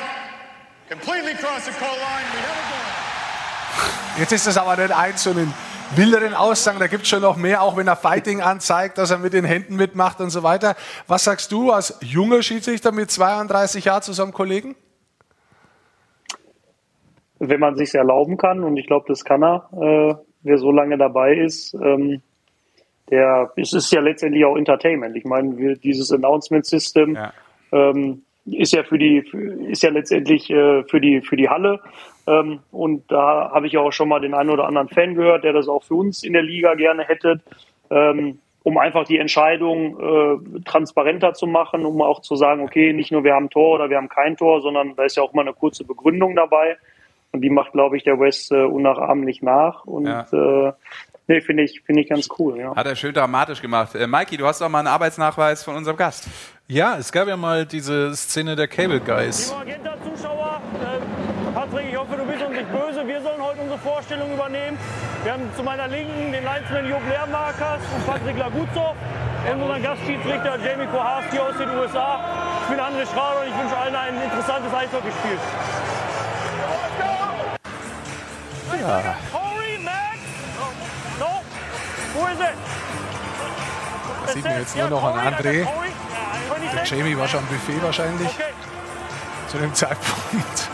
[0.88, 2.26] completely crossed the goal line.
[2.31, 2.85] We have a goal.
[4.17, 5.53] Jetzt ist es aber nicht eins so einen
[5.95, 9.17] wilderen Aussagen, da gibt es schon noch mehr, auch wenn er Fighting anzeigt, dass er
[9.17, 10.76] mit den Händen mitmacht und so weiter.
[11.07, 14.76] Was sagst du als junger Schiedsrichter mit 32 Jahren zu so einem Kollegen?
[17.39, 20.97] Wenn man sich erlauben kann, und ich glaube, das kann er, äh, wer so lange
[20.97, 22.21] dabei ist, ähm,
[23.09, 25.15] der, es ist ja letztendlich auch Entertainment.
[25.15, 27.33] Ich meine, dieses Announcement System ja.
[27.71, 29.23] ähm, ist ja für die,
[29.69, 31.81] ist ja letztendlich äh, für die, für die Halle.
[32.27, 35.53] Ähm, und da habe ich auch schon mal den einen oder anderen Fan gehört, der
[35.53, 37.41] das auch für uns in der Liga gerne hätte,
[37.91, 43.11] ähm, um einfach die Entscheidung äh, transparenter zu machen, um auch zu sagen, okay, nicht
[43.11, 45.43] nur wir haben Tor oder wir haben kein Tor, sondern da ist ja auch mal
[45.43, 46.77] eine kurze Begründung dabei.
[47.35, 49.83] Und die macht, glaube ich, der West äh, unnachahmlich nach.
[49.83, 50.21] Und ja.
[50.31, 50.71] äh,
[51.27, 52.57] nee, finde ich, finde ich ganz cool.
[52.57, 52.73] Ja.
[52.73, 53.93] Hat er schön dramatisch gemacht.
[53.93, 56.29] Äh, Mikey, du hast doch mal einen Arbeitsnachweis von unserem Gast.
[56.69, 59.49] Ja, es gab ja mal diese Szene der Cable Guys.
[59.49, 63.05] Lieber Magenta-Zuschauer, äh, Patrick, ich hoffe, du bist uns nicht böse.
[63.05, 64.77] Wir sollen heute unsere Vorstellung übernehmen.
[65.23, 68.95] Wir haben zu meiner Linken den Linesman Job Lehrmarkers und Patrick Laguzov.
[69.51, 72.23] unseren Gastschiedsrichter Jamie Koharski aus den USA.
[72.63, 75.37] Ich bin André Schrader und ich wünsche allen ein interessantes Eishockeyspiel.
[78.79, 79.15] Ja.
[79.31, 80.17] Corey, Max?
[81.19, 81.41] No?
[82.13, 84.33] Wo ist es?
[84.33, 85.67] Sieht man jetzt nur noch an André.
[86.73, 88.29] Der Jamie war schon am Buffet wahrscheinlich.
[89.49, 90.69] Zu dem Zeitpunkt.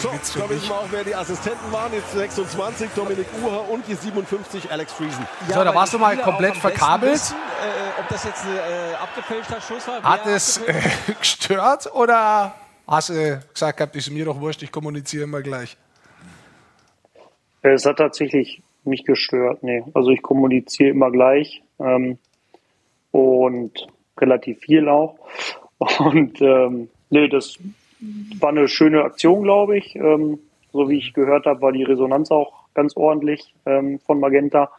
[0.00, 0.68] So, wissen mich.
[0.68, 1.92] wir auch, wer die Assistenten waren.
[1.92, 5.26] Jetzt 26, Dominik Uher und die 57, Alex Friesen.
[5.48, 7.14] So, da warst du mal komplett verkabelt.
[7.14, 10.02] Wissen, äh, ob das jetzt ein äh, abgefälschter Schuss war?
[10.02, 10.74] Hat es äh,
[11.18, 12.54] gestört oder
[12.86, 15.76] hast du gesagt gehabt, ist mir doch wurscht, ich kommuniziere immer gleich?
[17.68, 19.82] Äh, Es hat tatsächlich nicht gestört, nee.
[19.94, 22.18] Also ich kommuniziere immer gleich ähm,
[23.12, 23.86] und
[24.18, 25.18] relativ viel auch.
[26.00, 27.56] Und ähm, nee, das
[28.40, 29.94] war eine schöne Aktion, glaube ich.
[29.94, 30.40] Ähm,
[30.72, 34.72] so wie ich gehört habe, war die Resonanz auch ganz ordentlich ähm, von Magenta.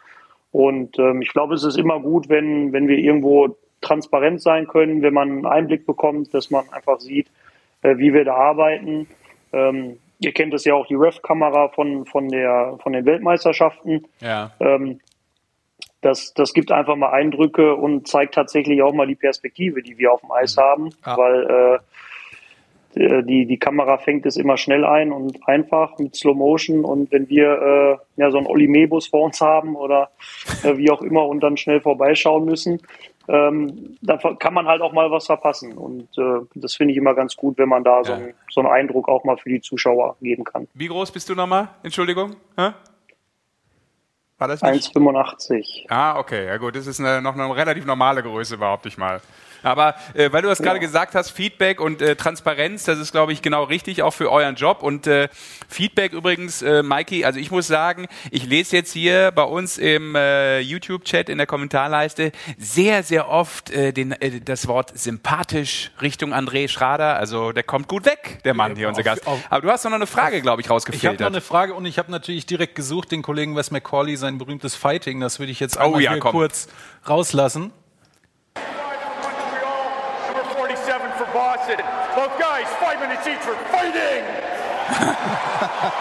[0.51, 5.01] Und ähm, ich glaube, es ist immer gut, wenn, wenn wir irgendwo transparent sein können,
[5.01, 7.27] wenn man einen Einblick bekommt, dass man einfach sieht,
[7.81, 9.07] äh, wie wir da arbeiten.
[9.53, 14.05] Ähm, ihr kennt es ja auch, die Ref-Kamera von, von, der, von den Weltmeisterschaften.
[14.19, 14.51] Ja.
[14.59, 14.99] Ähm,
[16.01, 20.13] das, das gibt einfach mal Eindrücke und zeigt tatsächlich auch mal die Perspektive, die wir
[20.13, 21.79] auf dem Eis haben, weil
[22.95, 27.11] äh, die, die Kamera fängt es immer schnell ein und einfach mit Slow Motion und
[27.11, 30.09] wenn wir äh, ja, so einen Oli Mebus vor uns haben oder
[30.63, 32.81] äh, wie auch immer und dann schnell vorbeischauen müssen,
[33.29, 37.13] ähm, da kann man halt auch mal was verpassen und äh, das finde ich immer
[37.13, 40.15] ganz gut, wenn man da so, einen, so einen Eindruck auch mal für die Zuschauer
[40.19, 40.67] geben kann.
[40.73, 41.69] Wie groß bist du nochmal?
[41.83, 42.35] Entschuldigung?
[42.57, 42.71] Hä?
[44.39, 44.95] War das nicht?
[44.95, 45.85] 1,85.
[45.89, 49.21] Ah, okay, ja gut, das ist eine, noch eine relativ normale Größe, behaupte ich mal.
[49.63, 53.33] Aber äh, weil du das gerade gesagt hast, Feedback und äh, Transparenz, das ist, glaube
[53.33, 54.83] ich, genau richtig, auch für euren Job.
[54.83, 55.27] Und äh,
[55.67, 60.15] Feedback übrigens, äh, Mikey, also ich muss sagen, ich lese jetzt hier bei uns im
[60.15, 66.33] äh, YouTube-Chat in der Kommentarleiste sehr, sehr oft äh, den, äh, das Wort sympathisch Richtung
[66.33, 67.17] André Schrader.
[67.17, 69.23] Also der kommt gut weg, der Mann hier, unser Gast.
[69.49, 71.19] Aber du hast doch noch eine Frage, glaube ich, Ich habe rausgefiltert.
[71.19, 74.75] noch eine Frage und ich habe natürlich direkt gesucht, den Kollegen Wes McCauley, sein berühmtes
[74.75, 75.19] Fighting.
[75.19, 76.31] Das würde ich jetzt Oh einmal ja, hier komm.
[76.31, 76.67] kurz
[77.07, 77.71] rauslassen.
[81.69, 81.85] Boston.
[82.15, 84.23] Both guys, five minutes each for fighting.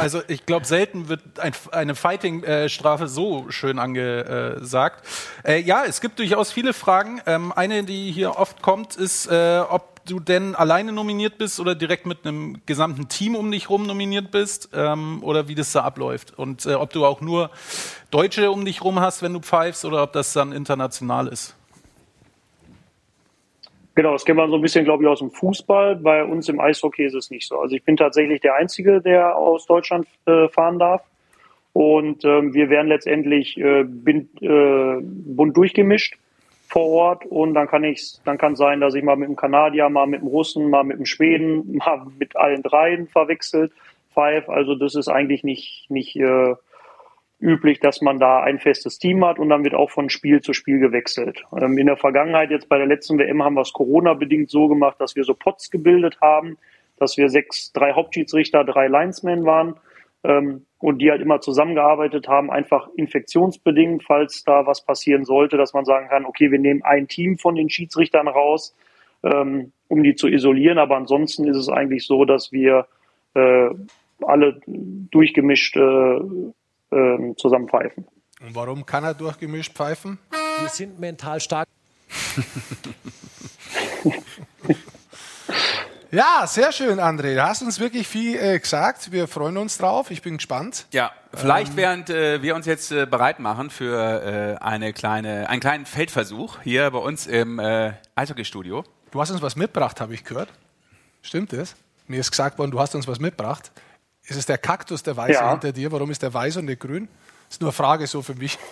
[0.00, 5.04] Also ich glaube, selten wird ein, eine Fighting-Strafe so schön angesagt.
[5.44, 7.20] Äh, ja, es gibt durchaus viele Fragen.
[7.26, 11.74] Ähm, eine, die hier oft kommt, ist, äh, ob du denn alleine nominiert bist oder
[11.74, 15.82] direkt mit einem gesamten Team um dich rum nominiert bist ähm, oder wie das da
[15.82, 16.38] abläuft.
[16.38, 17.50] Und äh, ob du auch nur
[18.10, 21.57] Deutsche um dich rum hast, wenn du pfeifst oder ob das dann international ist.
[23.98, 25.96] Genau, das kennen wir so ein bisschen, glaube ich, aus dem Fußball.
[25.96, 27.58] Bei uns im Eishockey ist es nicht so.
[27.58, 31.02] Also ich bin tatsächlich der Einzige, der aus Deutschland äh, fahren darf.
[31.72, 36.16] Und ähm, wir werden letztendlich äh, bin, äh, bunt durchgemischt
[36.68, 37.26] vor Ort.
[37.26, 40.20] Und dann kann ich, dann kann sein, dass ich mal mit dem Kanadier, mal mit
[40.20, 43.72] dem Russen, mal mit dem Schweden, mal mit allen dreien verwechselt.
[44.14, 44.48] Five.
[44.48, 46.54] Also das ist eigentlich nicht, nicht äh,
[47.40, 50.52] üblich, dass man da ein festes Team hat und dann wird auch von Spiel zu
[50.52, 51.44] Spiel gewechselt.
[51.56, 55.00] Ähm, in der Vergangenheit, jetzt bei der letzten WM, haben wir es Corona-bedingt so gemacht,
[55.00, 56.58] dass wir so Pots gebildet haben,
[56.98, 59.76] dass wir sechs, drei Hauptschiedsrichter, drei Linesmen waren
[60.24, 65.72] ähm, und die halt immer zusammengearbeitet haben, einfach infektionsbedingt, falls da was passieren sollte, dass
[65.74, 68.76] man sagen kann, okay, wir nehmen ein Team von den Schiedsrichtern raus,
[69.22, 72.86] ähm, um die zu isolieren, aber ansonsten ist es eigentlich so, dass wir
[73.34, 73.68] äh,
[74.22, 76.18] alle durchgemischt äh,
[76.92, 78.06] ähm, zusammen pfeifen.
[78.40, 80.18] Und warum kann er durchgemischt pfeifen?
[80.60, 81.66] Wir sind mental stark.
[86.10, 87.34] Ja, sehr schön, André.
[87.34, 89.12] Du hast uns wirklich viel äh, gesagt.
[89.12, 90.10] Wir freuen uns drauf.
[90.10, 90.86] Ich bin gespannt.
[90.90, 95.60] Ja, vielleicht während äh, wir uns jetzt äh, bereit machen für äh, eine kleine, einen
[95.60, 98.84] kleinen Feldversuch hier bei uns im äh, Eishockey-Studio.
[99.10, 100.48] Du hast uns was mitgebracht, habe ich gehört.
[101.20, 101.76] Stimmt das?
[102.06, 103.70] Mir ist gesagt worden, du hast uns was mitgebracht.
[104.28, 105.50] Ist es der Kaktus, der weiße Ja.
[105.50, 105.90] hinter dir?
[105.90, 107.08] Warum ist der weiß und nicht grün?
[107.50, 108.58] ist nur eine Frage so für mich.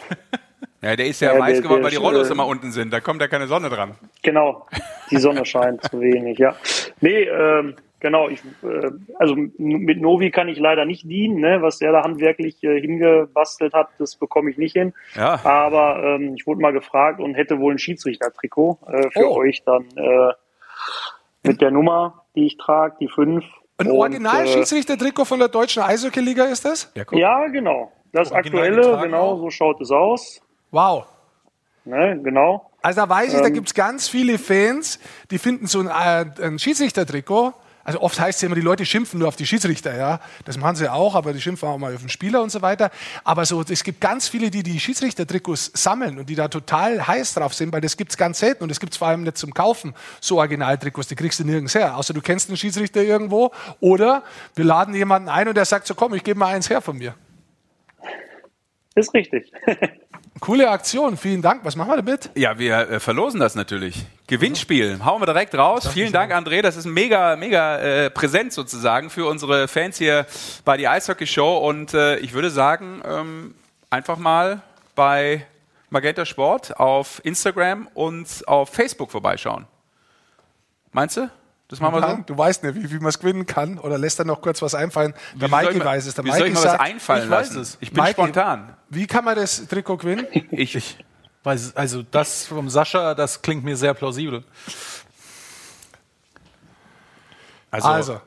[0.83, 2.47] Ja, der ist ja, Ja, weiß der- geworden, der weil die ist, Rollos äh, immer
[2.47, 2.93] unten sind.
[2.93, 3.95] Da kommt ja keine Sonne dran.
[4.23, 4.67] Genau,
[5.11, 6.55] die Sonne scheint zu wenig, ja.
[7.01, 11.61] Nee, ähm, genau, ich, äh, also mit Novi kann ich leider nicht dienen, ne?
[11.61, 14.93] was der da handwerklich äh, hingebastelt hat, das bekomme ich nicht hin.
[15.15, 15.41] Ja.
[15.45, 19.37] Aber ähm, ich wurde mal gefragt und hätte wohl ein Schiedsrichter-Trikot äh, für Oh.
[19.39, 20.33] euch dann äh,
[21.43, 23.45] mit der Nummer, die ich trage, die 5.
[23.79, 26.91] Ein Original-Schiedsrichter-Trikot von der deutschen Eishockey-Liga ist das?
[26.95, 27.93] Ja, Ja, genau.
[28.13, 30.41] Das Original aktuelle, getragen genau, so schaut es aus.
[30.71, 31.05] Wow.
[31.85, 32.71] Ne, genau.
[32.83, 33.55] Also da weiß ich, da Ähm.
[33.55, 34.99] gibt es ganz viele Fans,
[35.31, 37.53] die finden so ein, äh, ein Schiedsrichter-Trikot
[37.87, 40.19] also oft heißt es immer, die Leute schimpfen nur auf die Schiedsrichter, ja.
[40.45, 42.91] Das machen sie auch, aber die schimpfen auch mal auf den Spieler und so weiter.
[43.23, 47.35] Aber so, es gibt ganz viele, die die Schiedsrichter-Trikots sammeln und die da total heiß
[47.35, 49.39] drauf sind, weil das gibt es ganz selten und das gibt es vor allem nicht
[49.39, 51.97] zum Kaufen, so Originaltrikots, die kriegst du nirgends her.
[51.97, 54.25] Außer du kennst einen Schiedsrichter irgendwo oder
[54.57, 56.99] wir laden jemanden ein und der sagt so, komm, ich gebe mal eins her von
[56.99, 57.15] mir.
[58.97, 59.53] Ist richtig.
[60.41, 61.65] Coole Aktion, vielen Dank.
[61.65, 62.31] Was machen wir damit?
[62.35, 64.05] Ja, wir äh, verlosen das natürlich.
[64.27, 65.89] Gewinnspiel, hauen wir direkt raus.
[65.89, 66.61] Vielen Dank, André.
[66.61, 70.27] Das ist ein mega, mega äh, Präsent sozusagen für unsere Fans hier
[70.65, 71.57] bei die Eishockey Show.
[71.59, 73.55] Und äh, ich würde sagen, ähm,
[73.89, 74.61] einfach mal
[74.95, 75.47] bei
[75.89, 79.67] Magenta Sport auf Instagram und auf Facebook vorbeischauen.
[80.93, 81.31] Meinst du?
[81.69, 82.17] Das machen wir so?
[82.27, 83.79] Du weißt nicht, wie, wie man es gewinnen kann.
[83.79, 85.15] Oder lässt er noch kurz was einfallen?
[85.35, 86.15] Der Mikey weiß es.
[86.15, 87.61] Der wie Mikey soll ich mir was sagt, einfallen ich weiß lassen?
[87.61, 87.79] es.
[87.81, 88.77] Ich bin spontan.
[88.89, 90.27] Wie kann man das Trikot gewinnen?
[90.53, 90.99] Ich, ich.
[91.43, 94.43] Weiß, also das vom Sascha, das klingt mir sehr plausibel.
[97.71, 98.21] Also, Also,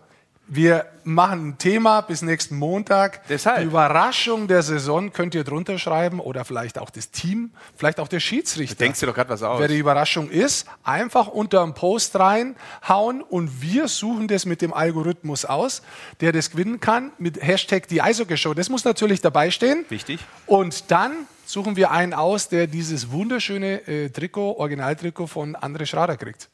[0.50, 3.22] wir machen ein Thema bis nächsten Montag.
[3.28, 3.60] Deshalb.
[3.60, 8.08] Die Überraschung der Saison könnt ihr drunter schreiben oder vielleicht auch das Team, vielleicht auch
[8.08, 8.76] der Schiedsrichter.
[8.76, 9.60] denkst du doch gerade was aus.
[9.60, 14.74] Wer die Überraschung ist, einfach unter einen Post reinhauen und wir suchen das mit dem
[14.74, 15.84] Algorithmus aus,
[16.20, 18.56] der das gewinnen kann mit Hashtag die Eishockey Show.
[18.56, 19.86] Das muss natürlich dabei stehen.
[19.90, 20.20] Wichtig.
[20.48, 21.12] Und dann
[21.46, 26.50] suchen wir einen aus, der dieses wunderschöne äh, Trikot, Originaltrikot von André Schrader kriegt.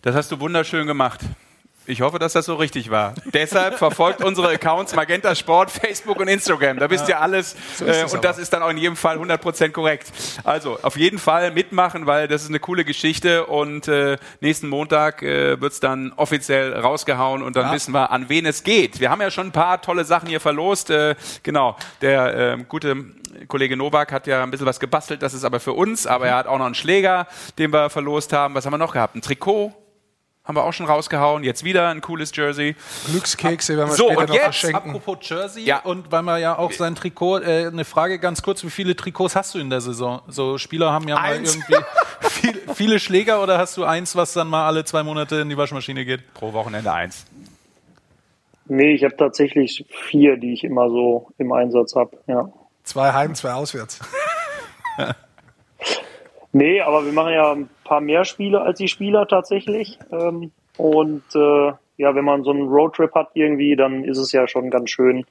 [0.00, 1.20] Das hast du wunderschön gemacht.
[1.88, 3.14] Ich hoffe, dass das so richtig war.
[3.26, 6.78] Deshalb verfolgt unsere Accounts Magenta Sport, Facebook und Instagram.
[6.78, 7.54] Da wisst ihr alles.
[7.76, 8.42] So äh, es und das aber.
[8.42, 10.12] ist dann auch in jedem Fall 100% korrekt.
[10.42, 13.46] Also auf jeden Fall mitmachen, weil das ist eine coole Geschichte.
[13.46, 17.72] Und äh, nächsten Montag äh, wird's dann offiziell rausgehauen und dann Ja.
[17.72, 18.98] wissen wir, an wen es geht.
[19.00, 20.90] Wir haben ja schon ein paar tolle Sachen hier verlost.
[20.90, 21.14] Äh,
[21.44, 22.96] genau, der äh, gute
[23.48, 25.22] Kollege Novak hat ja ein bisschen was gebastelt.
[25.22, 26.06] Das ist aber für uns.
[26.06, 28.54] Aber er hat auch noch einen Schläger, den wir verlost haben.
[28.54, 29.14] Was haben wir noch gehabt?
[29.14, 29.72] Ein Trikot.
[30.46, 31.42] Haben wir auch schon rausgehauen.
[31.42, 32.76] Jetzt wieder ein cooles Jersey.
[33.10, 34.90] Glückskekse werden wir So, später und noch jetzt verschenken.
[34.96, 35.80] Apropos Jersey Ja.
[35.80, 39.34] und weil man ja auch sein Trikot, äh, eine Frage ganz kurz, wie viele Trikots
[39.34, 40.22] hast du in der Saison?
[40.28, 41.56] So Spieler haben ja Eins.
[41.56, 41.84] mal irgendwie
[42.28, 45.56] viel, viele Schläger oder hast du eins, was dann mal alle zwei Monate in die
[45.56, 46.32] Waschmaschine geht?
[46.34, 47.26] Pro Wochenende eins.
[48.68, 52.18] Nee, ich habe tatsächlich vier, die ich immer so im Einsatz habe.
[52.28, 52.48] Ja.
[52.84, 53.98] Zwei heim, zwei auswärts.
[56.56, 59.98] Nee, aber wir machen ja ein paar mehr Spiele als die Spieler tatsächlich.
[60.10, 64.48] Ähm, und äh, ja, wenn man so einen Roadtrip hat irgendwie, dann ist es ja
[64.48, 65.26] schon ganz schön,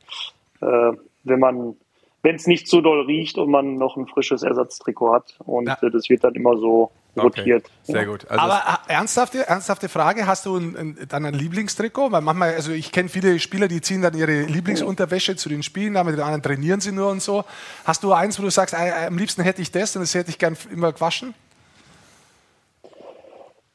[0.61, 0.91] äh,
[1.23, 1.77] wenn man,
[2.25, 5.35] wenn es nicht so doll riecht und man noch ein frisches Ersatztrikot hat.
[5.45, 5.77] Und Ja.
[5.81, 7.67] äh, das wird dann immer so rotiert.
[7.83, 8.07] Sehr Ja.
[8.07, 8.29] gut.
[8.29, 12.11] Also Aber äh, ernsthafte, ernsthafte Frage, hast du ein, ein, dann ein Lieblingstrikot?
[12.11, 15.93] Weil manchmal, also ich kenne viele Spieler, die ziehen dann ihre Lieblingsunterwäsche zu den Spielen,
[15.93, 17.45] dann mit den anderen trainieren sie nur und so.
[17.85, 20.31] Hast du eins, wo du sagst, äh, am liebsten hätte ich das und das hätte
[20.31, 21.35] ich gern immer gewaschen?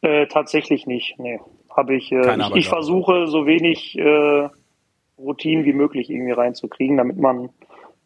[0.03, 1.39] Äh, tatsächlich nicht, nee.
[1.77, 4.49] Habe ich, äh, Keine ich, ich versuche so wenig äh,
[5.19, 7.51] Routinen wie möglich irgendwie reinzukriegen, damit man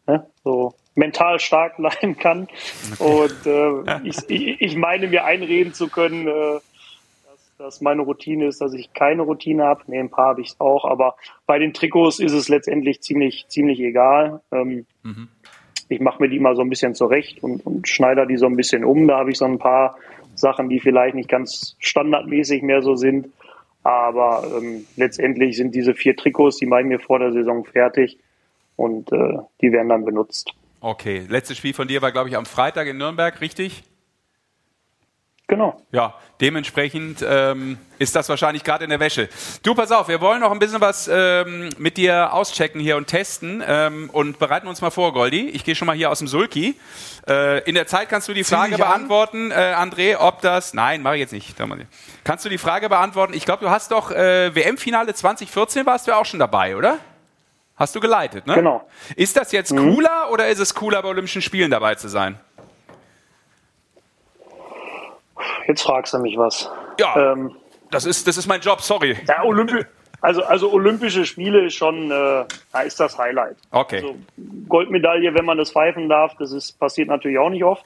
[0.07, 2.47] ne, so mental stark bleiben kann.
[2.99, 6.59] Und äh, ich, ich, ich meine mir einreden zu können, äh,
[7.57, 9.83] dass, meine Routine ist, dass ich keine Routine habe.
[9.87, 11.15] Nee, ein paar habe ich auch, aber
[11.45, 14.41] bei den Trikots ist es letztendlich ziemlich, ziemlich egal.
[14.51, 14.85] Ähm,
[15.87, 18.55] ich mache mir die mal so ein bisschen zurecht und, und schneide die so ein
[18.55, 19.07] bisschen um.
[19.07, 19.97] Da habe ich so ein paar
[20.33, 23.29] Sachen, die vielleicht nicht ganz standardmäßig mehr so sind.
[23.83, 28.17] Aber ähm, letztendlich sind diese vier Trikots, die mache ich mir vor der Saison fertig
[28.75, 30.51] und äh, die werden dann benutzt.
[30.81, 33.83] Okay, letztes Spiel von dir war, glaube ich, am Freitag in Nürnberg, richtig?
[35.47, 35.79] Genau.
[35.91, 39.29] Ja, dementsprechend ähm, ist das wahrscheinlich gerade in der Wäsche.
[39.61, 43.05] Du, pass auf, wir wollen noch ein bisschen was ähm, mit dir auschecken hier und
[43.05, 45.49] testen ähm, und bereiten uns mal vor, Goldi.
[45.49, 46.75] Ich gehe schon mal hier aus dem Sulki.
[47.27, 48.79] Äh, in der Zeit kannst du die Zieh Frage an.
[48.79, 50.73] beantworten, äh, André, ob das...
[50.73, 51.55] Nein, mache ich jetzt nicht.
[52.23, 53.33] Kannst du die Frage beantworten?
[53.35, 56.97] Ich glaube, du hast doch äh, WM-Finale 2014 warst du ja auch schon dabei, oder?
[57.75, 58.55] Hast du geleitet, ne?
[58.55, 58.87] Genau.
[59.15, 62.39] Ist das jetzt cooler oder ist es cooler, bei Olympischen Spielen dabei zu sein?
[65.67, 66.69] Jetzt fragst du mich was.
[66.99, 67.55] Ja, Ähm,
[67.91, 69.17] das, ist, das ist mein Job, sorry.
[69.27, 69.83] ja, Olympi
[70.25, 73.57] also, also Olympische Spiele ist schon, äh, da ist das Highlight.
[73.69, 73.97] Okay.
[73.97, 74.15] Also
[74.67, 77.85] Goldmedaille, wenn man das pfeifen darf, das ist, passiert natürlich auch nicht oft,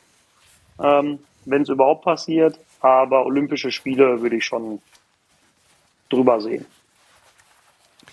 [0.82, 2.58] ähm, wenn es überhaupt passiert.
[2.80, 4.82] Aber Olympische Spiele würde ich schon
[6.10, 6.66] drüber sehen.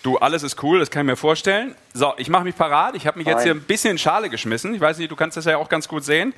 [0.07, 1.75] Du, alles ist cool, das kann ich mir vorstellen.
[1.97, 2.93] So, ich mache mich parat.
[2.95, 3.43] Ich habe mich jetzt Nein.
[3.45, 4.75] hier ein bisschen in Schale geschmissen.
[4.75, 6.31] Ich weiß nicht, du kannst das ja auch ganz gut sehen.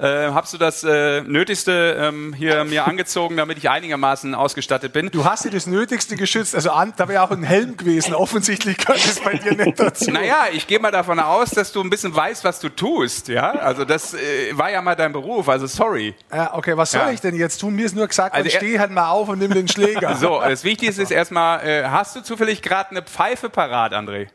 [0.00, 5.10] Äh, hast du das äh, Nötigste ähm, hier mir angezogen, damit ich einigermaßen ausgestattet bin?
[5.12, 6.54] Du hast dir das Nötigste geschützt.
[6.56, 8.12] Also an, da wäre auch ein Helm gewesen.
[8.12, 10.10] Offensichtlich gehört es bei dir nicht dazu.
[10.10, 13.28] Naja, ich gehe mal davon aus, dass du ein bisschen weißt, was du tust.
[13.28, 14.18] Ja, also das äh,
[14.58, 15.48] war ja mal dein Beruf.
[15.48, 16.16] Also sorry.
[16.32, 17.10] Ja, okay, was soll Ja.
[17.12, 17.76] ich denn jetzt tun?
[17.76, 20.16] Mir ist nur gesagt, Also steh halt mal auf und nimm den Schläger.
[20.24, 24.26] So, das Wichtigste ist erstmal, äh, hast du zufällig gerade eine Pfeife parat, André?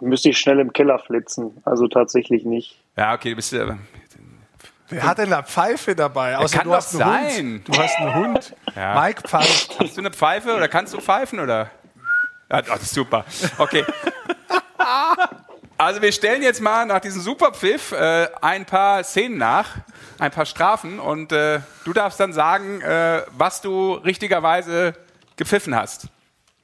[0.00, 1.62] Müsste ich schnell im Keller flitzen.
[1.64, 2.78] Also tatsächlich nicht.
[2.96, 3.66] Ja, okay, du bist äh,
[4.90, 6.36] Wer hat denn eine Pfeife dabei?
[6.36, 7.46] Außer kann du hast einen sein.
[7.46, 7.68] Hund.
[7.68, 8.56] Du hast einen Hund.
[8.74, 9.00] Ja.
[9.00, 9.78] Mike pfeift.
[9.78, 11.70] Hast du eine Pfeife oder kannst du pfeifen oder?
[12.50, 13.24] Ja, das ist super.
[13.58, 13.84] Okay.
[15.78, 19.76] Also wir stellen jetzt mal nach diesem Superpfiff äh, ein paar Szenen nach,
[20.18, 24.94] ein paar Strafen und äh, du darfst dann sagen, äh, was du richtigerweise
[25.36, 26.08] gepfiffen hast.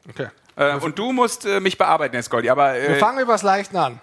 [0.09, 0.27] Okay.
[0.57, 2.49] Äh, und du musst äh, mich bearbeiten, Herr Scoldi.
[2.51, 4.01] Aber Wir äh, fangen über das Leichten an.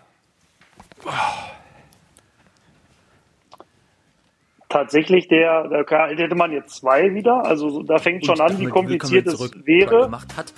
[4.70, 7.46] Tatsächlich, der, da hätte man jetzt zwei wieder.
[7.46, 10.10] Also so- da fängt schon an, wie kompliziert es wäre.
[10.12, 10.54] hat.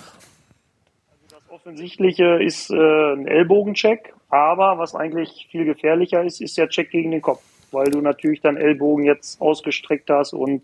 [1.28, 6.90] Das Offensichtliche ist äh, ein Ellbogencheck, aber was eigentlich viel gefährlicher ist, ist der Check
[6.90, 7.42] gegen den Kopf,
[7.72, 10.62] weil du natürlich deinen Ellbogen jetzt ausgestreckt hast und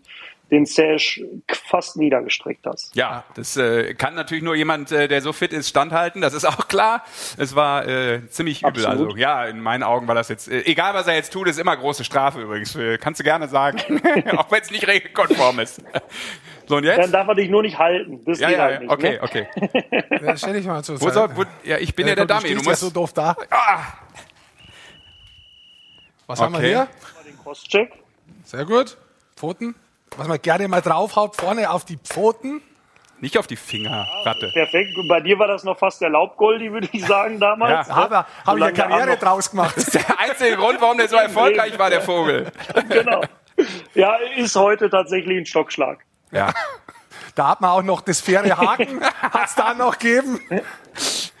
[0.53, 1.21] den Sash
[1.51, 2.95] fast niedergestreckt hast.
[2.95, 6.21] Ja, das äh, kann natürlich nur jemand, äh, der so fit ist, standhalten.
[6.21, 7.03] Das ist auch klar.
[7.37, 8.85] Es war äh, ziemlich übel.
[8.85, 9.07] Absolut.
[9.07, 11.59] Also ja, in meinen Augen war das jetzt, äh, egal was er jetzt tut, ist
[11.59, 12.75] immer große Strafe übrigens.
[12.75, 13.79] Äh, kannst du gerne sagen,
[14.37, 15.81] auch wenn es nicht regelkonform ist.
[16.67, 17.13] So und Dann jetzt?
[17.13, 18.21] darf er dich nur nicht halten.
[18.25, 18.91] Das Ja, geht ja, halt ja, nicht.
[18.91, 19.21] okay, ne?
[19.23, 19.47] okay.
[20.25, 21.13] Ja, stell dich mal zur Wo Seite.
[21.35, 22.41] soll, wo, ja, ich bin ja, der Dummy.
[22.41, 23.35] Du stehst ja musst, so doof da.
[23.49, 23.79] ah,
[26.27, 26.67] Was haben wir Okay.
[26.69, 26.87] hier?
[27.25, 27.91] Den Crosscheck.
[28.45, 28.97] Sehr gut.
[29.35, 29.75] Pfoten.
[30.17, 32.61] Was man gerne mal draufhaut, vorne auf die Pfoten.
[33.19, 34.51] nicht auf die Finger, Ratte.
[34.53, 34.91] Perfekt.
[35.07, 37.87] Bei dir war das noch fast der Laubgoldi, würde ich sagen, damals.
[37.87, 37.95] Ja.
[37.95, 38.15] Habe
[38.45, 39.73] hab ich eine Karriere draus gemacht.
[39.75, 42.51] Das ist der einzige Grund, warum der so erfolgreich war, der Vogel.
[42.89, 43.21] genau.
[43.93, 45.99] Ja, ist heute tatsächlich ein Stockschlag.
[46.31, 46.53] Ja.
[47.35, 49.01] Da hat man auch noch das faire Haken.
[49.21, 50.39] Hat es da noch gegeben?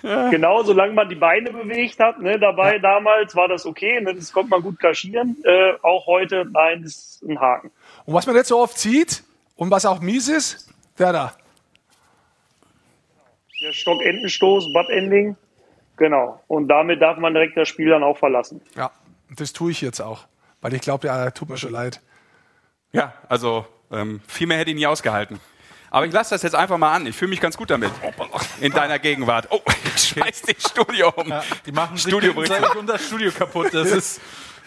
[0.01, 4.33] Genau, solange man die Beine bewegt hat, ne, dabei damals war das okay, ne, das
[4.33, 5.37] konnte man gut kaschieren.
[5.43, 7.71] Äh, auch heute, nein, ist ein Haken.
[8.05, 9.23] Und was man nicht so oft sieht
[9.55, 11.33] und was auch mies ist, der da.
[13.61, 15.37] Der Stockendenstoß, Butt-Ending,
[15.95, 16.41] genau.
[16.47, 18.61] Und damit darf man direkt das Spiel dann auch verlassen.
[18.75, 18.91] Ja,
[19.29, 20.25] das tue ich jetzt auch.
[20.61, 22.01] Weil ich glaube, ja, tut mir schon leid.
[22.91, 25.39] Ja, also ähm, viel mehr hätte ich nie ausgehalten.
[25.93, 27.05] Aber ich lasse das jetzt einfach mal an.
[27.05, 27.91] Ich fühle mich ganz gut damit.
[28.59, 29.47] In deiner Gegenwart.
[29.51, 29.61] Oh,
[29.95, 31.29] ich schmeiß das Studio um.
[31.29, 33.73] Ja, die machen sich Studio und das Studio kaputt.
[33.73, 34.21] Das ist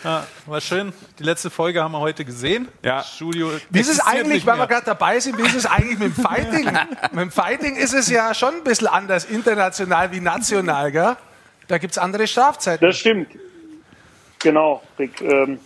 [0.05, 0.93] ja, war schön.
[1.19, 2.69] Die letzte Folge haben wir heute gesehen.
[2.85, 3.03] Ja.
[3.03, 6.17] Studio Wie ist es eigentlich, weil wir gerade dabei sind, wie ist es eigentlich mit
[6.17, 6.65] dem Fighting?
[7.13, 11.17] mit dem Fighting ist es ja schon ein bisschen anders international wie national, gell?
[11.69, 12.87] Da gibt es andere Strafzeiten.
[12.87, 13.29] Das stimmt.
[14.41, 15.21] Genau, Rick.
[15.23, 15.59] Ähm,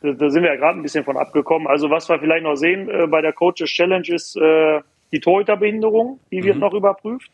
[0.00, 1.66] da, da sind wir ja gerade ein bisschen von abgekommen.
[1.66, 4.80] Also was wir vielleicht noch sehen äh, bei der Coaches Challenge ist äh,
[5.12, 7.30] die Torhüterbehinderung, die wird noch überprüft.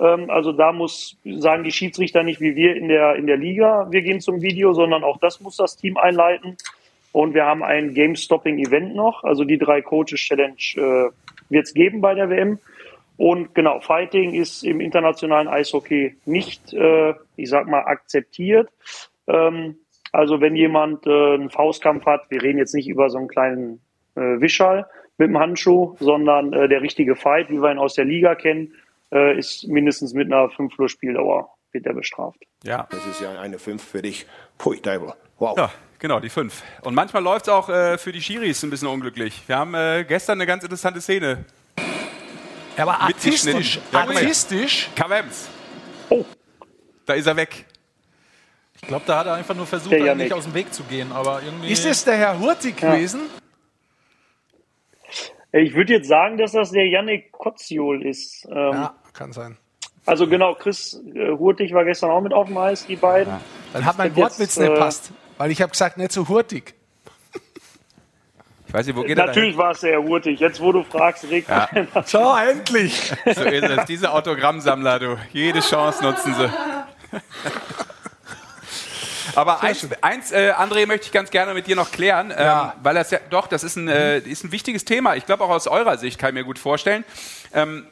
[0.00, 3.88] Ähm, also da muss sagen die Schiedsrichter nicht wie wir in der in der Liga,
[3.90, 6.56] wir gehen zum Video, sondern auch das muss das Team einleiten.
[7.12, 9.24] Und wir haben ein Game-Stopping-Event noch.
[9.24, 11.10] Also die drei Coaches Challenge äh,
[11.48, 12.60] wird es geben bei der WM.
[13.16, 18.68] Und genau, Fighting ist im internationalen Eishockey nicht, äh, ich sag mal, akzeptiert.
[19.26, 19.76] Ähm,
[20.12, 23.80] also wenn jemand äh, einen Faustkampf hat, wir reden jetzt nicht über so einen kleinen
[24.14, 24.86] äh, Wischall
[25.18, 28.72] mit dem Handschuh, sondern äh, der richtige Fight, wie wir ihn aus der Liga kennen,
[29.12, 32.38] äh, ist mindestens mit einer 5 Uhr Spieldauer wird er bestraft.
[32.64, 32.88] Ja.
[32.90, 34.26] Das ist ja eine 5 für dich.
[34.58, 35.12] Pui, Teufel.
[35.38, 35.56] Wow.
[35.56, 36.62] Ja, genau, die fünf.
[36.82, 39.42] Und manchmal läuft es auch äh, für die Schiris ein bisschen unglücklich.
[39.46, 41.44] Wir haben äh, gestern eine ganz interessante Szene.
[42.76, 43.54] Ja, aber Mitgeschnitten.
[43.60, 45.48] artistisch, Ja, artistisch, Kavems.
[46.10, 46.24] Oh,
[47.06, 47.64] Da ist er weg.
[48.82, 50.32] Ich glaube, da hat er einfach nur versucht, eigentlich Yannick.
[50.32, 51.10] aus dem Weg zu gehen.
[51.12, 51.70] Aber irgendwie.
[51.70, 53.20] ist es der Herr Hurtig gewesen?
[55.52, 58.46] ich würde jetzt sagen, dass das der Yannick Kotziol ist.
[58.50, 59.58] Ähm, Ja, kann sein.
[60.06, 63.34] Also genau, Chris äh, Hurtig war gestern auch mit auf dem Eis, die beiden.
[63.74, 65.12] Dann hat mein Wortwitz nicht äh, passt.
[65.36, 66.74] Weil ich habe gesagt, nicht so hurtig.
[68.66, 70.40] Ich weiß nicht, wo geht Natürlich war es sehr hurtig.
[70.40, 71.46] Jetzt, wo du fragst, Rick.
[71.48, 71.68] Ja.
[72.06, 73.12] So, endlich.
[73.26, 73.84] So ist es.
[73.86, 75.18] Diese Autogrammsammler, du.
[75.32, 76.48] Jede Chance nutzen sie.
[79.34, 82.72] Aber eins, eins äh, André, möchte ich ganz gerne mit dir noch klären, Ja.
[82.74, 85.14] ähm, weil das ja, doch, das ist ein, äh, ist ein wichtiges Thema.
[85.16, 87.04] Ich glaube auch aus eurer Sicht kann ich mir gut vorstellen.
[87.52, 87.86] Ähm,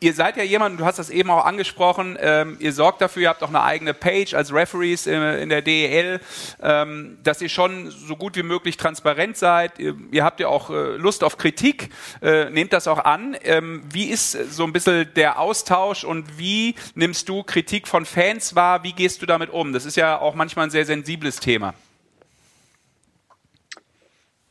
[0.00, 3.28] Ihr seid ja jemand, du hast das eben auch angesprochen, ähm, ihr sorgt dafür, ihr
[3.30, 6.20] habt auch eine eigene Page als Referees äh, in der DEL,
[6.62, 9.80] ähm, dass ihr schon so gut wie möglich transparent seid.
[9.80, 11.88] Ihr, ihr habt ja auch äh, Lust auf Kritik,
[12.22, 13.36] äh, nehmt das auch an.
[13.42, 18.54] Ähm, wie ist so ein bisschen der Austausch und wie nimmst du Kritik von Fans
[18.54, 18.84] wahr?
[18.84, 19.72] Wie gehst du damit um?
[19.72, 21.74] Das ist ja auch manchmal ein sehr sensibles Thema.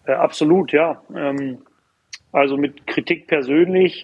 [0.06, 1.02] Äh, absolut, ja.
[1.16, 1.60] Ähm,
[2.34, 4.04] also mit Kritik persönlich.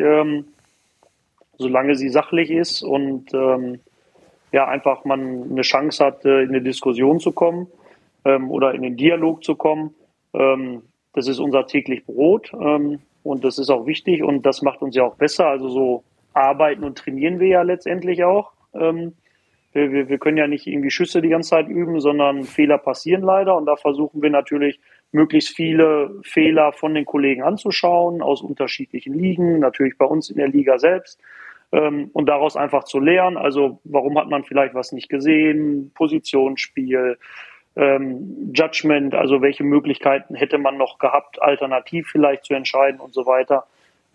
[1.57, 3.79] Solange sie sachlich ist und ähm,
[4.51, 7.67] ja, einfach man eine Chance hat, äh, in eine Diskussion zu kommen
[8.25, 9.95] ähm, oder in den Dialog zu kommen.
[10.33, 14.81] Ähm, das ist unser täglich Brot ähm, und das ist auch wichtig und das macht
[14.81, 15.47] uns ja auch besser.
[15.47, 16.03] Also so
[16.33, 18.51] arbeiten und trainieren wir ja letztendlich auch.
[18.73, 19.13] Ähm,
[19.73, 23.23] wir, wir, wir können ja nicht irgendwie Schüsse die ganze Zeit üben, sondern Fehler passieren
[23.23, 24.79] leider und da versuchen wir natürlich
[25.13, 30.47] möglichst viele Fehler von den Kollegen anzuschauen aus unterschiedlichen Ligen, natürlich bei uns in der
[30.47, 31.19] Liga selbst
[31.71, 33.37] ähm, und daraus einfach zu lernen.
[33.37, 37.17] Also warum hat man vielleicht was nicht gesehen, Positionsspiel,
[37.75, 43.25] ähm, Judgment, also welche Möglichkeiten hätte man noch gehabt, alternativ vielleicht zu entscheiden und so
[43.25, 43.65] weiter.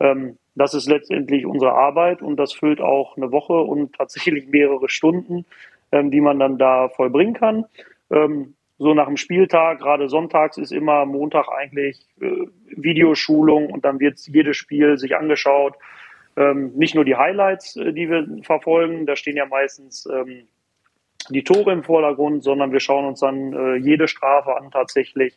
[0.00, 4.88] Ähm, das ist letztendlich unsere Arbeit und das füllt auch eine Woche und tatsächlich mehrere
[4.88, 5.44] Stunden,
[5.92, 7.64] ähm, die man dann da vollbringen kann.
[8.10, 14.00] Ähm, so nach dem Spieltag, gerade sonntags ist immer Montag eigentlich äh, Videoschulung und dann
[14.00, 15.76] wird jedes Spiel sich angeschaut
[16.38, 20.46] ähm, nicht nur die Highlights, äh, die wir verfolgen, da stehen ja meistens ähm,
[21.30, 25.36] die Tore im Vordergrund, sondern wir schauen uns dann äh, jede Strafe an tatsächlich.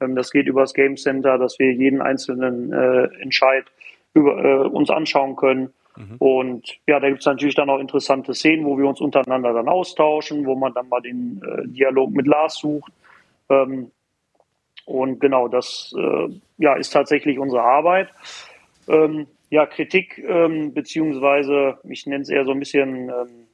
[0.00, 3.64] Ähm, das geht über das Game Center, dass wir jeden einzelnen äh, Entscheid
[4.12, 5.72] über, äh, uns anschauen können.
[6.00, 6.16] Mhm.
[6.18, 9.68] Und ja, da gibt es natürlich dann auch interessante Szenen, wo wir uns untereinander dann
[9.68, 12.92] austauschen, wo man dann mal den äh, Dialog mit Lars sucht.
[13.50, 13.90] Ähm,
[14.86, 16.28] und genau, das äh,
[16.58, 18.08] ja, ist tatsächlich unsere Arbeit.
[18.88, 23.46] Ähm, ja, Kritik, ähm, beziehungsweise ich nenne es eher so ein bisschen ähm,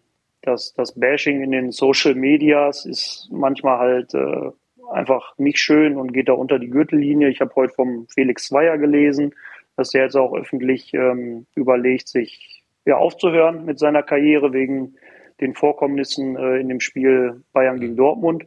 [0.43, 4.51] das, das Bashing in den Social Medias ist manchmal halt äh,
[4.93, 7.29] einfach nicht schön und geht da unter die Gürtellinie.
[7.29, 9.35] Ich habe heute vom Felix Zweier gelesen,
[9.77, 14.97] dass er jetzt auch öffentlich ähm, überlegt, sich ja aufzuhören mit seiner Karriere wegen
[15.41, 18.47] den Vorkommnissen äh, in dem Spiel Bayern gegen Dortmund.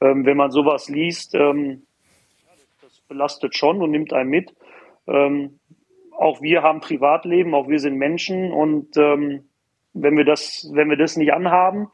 [0.00, 1.82] Ähm, wenn man sowas liest, ähm,
[2.82, 4.54] das belastet schon und nimmt einen mit.
[5.06, 5.58] Ähm,
[6.16, 9.44] auch wir haben Privatleben, auch wir sind Menschen und ähm,
[9.92, 11.88] wenn wir das, wenn wir das nicht anhaben,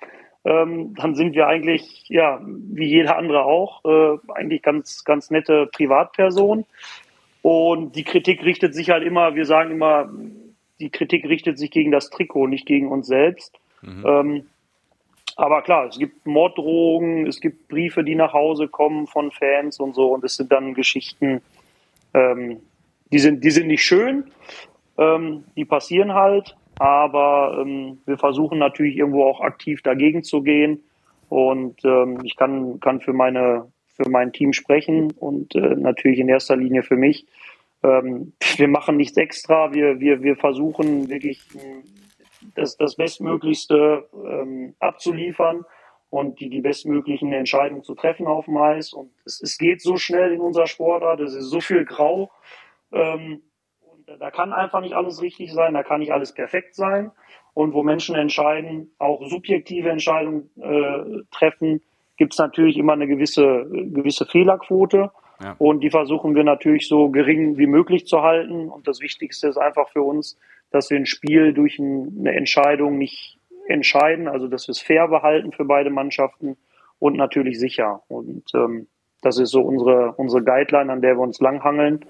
[0.45, 5.67] ähm, dann sind wir eigentlich, ja, wie jeder andere auch, äh, eigentlich ganz, ganz nette
[5.67, 6.65] Privatpersonen.
[7.43, 10.11] Und die Kritik richtet sich halt immer, wir sagen immer,
[10.79, 13.59] die Kritik richtet sich gegen das Trikot, nicht gegen uns selbst.
[13.83, 14.05] Mhm.
[14.07, 14.47] Ähm,
[15.37, 19.95] aber klar, es gibt Morddrohungen, es gibt Briefe, die nach Hause kommen von Fans und
[19.95, 21.41] so, und es sind dann Geschichten,
[22.13, 22.61] ähm,
[23.13, 24.31] die sind, die sind nicht schön,
[24.99, 30.83] ähm, die passieren halt, aber ähm, wir versuchen natürlich irgendwo auch aktiv dagegen zu gehen.
[31.29, 33.71] Und ähm, ich kann, kann für, meine,
[34.03, 37.27] für mein Team sprechen und äh, natürlich in erster Linie für mich.
[37.83, 41.43] Ähm, wir machen nichts extra, wir, wir, wir versuchen wirklich
[42.55, 45.65] das, das Bestmöglichste ähm, abzuliefern
[46.09, 48.93] und die, die bestmöglichen Entscheidungen zu treffen auf dem Eis.
[48.93, 52.31] Und es, es geht so schnell in unserer Sportart, es ist so viel Grau.
[52.93, 53.43] Ähm,
[54.19, 57.13] da kann einfach nicht alles richtig sein, da kann nicht alles perfekt sein.
[57.55, 61.81] Und wo Menschen entscheiden, auch subjektive Entscheidungen äh, treffen,
[62.21, 65.11] gibt es natürlich immer eine gewisse, gewisse Fehlerquote.
[65.43, 65.57] Ja.
[65.57, 68.69] Und die versuchen wir natürlich so gering wie möglich zu halten.
[68.69, 70.39] Und das Wichtigste ist einfach für uns,
[70.71, 73.39] dass wir ein Spiel durch eine Entscheidung nicht
[73.69, 76.59] entscheiden, also dass wir es fair behalten für beide Mannschaften
[76.99, 78.03] und natürlich sicher.
[78.09, 78.87] Und ähm,
[79.23, 82.05] das ist so unsere, unsere Guideline, an der wir uns langhangeln.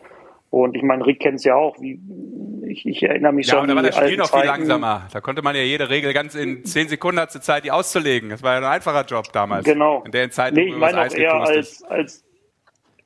[0.51, 1.81] Und ich meine, Rick kennt es ja auch.
[1.81, 2.01] Wie,
[2.66, 4.47] ich, ich erinnere mich ja, so an Ja, aber da war das Spiel noch viel
[4.47, 5.09] langsamer.
[5.12, 8.31] Da konnte man ja jede Regel ganz in zehn Sekunden zur Zeit, die auszulegen.
[8.31, 9.64] Das war ja ein einfacher Job damals.
[9.64, 10.02] Genau.
[10.05, 12.24] In der Zeit, nee, ich meine auch eher als, als,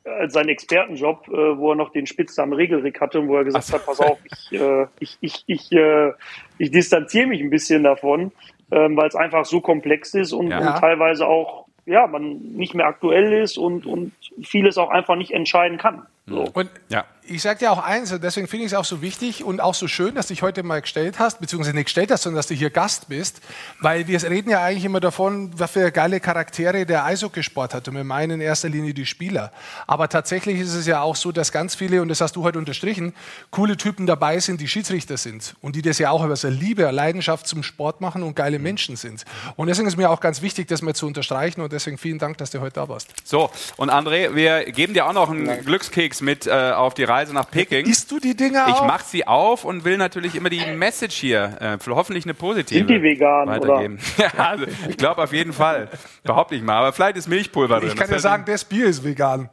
[0.04, 3.66] als sein Expertenjob, äh, wo er noch den spitzsamen Regelrick hatte und wo er gesagt
[3.66, 3.74] so.
[3.74, 6.12] hat, pass auf, ich, äh, ich, ich, ich, äh,
[6.56, 8.32] ich distanziere mich ein bisschen davon,
[8.70, 10.60] ähm, weil es einfach so komplex ist und, ja.
[10.60, 14.12] und teilweise auch ja, man nicht mehr aktuell ist und, und
[14.42, 16.06] vieles auch einfach nicht entscheiden kann.
[16.26, 16.50] So.
[16.52, 19.44] Und ja ich sage dir auch eins, und deswegen finde ich es auch so wichtig
[19.44, 22.22] und auch so schön, dass du dich heute mal gestellt hast, beziehungsweise nicht gestellt hast,
[22.22, 23.40] sondern dass du hier Gast bist,
[23.80, 27.94] weil wir reden ja eigentlich immer davon, was für geile Charaktere der Eishockeysport hat und
[27.94, 29.52] wir meinen in erster Linie die Spieler.
[29.86, 32.58] Aber tatsächlich ist es ja auch so, dass ganz viele, und das hast du heute
[32.58, 33.14] unterstrichen,
[33.50, 36.90] coole Typen dabei sind, die Schiedsrichter sind und die das ja auch über seine Liebe,
[36.90, 39.24] Leidenschaft zum Sport machen und geile Menschen sind.
[39.56, 42.36] Und deswegen ist mir auch ganz wichtig, das mal zu unterstreichen und deswegen vielen Dank,
[42.36, 43.14] dass du heute da warst.
[43.24, 47.04] So, und André, wir geben dir auch noch einen Glückskeks Goldikes mit äh, auf die
[47.04, 47.86] Reise nach Peking.
[47.86, 51.56] Isst du die Dinger Ich mache sie auf und will natürlich immer die Message hier,
[51.60, 53.98] äh, für hoffentlich eine positive, Sind die vegan, weitergeben.
[54.16, 55.88] ja, also, ich glaube auf jeden Fall.
[56.22, 56.76] Behaupte ich mal.
[56.78, 57.90] Aber vielleicht ist Milchpulver drin.
[57.90, 59.48] Ich kann dir sagen, das Bier ist vegan.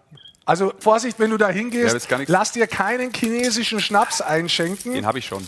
[0.45, 4.93] Also Vorsicht, wenn du da Ja, hingehst, nichts- lass dir keinen chinesischen Schnaps einschenken.
[4.93, 5.47] Den habe ich schon.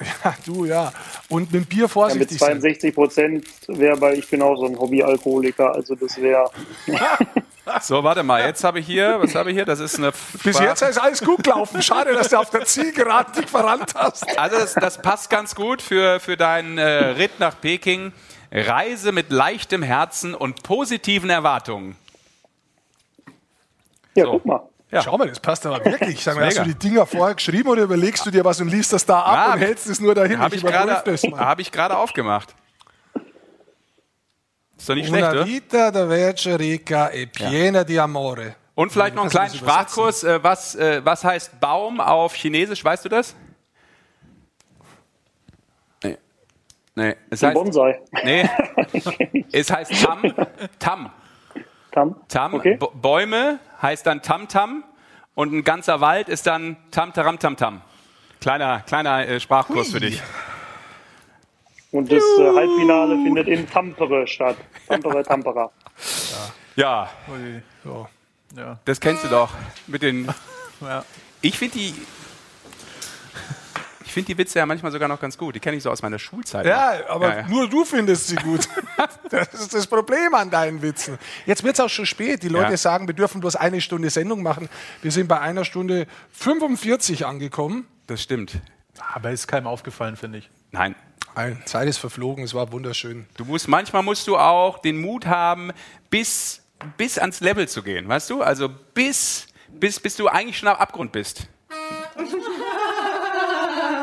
[0.24, 0.92] Ja, du ja.
[1.28, 2.60] Und mit Bier Ja, mit vorsichtig sein.
[2.60, 6.48] 62 Prozent wäre bei, ich bin auch so ein Hobbyalkoholiker, also das wäre.
[7.80, 8.42] So, warte mal.
[8.44, 9.64] Jetzt habe ich hier, was habe ich hier?
[9.64, 10.12] Das ist eine.
[10.42, 11.82] Bis Sprache- jetzt ist alles gut gelaufen.
[11.82, 14.38] Schade, dass du auf der Zielgeraden dich verrannt hast.
[14.38, 18.12] Also das, das passt ganz gut für, für deinen äh, Ritt nach Peking.
[18.50, 21.96] Reise mit leichtem Herzen und positiven Erwartungen.
[24.14, 24.30] Ja, So.
[24.32, 24.60] guck mal.
[24.90, 25.02] Ja.
[25.02, 26.24] Schau mal, das passt aber wirklich.
[26.24, 28.90] Sag mal, hast du die Dinger vorher geschrieben oder überlegst du dir was und liest
[28.94, 30.38] das da ab Ja, und hältst es nur dahin?
[30.38, 31.38] Habe ich überprüf gerade das mal.
[31.40, 32.54] hab ich gerade aufgemacht.
[34.78, 35.46] Ist doch nicht schlecht, Una oder?
[35.46, 38.54] vita da verce rica e piena di amore.
[38.76, 40.22] Und vielleicht noch einen kleinen Sprachkurs.
[40.22, 42.84] Äh, was, äh, was heißt Baum auf Chinesisch?
[42.84, 43.34] Weißt du das?
[46.04, 46.16] Nee.
[46.94, 47.16] Nee.
[47.28, 48.00] Es heißt, Bonsai.
[48.22, 48.48] nee.
[49.52, 50.22] es heißt Tam.
[50.78, 51.10] Tam.
[51.90, 52.16] Tam.
[52.28, 52.54] Tam.
[52.54, 52.78] Okay.
[52.94, 54.84] Bäume heißt dann Tam Tam.
[55.34, 57.82] Und ein ganzer Wald ist dann Tam Taram Tam Tam.
[58.40, 60.22] Kleiner, kleiner äh, Sprachkurs für dich.
[61.90, 64.56] Und das äh, Halbfinale findet in Tampere statt.
[64.86, 65.70] Tampere, Tampere.
[66.76, 67.08] Ja,
[67.84, 68.08] So.
[68.56, 68.78] Ja.
[68.84, 69.50] das kennst du doch.
[69.86, 70.28] Mit den.
[70.80, 71.04] Ja.
[71.40, 71.92] Ich finde die.
[74.04, 75.56] Ich finde die Witze ja manchmal sogar noch ganz gut.
[75.56, 76.64] Die kenne ich so aus meiner Schulzeit.
[76.64, 77.10] Ja, noch.
[77.10, 77.48] aber Ja, ja.
[77.48, 78.68] nur du findest sie gut.
[79.30, 81.18] das ist das Problem an deinen Witzen.
[81.46, 82.44] Jetzt wird es auch schon spät.
[82.44, 82.76] Die Leute Ja.
[82.76, 84.68] sagen, wir dürfen bloß eine Stunde Sendung machen.
[85.02, 87.88] Wir sind bei einer Stunde 45 angekommen.
[88.06, 88.58] Das stimmt.
[89.14, 90.50] Aber ist keinem aufgefallen, finde ich.
[90.70, 90.94] Nein.
[91.34, 93.26] Nein, Zeit ist verflogen, es war wunderschön.
[93.36, 95.70] Du musst, manchmal musst du auch den Mut haben,
[96.10, 96.62] bis,
[96.96, 98.42] bis ans Level zu gehen, weißt du?
[98.42, 101.48] Also bis, bis, bis du eigentlich schon am Abgrund bist.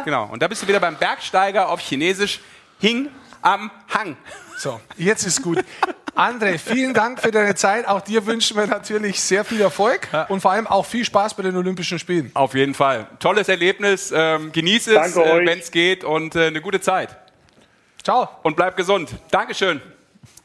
[0.06, 0.30] Genau.
[0.32, 2.40] Und da bist du wieder beim Bergsteiger auf Chinesisch
[2.80, 3.10] Hing
[3.42, 4.16] am Hang.
[4.58, 5.64] So, jetzt ist gut.
[6.16, 7.88] André, vielen Dank für deine Zeit.
[7.88, 11.44] Auch dir wünschen wir natürlich sehr viel Erfolg und vor allem auch viel Spaß bei
[11.44, 12.32] den Olympischen Spielen.
[12.34, 13.08] Auf jeden Fall.
[13.20, 14.14] Tolles Erlebnis.
[14.16, 17.18] Ähm, genieß es, äh, wenn es geht und äh, eine gute Zeit.
[18.02, 18.30] Ciao.
[18.44, 19.14] Und bleib gesund.
[19.30, 19.82] Dankeschön.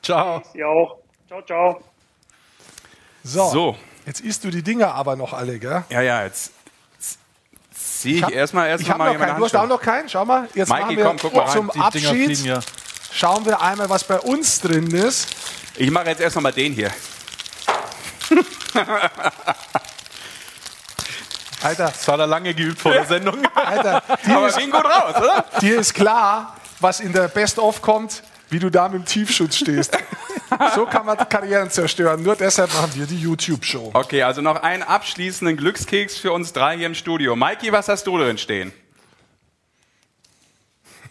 [0.02, 0.42] Ciao.
[0.54, 0.96] Ihr auch.
[1.28, 1.80] Ciao, ciao.
[3.22, 3.76] So, So.
[4.06, 5.84] jetzt isst du die Dinger aber noch alle, gell?
[5.90, 6.52] Ja, ja, jetzt
[7.72, 9.36] ziehe ich hab- erstmal erst Ich habe mal noch keinen.
[9.38, 10.08] Du hast auch noch keinen.
[10.08, 10.48] Schau mal.
[10.54, 11.52] Jetzt Mikey, machen wir komm, guck mal rein.
[11.52, 12.46] zum Die Dinger fliegen Abschied.
[12.46, 12.60] ja.
[13.12, 15.28] Schauen wir einmal, was bei uns drin ist.
[15.76, 16.90] Ich mache jetzt erst noch mal den hier.
[21.62, 23.44] Alter, Das hat er lange geübt vor der Sendung.
[23.54, 25.44] Alter, dir Aber ist, ging gut raus, oder?
[25.60, 29.96] dir ist klar, was in der Best-of kommt, wie du da mit dem Tiefschutz stehst.
[30.74, 32.22] so kann man Karrieren zerstören.
[32.22, 33.90] Nur deshalb machen wir die YouTube-Show.
[33.92, 37.36] Okay, also noch einen abschließenden Glückskeks für uns drei hier im Studio.
[37.36, 38.72] Mikey, was hast du drin stehen?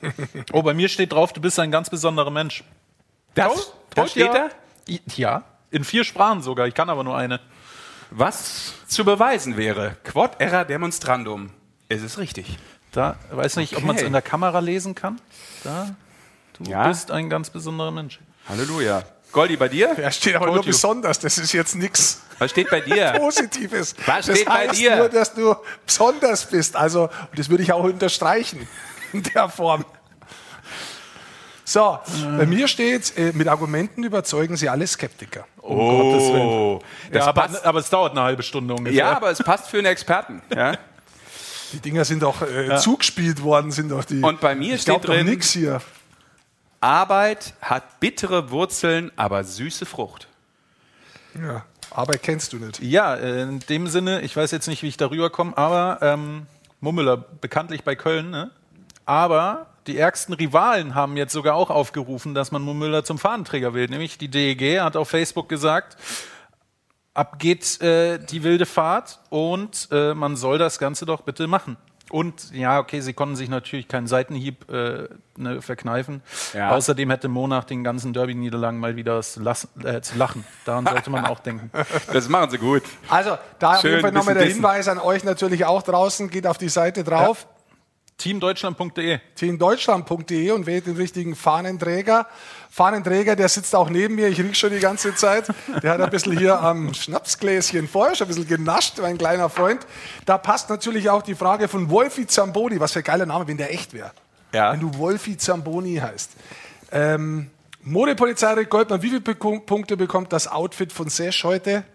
[0.53, 2.63] Oh, bei mir steht drauf, du bist ein ganz besonderer Mensch.
[3.35, 4.49] Das, das steht da?
[4.87, 5.43] I- Ja.
[5.71, 6.65] In vier Sprachen sogar.
[6.67, 7.39] Ich kann aber nur eine.
[8.11, 9.95] Was zu beweisen wäre.
[10.03, 11.51] Quod era demonstrandum.
[11.89, 12.57] Es ist richtig.
[12.91, 14.07] Da weiß nicht, ob man es Okay.
[14.07, 15.21] in der Kamera lesen kann.
[15.63, 15.95] Da.
[16.53, 16.87] Du Ja.
[16.87, 18.19] bist ein ganz besonderer Mensch.
[18.47, 19.03] Halleluja.
[19.31, 19.95] Goldi, bei dir?
[19.99, 20.71] Ja, steht aber nur Told you.
[20.71, 21.19] besonders.
[21.19, 23.11] Das ist jetzt nichts Was steht bei dir?
[23.19, 23.93] Positives.
[24.07, 24.95] Was das steht bei heißt dir?
[24.95, 25.55] nur, dass du
[25.85, 26.75] besonders bist.
[26.75, 28.67] Also, und das würde ich auch unterstreichen
[29.13, 29.85] in der Form.
[31.63, 31.99] So,
[32.37, 35.45] bei mir steht, äh, mit Argumenten überzeugen sie alle Skeptiker.
[35.61, 36.79] Oh,
[37.11, 38.97] das Ja, aber, aber es dauert eine halbe Stunde ungefähr.
[38.97, 40.41] Ja, aber es passt für einen Experten.
[40.55, 40.73] Ja?
[41.73, 44.21] Die Dinger sind doch äh, zugespielt worden, sind doch die.
[44.23, 45.79] Und bei mir ich steht doch drin- nix hier.
[46.81, 50.27] Arbeit hat bittere Wurzeln, aber süße Frucht.
[51.39, 52.79] Ja, Arbeit kennst du nicht.
[52.81, 56.47] Ja, äh, in dem Sinne, ich weiß jetzt nicht, wie ich darüber komme, aber ähm,
[56.79, 58.49] Mummeler, bekanntlich bei Köln, ne?
[59.09, 63.89] Aber die ärgsten Rivalen haben jetzt sogar auch aufgerufen, dass man Mummüller zum Fahnenträger wählt.
[63.89, 65.97] Nämlich die DEG hat auf Facebook gesagt,
[67.15, 71.75] ab geht äh, die wilde Fahrt und äh, man soll das Ganze doch bitte machen.
[72.11, 75.07] Und ja, okay, sie konnten sich natürlich keinen Seitenhieb äh,
[75.37, 76.21] ne, verkneifen.
[76.53, 76.69] Ja.
[76.69, 80.45] Außerdem hätte Mo nach den ganzen Derby-Niederlagen mal wieder was lassen, äh, zu lachen.
[80.65, 81.71] Daran sollte man auch denken.
[82.13, 82.83] Das machen sie gut.
[83.09, 86.29] Also, da auf Schön, jeden Fall nochmal der Hinweis an euch natürlich auch draußen.
[86.29, 87.47] Geht auf die Seite drauf.
[88.19, 89.19] Teamdeutschland.de.
[89.35, 92.27] teamdeutschland.de und wählt den richtigen Fahnenträger.
[92.69, 95.47] Fahnenträger, der sitzt auch neben mir, ich riech schon die ganze Zeit.
[95.81, 99.87] Der hat ein bisschen hier am Schnapsgläschen vorher schon ein bisschen genascht, mein kleiner Freund.
[100.25, 102.79] Da passt natürlich auch die Frage von Wolfi Zamboni.
[102.79, 104.11] Was für ein geiler Name, wenn der echt wäre.
[104.53, 104.73] Ja.
[104.73, 106.31] Wenn du Wolfi Zamboni heißt.
[106.91, 107.49] Ähm,
[107.81, 111.85] Modepolizei Rick Goldmann, wie viele Punkte bekommt das Outfit von Sesh heute?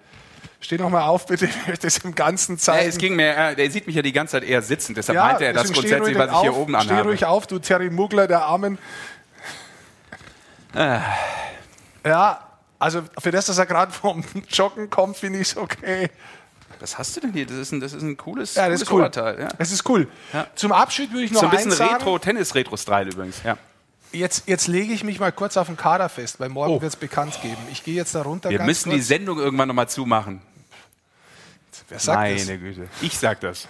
[0.64, 1.44] Steh noch mal auf, bitte.
[1.44, 2.84] Ich möchte es im Ganzen zeigen.
[2.84, 5.14] Ja, es ging mir, äh, der sieht mich ja die ganze Zeit eher sitzend, deshalb
[5.16, 7.08] Ja, meinte er das steh grundsätzlich, was ich hier auf, oben Steh anhabe.
[7.10, 8.78] ruhig auf, du Terry Muggler, der Armen.
[10.74, 11.00] Ah.
[12.04, 12.40] Ja,
[12.78, 16.10] also für das, dass er gerade vom Joggen kommt, finde ich es okay.
[16.80, 17.46] Was hast du denn hier?
[17.46, 19.00] Das ist ein, das ist ein cooles, Ja, das cooles cool.
[19.02, 19.40] Oberteil.
[19.40, 19.48] Ja.
[19.58, 20.08] Das ist cool.
[20.32, 20.46] Ja.
[20.54, 21.94] Zum Abschied würde ich noch So ein bisschen eins sagen.
[21.94, 23.42] Retro, Tennis-Retro-Style übrigens.
[23.44, 23.56] Ja.
[24.12, 26.96] Jetzt, jetzt lege ich mich mal kurz auf den Kader fest, weil morgen wird es
[26.96, 27.56] bekannt geben.
[27.72, 28.52] Ich gehe jetzt da runter Oh.
[28.52, 28.96] Wir müssen kurz.
[28.96, 30.40] die Sendung irgendwann nochmal zumachen.
[31.88, 32.46] Wer sagt Meine das?
[32.46, 32.88] Güte.
[33.00, 33.68] Ich sag das.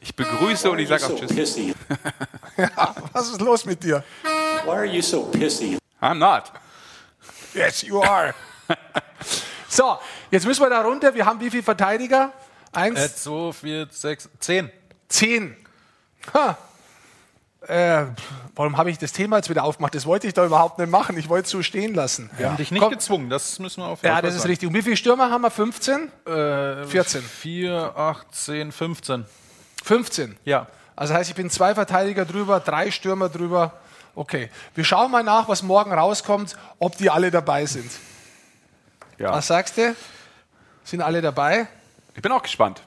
[0.00, 1.56] Ich begrüße und ich sage auch Tschüss.
[2.56, 4.04] ja, was ist los mit dir?
[4.64, 5.76] Why are you so pissy?
[6.00, 6.52] I'm not.
[7.52, 8.32] Yes, you are.
[9.68, 9.98] so,
[10.30, 11.12] jetzt müssen wir da runter.
[11.14, 12.32] Wir haben wie viele Verteidiger?
[12.72, 14.70] Eins, Äh, zwei, vier, sechs, zehn.
[15.08, 15.56] zehn.
[16.32, 16.56] Ha.
[17.66, 18.04] Äh,
[18.54, 19.94] warum habe ich das Thema jetzt wieder aufgemacht?
[19.94, 21.18] Das wollte ich doch überhaupt nicht machen.
[21.18, 22.30] Ich wollte es so stehen lassen.
[22.36, 22.92] Wir haben dich nicht Komm.
[22.92, 24.50] gezwungen, das müssen wir auf jeden Ja, Fall das ist sagen.
[24.50, 24.68] richtig.
[24.68, 25.50] Und wie viele Stürmer haben wir?
[25.50, 26.10] 15?
[26.26, 27.20] Äh, 14.
[27.22, 29.26] 4, 8, 10, 15.
[29.82, 30.36] 15.
[30.44, 30.68] Ja.
[30.94, 33.72] Also heißt, ich bin zwei Verteidiger drüber, drei Stürmer drüber.
[34.14, 34.50] Okay.
[34.74, 37.90] Wir schauen mal nach, was morgen rauskommt, ob die alle dabei sind.
[39.18, 39.32] Ja.
[39.32, 39.94] Was sagst du?
[40.84, 41.66] Sind alle dabei?
[42.14, 42.82] Ich bin auch gespannt.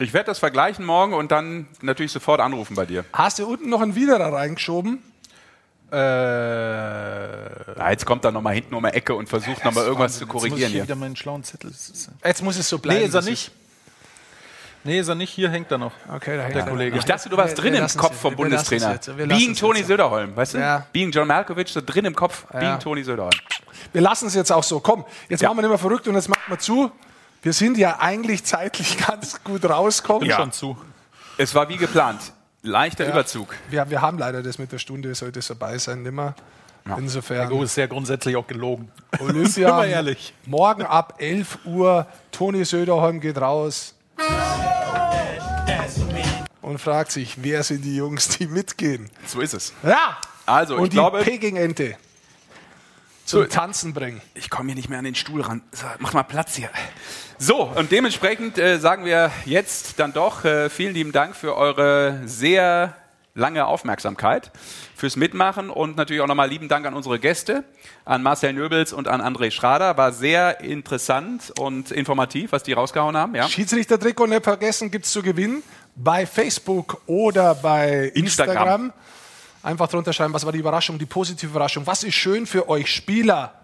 [0.00, 3.04] Ich werde das vergleichen morgen und dann natürlich sofort anrufen bei dir.
[3.12, 5.02] Hast du unten noch einen Widerer reingeschoben?
[5.90, 10.24] Äh, Ja, jetzt kommt er nochmal hinten um die Ecke und versucht nochmal irgendwas zu
[10.24, 10.84] Jetzt muss ich korrigieren hier hier.
[10.84, 11.72] wieder meinen schlauen Zettel.
[12.24, 13.00] Jetzt muss es so bleiben.
[13.00, 13.50] Nee, ist er nicht.
[14.84, 15.30] Nee, ist er nicht.
[15.30, 15.90] Hier hängt er noch.
[16.14, 16.68] Okay, da hängt Der er.
[16.70, 16.96] Kollege.
[16.96, 18.98] Ich dachte, du warst Wir- drin wir im Kopf vom Wir Bundestrainer.
[19.26, 19.88] Being Toni jetzt.
[19.88, 20.58] Söderholm, weißt du?
[20.58, 20.86] Ja.
[20.92, 22.46] Being John Malkovich, so drin im Kopf.
[22.52, 23.34] Being Toni Söderholm.
[23.92, 24.78] Wir lassen es jetzt auch so.
[24.78, 25.48] Komm, jetzt Ja.
[25.48, 26.92] machen wir nicht mehr verrückt und jetzt machen wir zu.
[27.42, 30.28] Wir sind ja eigentlich zeitlich ganz gut rausgekommen.
[30.28, 30.76] Bin schon zu.
[31.36, 32.20] Es war wie geplant.
[32.62, 33.10] Leichter Ja.
[33.12, 33.54] Überzug.
[33.70, 36.34] Wir, wir haben leider das mit der Stunde, sollte es dabei sein, nimmer.
[36.96, 37.52] Insofern.
[37.52, 38.90] Oh, ist ja grundsätzlich auch gelogen.
[39.20, 39.84] Olympia.
[39.84, 40.32] Ehrlich.
[40.46, 42.06] Morgen ab 11 Uhr.
[42.32, 43.94] Toni Söderholm geht raus.
[46.62, 49.10] Und fragt sich, wer sind die Jungs, die mitgehen?
[49.26, 49.72] So ist es.
[49.82, 50.18] Ja!
[50.46, 51.96] Also, Und ich die glaube, Peking-Ente
[53.28, 54.20] zum Tanzen bringen.
[54.34, 55.62] ich komme hier nicht mehr an den Stuhl ran.
[55.72, 56.70] So, mach mal Platz hier.
[57.38, 62.22] So, und dementsprechend äh, sagen wir jetzt dann doch äh, vielen lieben Dank für eure
[62.24, 62.96] sehr
[63.34, 64.50] lange Aufmerksamkeit,
[64.96, 67.64] fürs Mitmachen und natürlich auch nochmal lieben Dank an unsere Gäste,
[68.04, 69.96] an Marcel Nöbels und an André Schrader.
[69.96, 73.34] War sehr interessant und informativ, was die rausgehauen haben.
[73.34, 73.48] Ja?
[73.48, 75.62] Schiedsrichter-Trikot nicht vergessen, gibt es zu gewinnen
[75.94, 78.22] bei Facebook oder bei Instagram.
[78.22, 78.92] Instagram.
[79.62, 81.86] Einfach drunter schreiben, was war die Überraschung, die positive Überraschung.
[81.86, 83.54] Was ist schön für euch Spieler,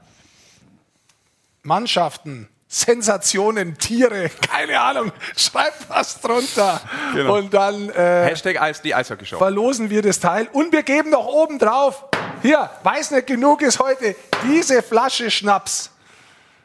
[1.62, 5.12] Mannschaften, Sensationen, Tiere, keine Ahnung.
[5.36, 6.80] Schreibt was drunter.
[7.14, 7.36] Genau.
[7.36, 9.38] Und dann äh, Hashtag Eis, die Eishockey-Show.
[9.38, 10.48] verlosen wir das Teil.
[10.52, 12.04] Und wir geben noch oben drauf,
[12.42, 15.90] hier, weiß nicht genug ist heute, diese Flasche Schnaps.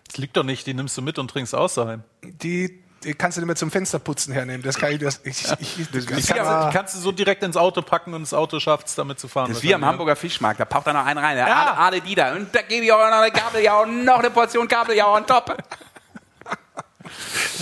[0.08, 2.02] Das liegt doch nicht, die nimmst du mit und trinkst außerhalb.
[2.24, 2.84] Die
[3.18, 4.62] kannst du nicht mehr zum Fensterputzen hernehmen.
[4.62, 7.44] Das kann ich, das, ich, ich, das, Die kannst, du, die kannst du so direkt
[7.44, 9.48] ins Auto packen und das Auto schafft es, damit zu fahren.
[9.50, 11.46] Das ist wie am Hamburger Fischmarkt, da paucht da noch einen rein, Ja.
[11.46, 12.34] Ade, Ade Dieter.
[12.34, 15.58] Und da gebe ich auch noch eine Kabeljau und noch eine Portion Kabeljau on top.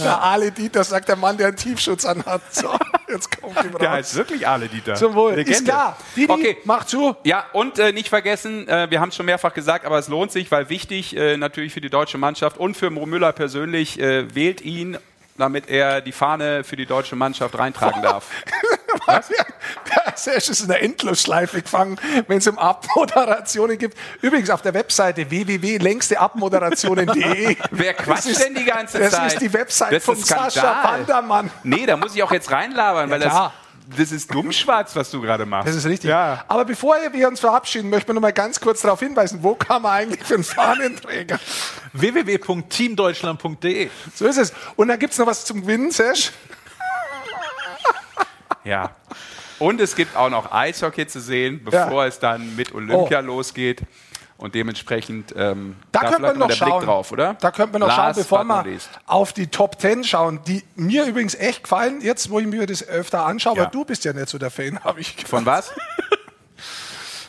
[0.04, 2.42] Der Ale Dieter sagt der Mann, der einen Tiefschutz anhat.
[2.54, 2.70] So,
[3.08, 3.98] jetzt kommt ihm Der raus.
[3.98, 4.96] heißt wirklich Ale Dieter.
[4.96, 5.34] Zum Wohl.
[5.36, 5.52] Legende.
[5.58, 5.98] Ist klar.
[6.16, 6.58] Didi, Okay.
[6.66, 7.16] mach zu.
[7.24, 10.32] Ja, und äh, nicht vergessen, äh, wir haben es schon mehrfach gesagt, aber es lohnt
[10.32, 14.34] sich, weil wichtig äh, natürlich für die deutsche Mannschaft und für Mo Müller persönlich, äh,
[14.36, 14.98] wählt ihn,
[15.38, 18.26] damit er die Fahne für die deutsche Mannschaft reintragen darf.
[20.26, 21.98] Der ist in der Endlosschleife gefangen,
[22.28, 23.98] wenn es um Abmoderationen gibt.
[24.22, 27.56] Übrigens auf der Webseite www.längsteabmoderationen.de.
[27.72, 29.34] Wer quatscht Das ist- denn die ganze das Zeit?
[29.34, 30.82] ist die Website Das ist von Sascha.
[30.84, 31.50] Bandermann.
[31.64, 33.54] Nee, da muss ich auch jetzt reinlabern, weil das, klar.
[33.54, 33.67] das
[33.98, 35.68] ist dummschwarz, was du gerade machst.
[35.70, 36.10] Das ist richtig.
[36.10, 36.44] Ja.
[36.48, 39.82] Aber bevor wir uns verabschieden, möchten wir noch mal ganz kurz darauf hinweisen, wo kann
[39.82, 41.40] man eigentlich für einen Fahnenträger?
[41.94, 44.54] www.teamdeutschland.de So ist es.
[44.76, 46.32] Und dann gibt es noch was zum Gewinnen, Sesh.
[48.64, 48.92] Ja.
[49.60, 52.08] Und es gibt auch noch Eishockey zu sehen, bevor Ja.
[52.08, 53.24] es dann mit Olympia Oh.
[53.24, 53.82] losgeht.
[54.38, 56.72] Und dementsprechend ähm, Da da könnte man noch der schauen.
[56.78, 57.34] Blick drauf, oder?
[57.42, 58.78] Da könnte man noch Last schauen, bevor wir
[59.08, 62.88] auf die Top 10 schauen, die mir übrigens echt gefallen, jetzt wo ich mir das
[62.88, 63.64] öfter anschaue, Ja.
[63.64, 65.72] aber du bist ja nicht so der Fan, habe ich Von was?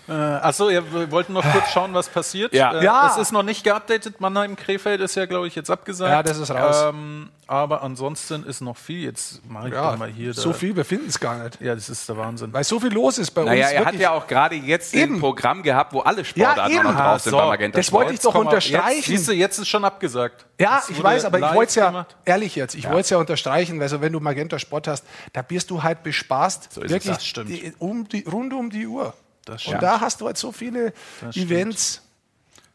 [0.09, 2.55] Äh, achso, wir wollten noch kurz schauen, was passiert.
[2.55, 2.73] Ja.
[2.81, 3.11] Äh, Ja.
[3.11, 4.21] Es ist noch nicht geupdatet.
[4.21, 6.11] Mannheim-Krefeld ist ja, glaube ich, jetzt abgesagt.
[6.11, 6.85] Ja, das ist raus.
[6.89, 9.03] Ähm, aber ansonsten ist noch viel.
[9.05, 10.33] Jetzt mache ich Ja, mal hier.
[10.35, 11.61] so da- viel, wir finden es gar nicht.
[11.61, 12.53] Ja, das ist der Wahnsinn.
[12.53, 13.73] Weil so viel los ist bei Naja, uns.
[13.73, 14.01] er hat wirklich.
[14.03, 15.15] ja auch gerade jetzt Eben.
[15.17, 18.13] ein Programm gehabt, wo alle Ja, Sportarten noch drauf sind So, beim Magenta das wollte
[18.15, 18.97] ich doch unterstreichen.
[18.97, 20.47] Jetzt, siehst du, jetzt ist schon abgesagt.
[20.61, 22.17] Ja, ich weiß, aber ich wollte es ja, gemacht.
[22.25, 25.71] ehrlich jetzt, ich wollte es ja unterstreichen, also wenn du Magenta Sport hast, da bist
[25.71, 26.93] du halt bespaßt, So ist es.
[26.93, 27.49] wirklich Das stimmt.
[27.51, 29.15] Die, um die, rund um die Uhr.
[29.49, 29.83] Das Und stimmt.
[29.83, 32.03] da hast du halt so viele Das Events.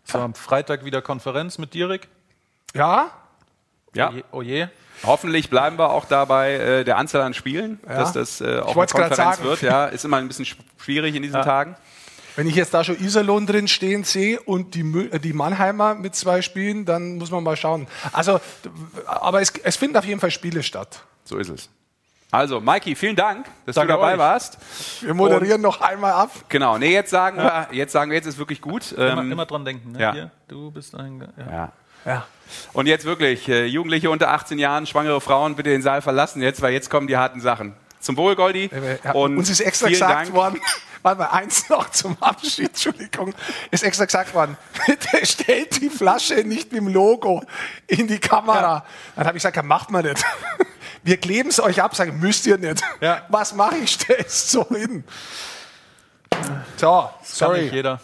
[0.06, 2.08] So, am Freitag wieder Konferenz mit Dirk.
[2.74, 3.12] Ja,
[3.94, 4.10] Ja.
[4.10, 4.24] Oje.
[4.32, 4.72] oje.
[5.04, 8.00] Hoffentlich bleiben wir auch dabei äh, der Anzahl an Spielen, Ja.
[8.00, 9.44] dass das äh, auch eine Konferenz sagen.
[9.44, 9.62] wird.
[9.62, 11.76] Ja, ist immer ein bisschen sch- schwierig in diesen Tagen.
[12.36, 14.82] Wenn ich jetzt da schon Iserlohn drin stehen sehe und die,
[15.12, 17.88] äh, die Mannheimer mit zwei Spielen, dann muss man mal schauen.
[18.12, 18.40] Also,
[19.06, 21.04] aber es, es finden auf jeden Fall Spiele statt.
[21.26, 21.70] So ist es.
[22.34, 24.18] Also, Maiki, vielen Dank, dass Danke du dabei euch.
[24.19, 24.57] warst.
[25.01, 26.31] Wir moderieren noch einmal ab.
[26.49, 28.91] Genau, nee, jetzt sagen wir, jetzt sagen wir, jetzt ist wirklich gut.
[28.91, 29.91] Immer, Ähm, immer dran denken.
[29.91, 29.99] Ne?
[30.01, 30.14] ja.
[30.14, 31.27] Hier, du bist ein.
[31.38, 31.51] Ja.
[31.51, 31.72] ja.
[32.05, 32.26] Ja.
[32.73, 36.61] Und jetzt wirklich, äh, Jugendliche unter 18 Jahren, schwangere Frauen, bitte den Saal verlassen jetzt,
[36.64, 37.76] weil jetzt kommen die harten Sachen.
[37.99, 38.69] Zum Wohl, Goldi.
[39.03, 40.34] Ja, Und uns ist extra gesagt Dank.
[40.34, 40.60] worden,
[41.03, 43.34] warte mal, eins noch zum Abschied, Entschuldigung,
[43.72, 44.57] ist extra gesagt worden,
[44.88, 47.43] bitte stellt die Flasche nicht mit dem Logo
[47.88, 48.84] in die Kamera.
[49.15, 50.26] Dann habe ich gesagt, ja, macht man nicht.
[51.04, 52.82] Wir kleben es euch ab, sagen, müsst ihr nicht.
[53.02, 53.24] Ja.
[53.30, 53.92] Was mache ich?
[53.92, 55.04] Stell es so hin.
[56.78, 57.62] So, Kann sorry.
[57.64, 58.00] nicht jeder.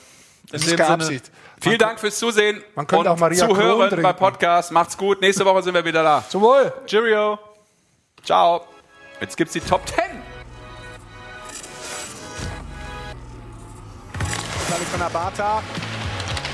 [0.51, 1.31] Das ist keine Absicht.
[1.61, 4.71] Vielen Dank fürs Zusehen Man könnte und auch Maria Zuhören beim Podcast.
[4.71, 5.21] Macht's gut.
[5.21, 6.23] Nächste Woche sind wir wieder da.
[6.27, 6.71] Zum Wohl.
[6.85, 7.37] Cheerio.
[8.23, 8.65] Ciao.
[9.19, 9.97] Jetzt gibt's die Top 10.
[14.69, 15.61] David von Abata.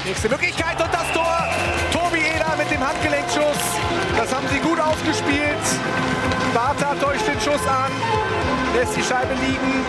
[0.05, 1.47] Nächste Möglichkeit und das Tor.
[1.91, 3.57] Tobi Eder mit dem Handgelenkschuss.
[4.17, 5.65] Das haben sie gut aufgespielt.
[6.53, 7.91] Bata täuscht den Schuss an.
[8.75, 9.85] Lässt die Scheibe liegen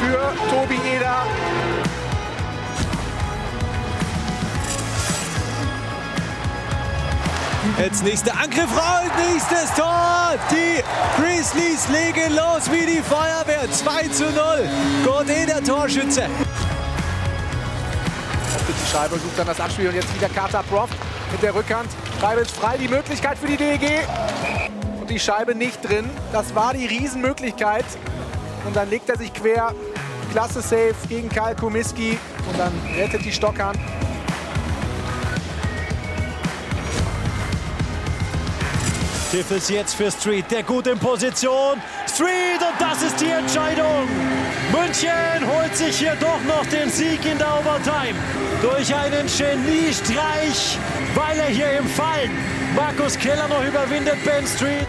[0.00, 1.24] für Tobi Eder.
[7.78, 10.34] Jetzt nächster Angriff raus, nächstes Tor.
[10.50, 10.82] Die
[11.20, 13.70] Grizzlies legen los wie die Feuerwehr.
[13.70, 14.68] 2 zu 0.
[15.04, 16.26] Gott der Torschütze.
[18.68, 20.94] Die Scheibe sucht dann das Abspiel und jetzt wieder Carter Proft
[21.32, 21.88] mit der Rückhand.
[22.20, 24.06] Scheibe ist frei, die Möglichkeit für die DEG.
[25.00, 26.04] Und die Scheibe nicht drin.
[26.32, 27.86] Das war die Riesenmöglichkeit.
[28.66, 29.74] Und dann legt er sich quer.
[30.30, 32.18] Klasse Safe gegen Karl Komiski.
[32.46, 33.78] Und dann rettet die Stockhand.
[39.30, 41.80] Tiff ist jetzt für Street, der gut in Position.
[42.06, 44.08] Street und das ist die Entscheidung.
[44.72, 48.18] München holt sich hier doch noch den Sieg in der Overtime.
[48.60, 50.76] Durch einen Geniestreich,
[51.14, 52.30] weil er hier im Fallen
[52.74, 54.86] Markus Keller noch überwindet Ben Street.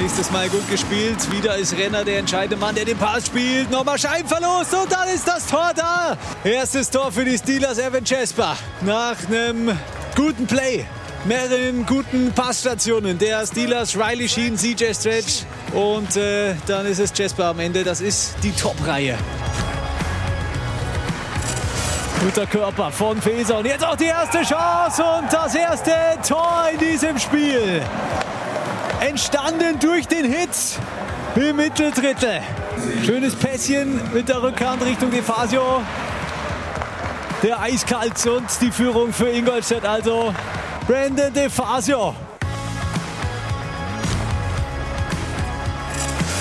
[0.00, 1.16] Nächstes Mal gut gespielt.
[1.32, 3.68] Wieder ist Renner der entscheidende Mann, der den Pass spielt.
[3.70, 6.16] Nochmal Scheinverlust und dann ist das Tor da.
[6.44, 8.56] Erstes Tor für die Steelers, Evan Jasper.
[8.82, 9.76] Nach einem
[10.14, 10.84] guten Play.
[11.24, 15.42] Mehreren guten Passstationen der Steelers, Riley Sheen, CJ Stretch
[15.74, 17.82] und äh, dann ist es Jasper am Ende.
[17.82, 19.18] Das ist die Top-Reihe.
[22.20, 25.92] Guter Körper von Feser und jetzt auch die erste Chance und das erste
[26.26, 27.80] Tor in diesem Spiel
[29.00, 30.50] entstanden durch den Hit
[31.36, 32.40] im Mitteldrittel.
[33.04, 35.82] Schönes Pässchen mit der Rückhand Richtung Defasio.
[37.44, 40.34] Der eiskalt und die Führung für Ingolstadt also.
[40.88, 42.16] Brandon Defasio.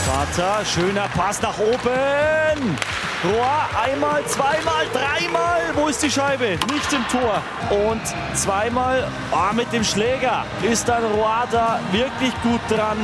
[0.06, 2.78] Vater, schöner Pass nach oben.
[3.24, 5.62] Rohr, einmal, zweimal, dreimal.
[5.74, 6.60] Wo ist die Scheibe?
[6.72, 7.42] Nicht im Tor.
[7.72, 8.02] Und
[8.36, 12.98] zweimal ah, mit dem Schläger ist dann Rohr da wirklich gut dran.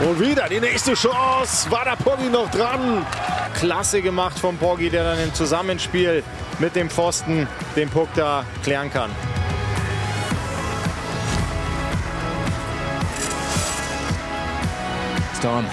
[0.00, 1.70] Und wieder die nächste Chance.
[1.70, 3.04] War der Poggi noch dran?
[3.58, 6.22] Klasse gemacht von Poggi, der dann im Zusammenspiel
[6.58, 7.46] mit dem Pfosten
[7.76, 9.10] den Puck da klären kann.
[15.38, 15.66] Storm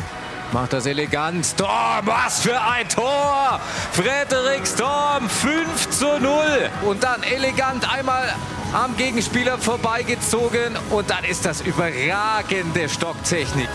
[0.52, 1.44] macht das elegant.
[1.44, 3.60] Storm, was für ein Tor!
[3.94, 6.70] Frederik Storm 5 zu 0.
[6.84, 8.32] Und dann elegant einmal
[8.74, 10.78] am Gegenspieler vorbeigezogen.
[10.92, 13.68] Und dann ist das überragende Stocktechnik.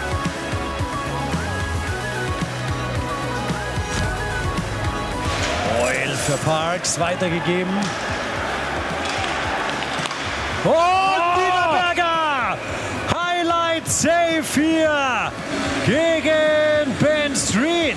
[5.82, 7.74] Oil für Parks weitergegeben.
[10.62, 12.56] Und Niederberger!
[13.12, 15.32] Highlight Save hier
[15.90, 17.96] gegen Ben Street.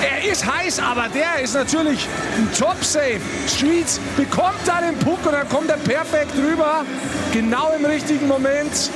[0.00, 2.06] Er ist heiß, aber der ist natürlich
[2.38, 3.20] ein Top-Safe.
[3.46, 6.86] Streets bekommt da den Puck und dann kommt er perfekt rüber.
[7.32, 8.90] Genau im richtigen Moment.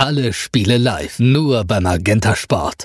[0.00, 2.84] Alle Spiele live, nur beim Magenta Sport.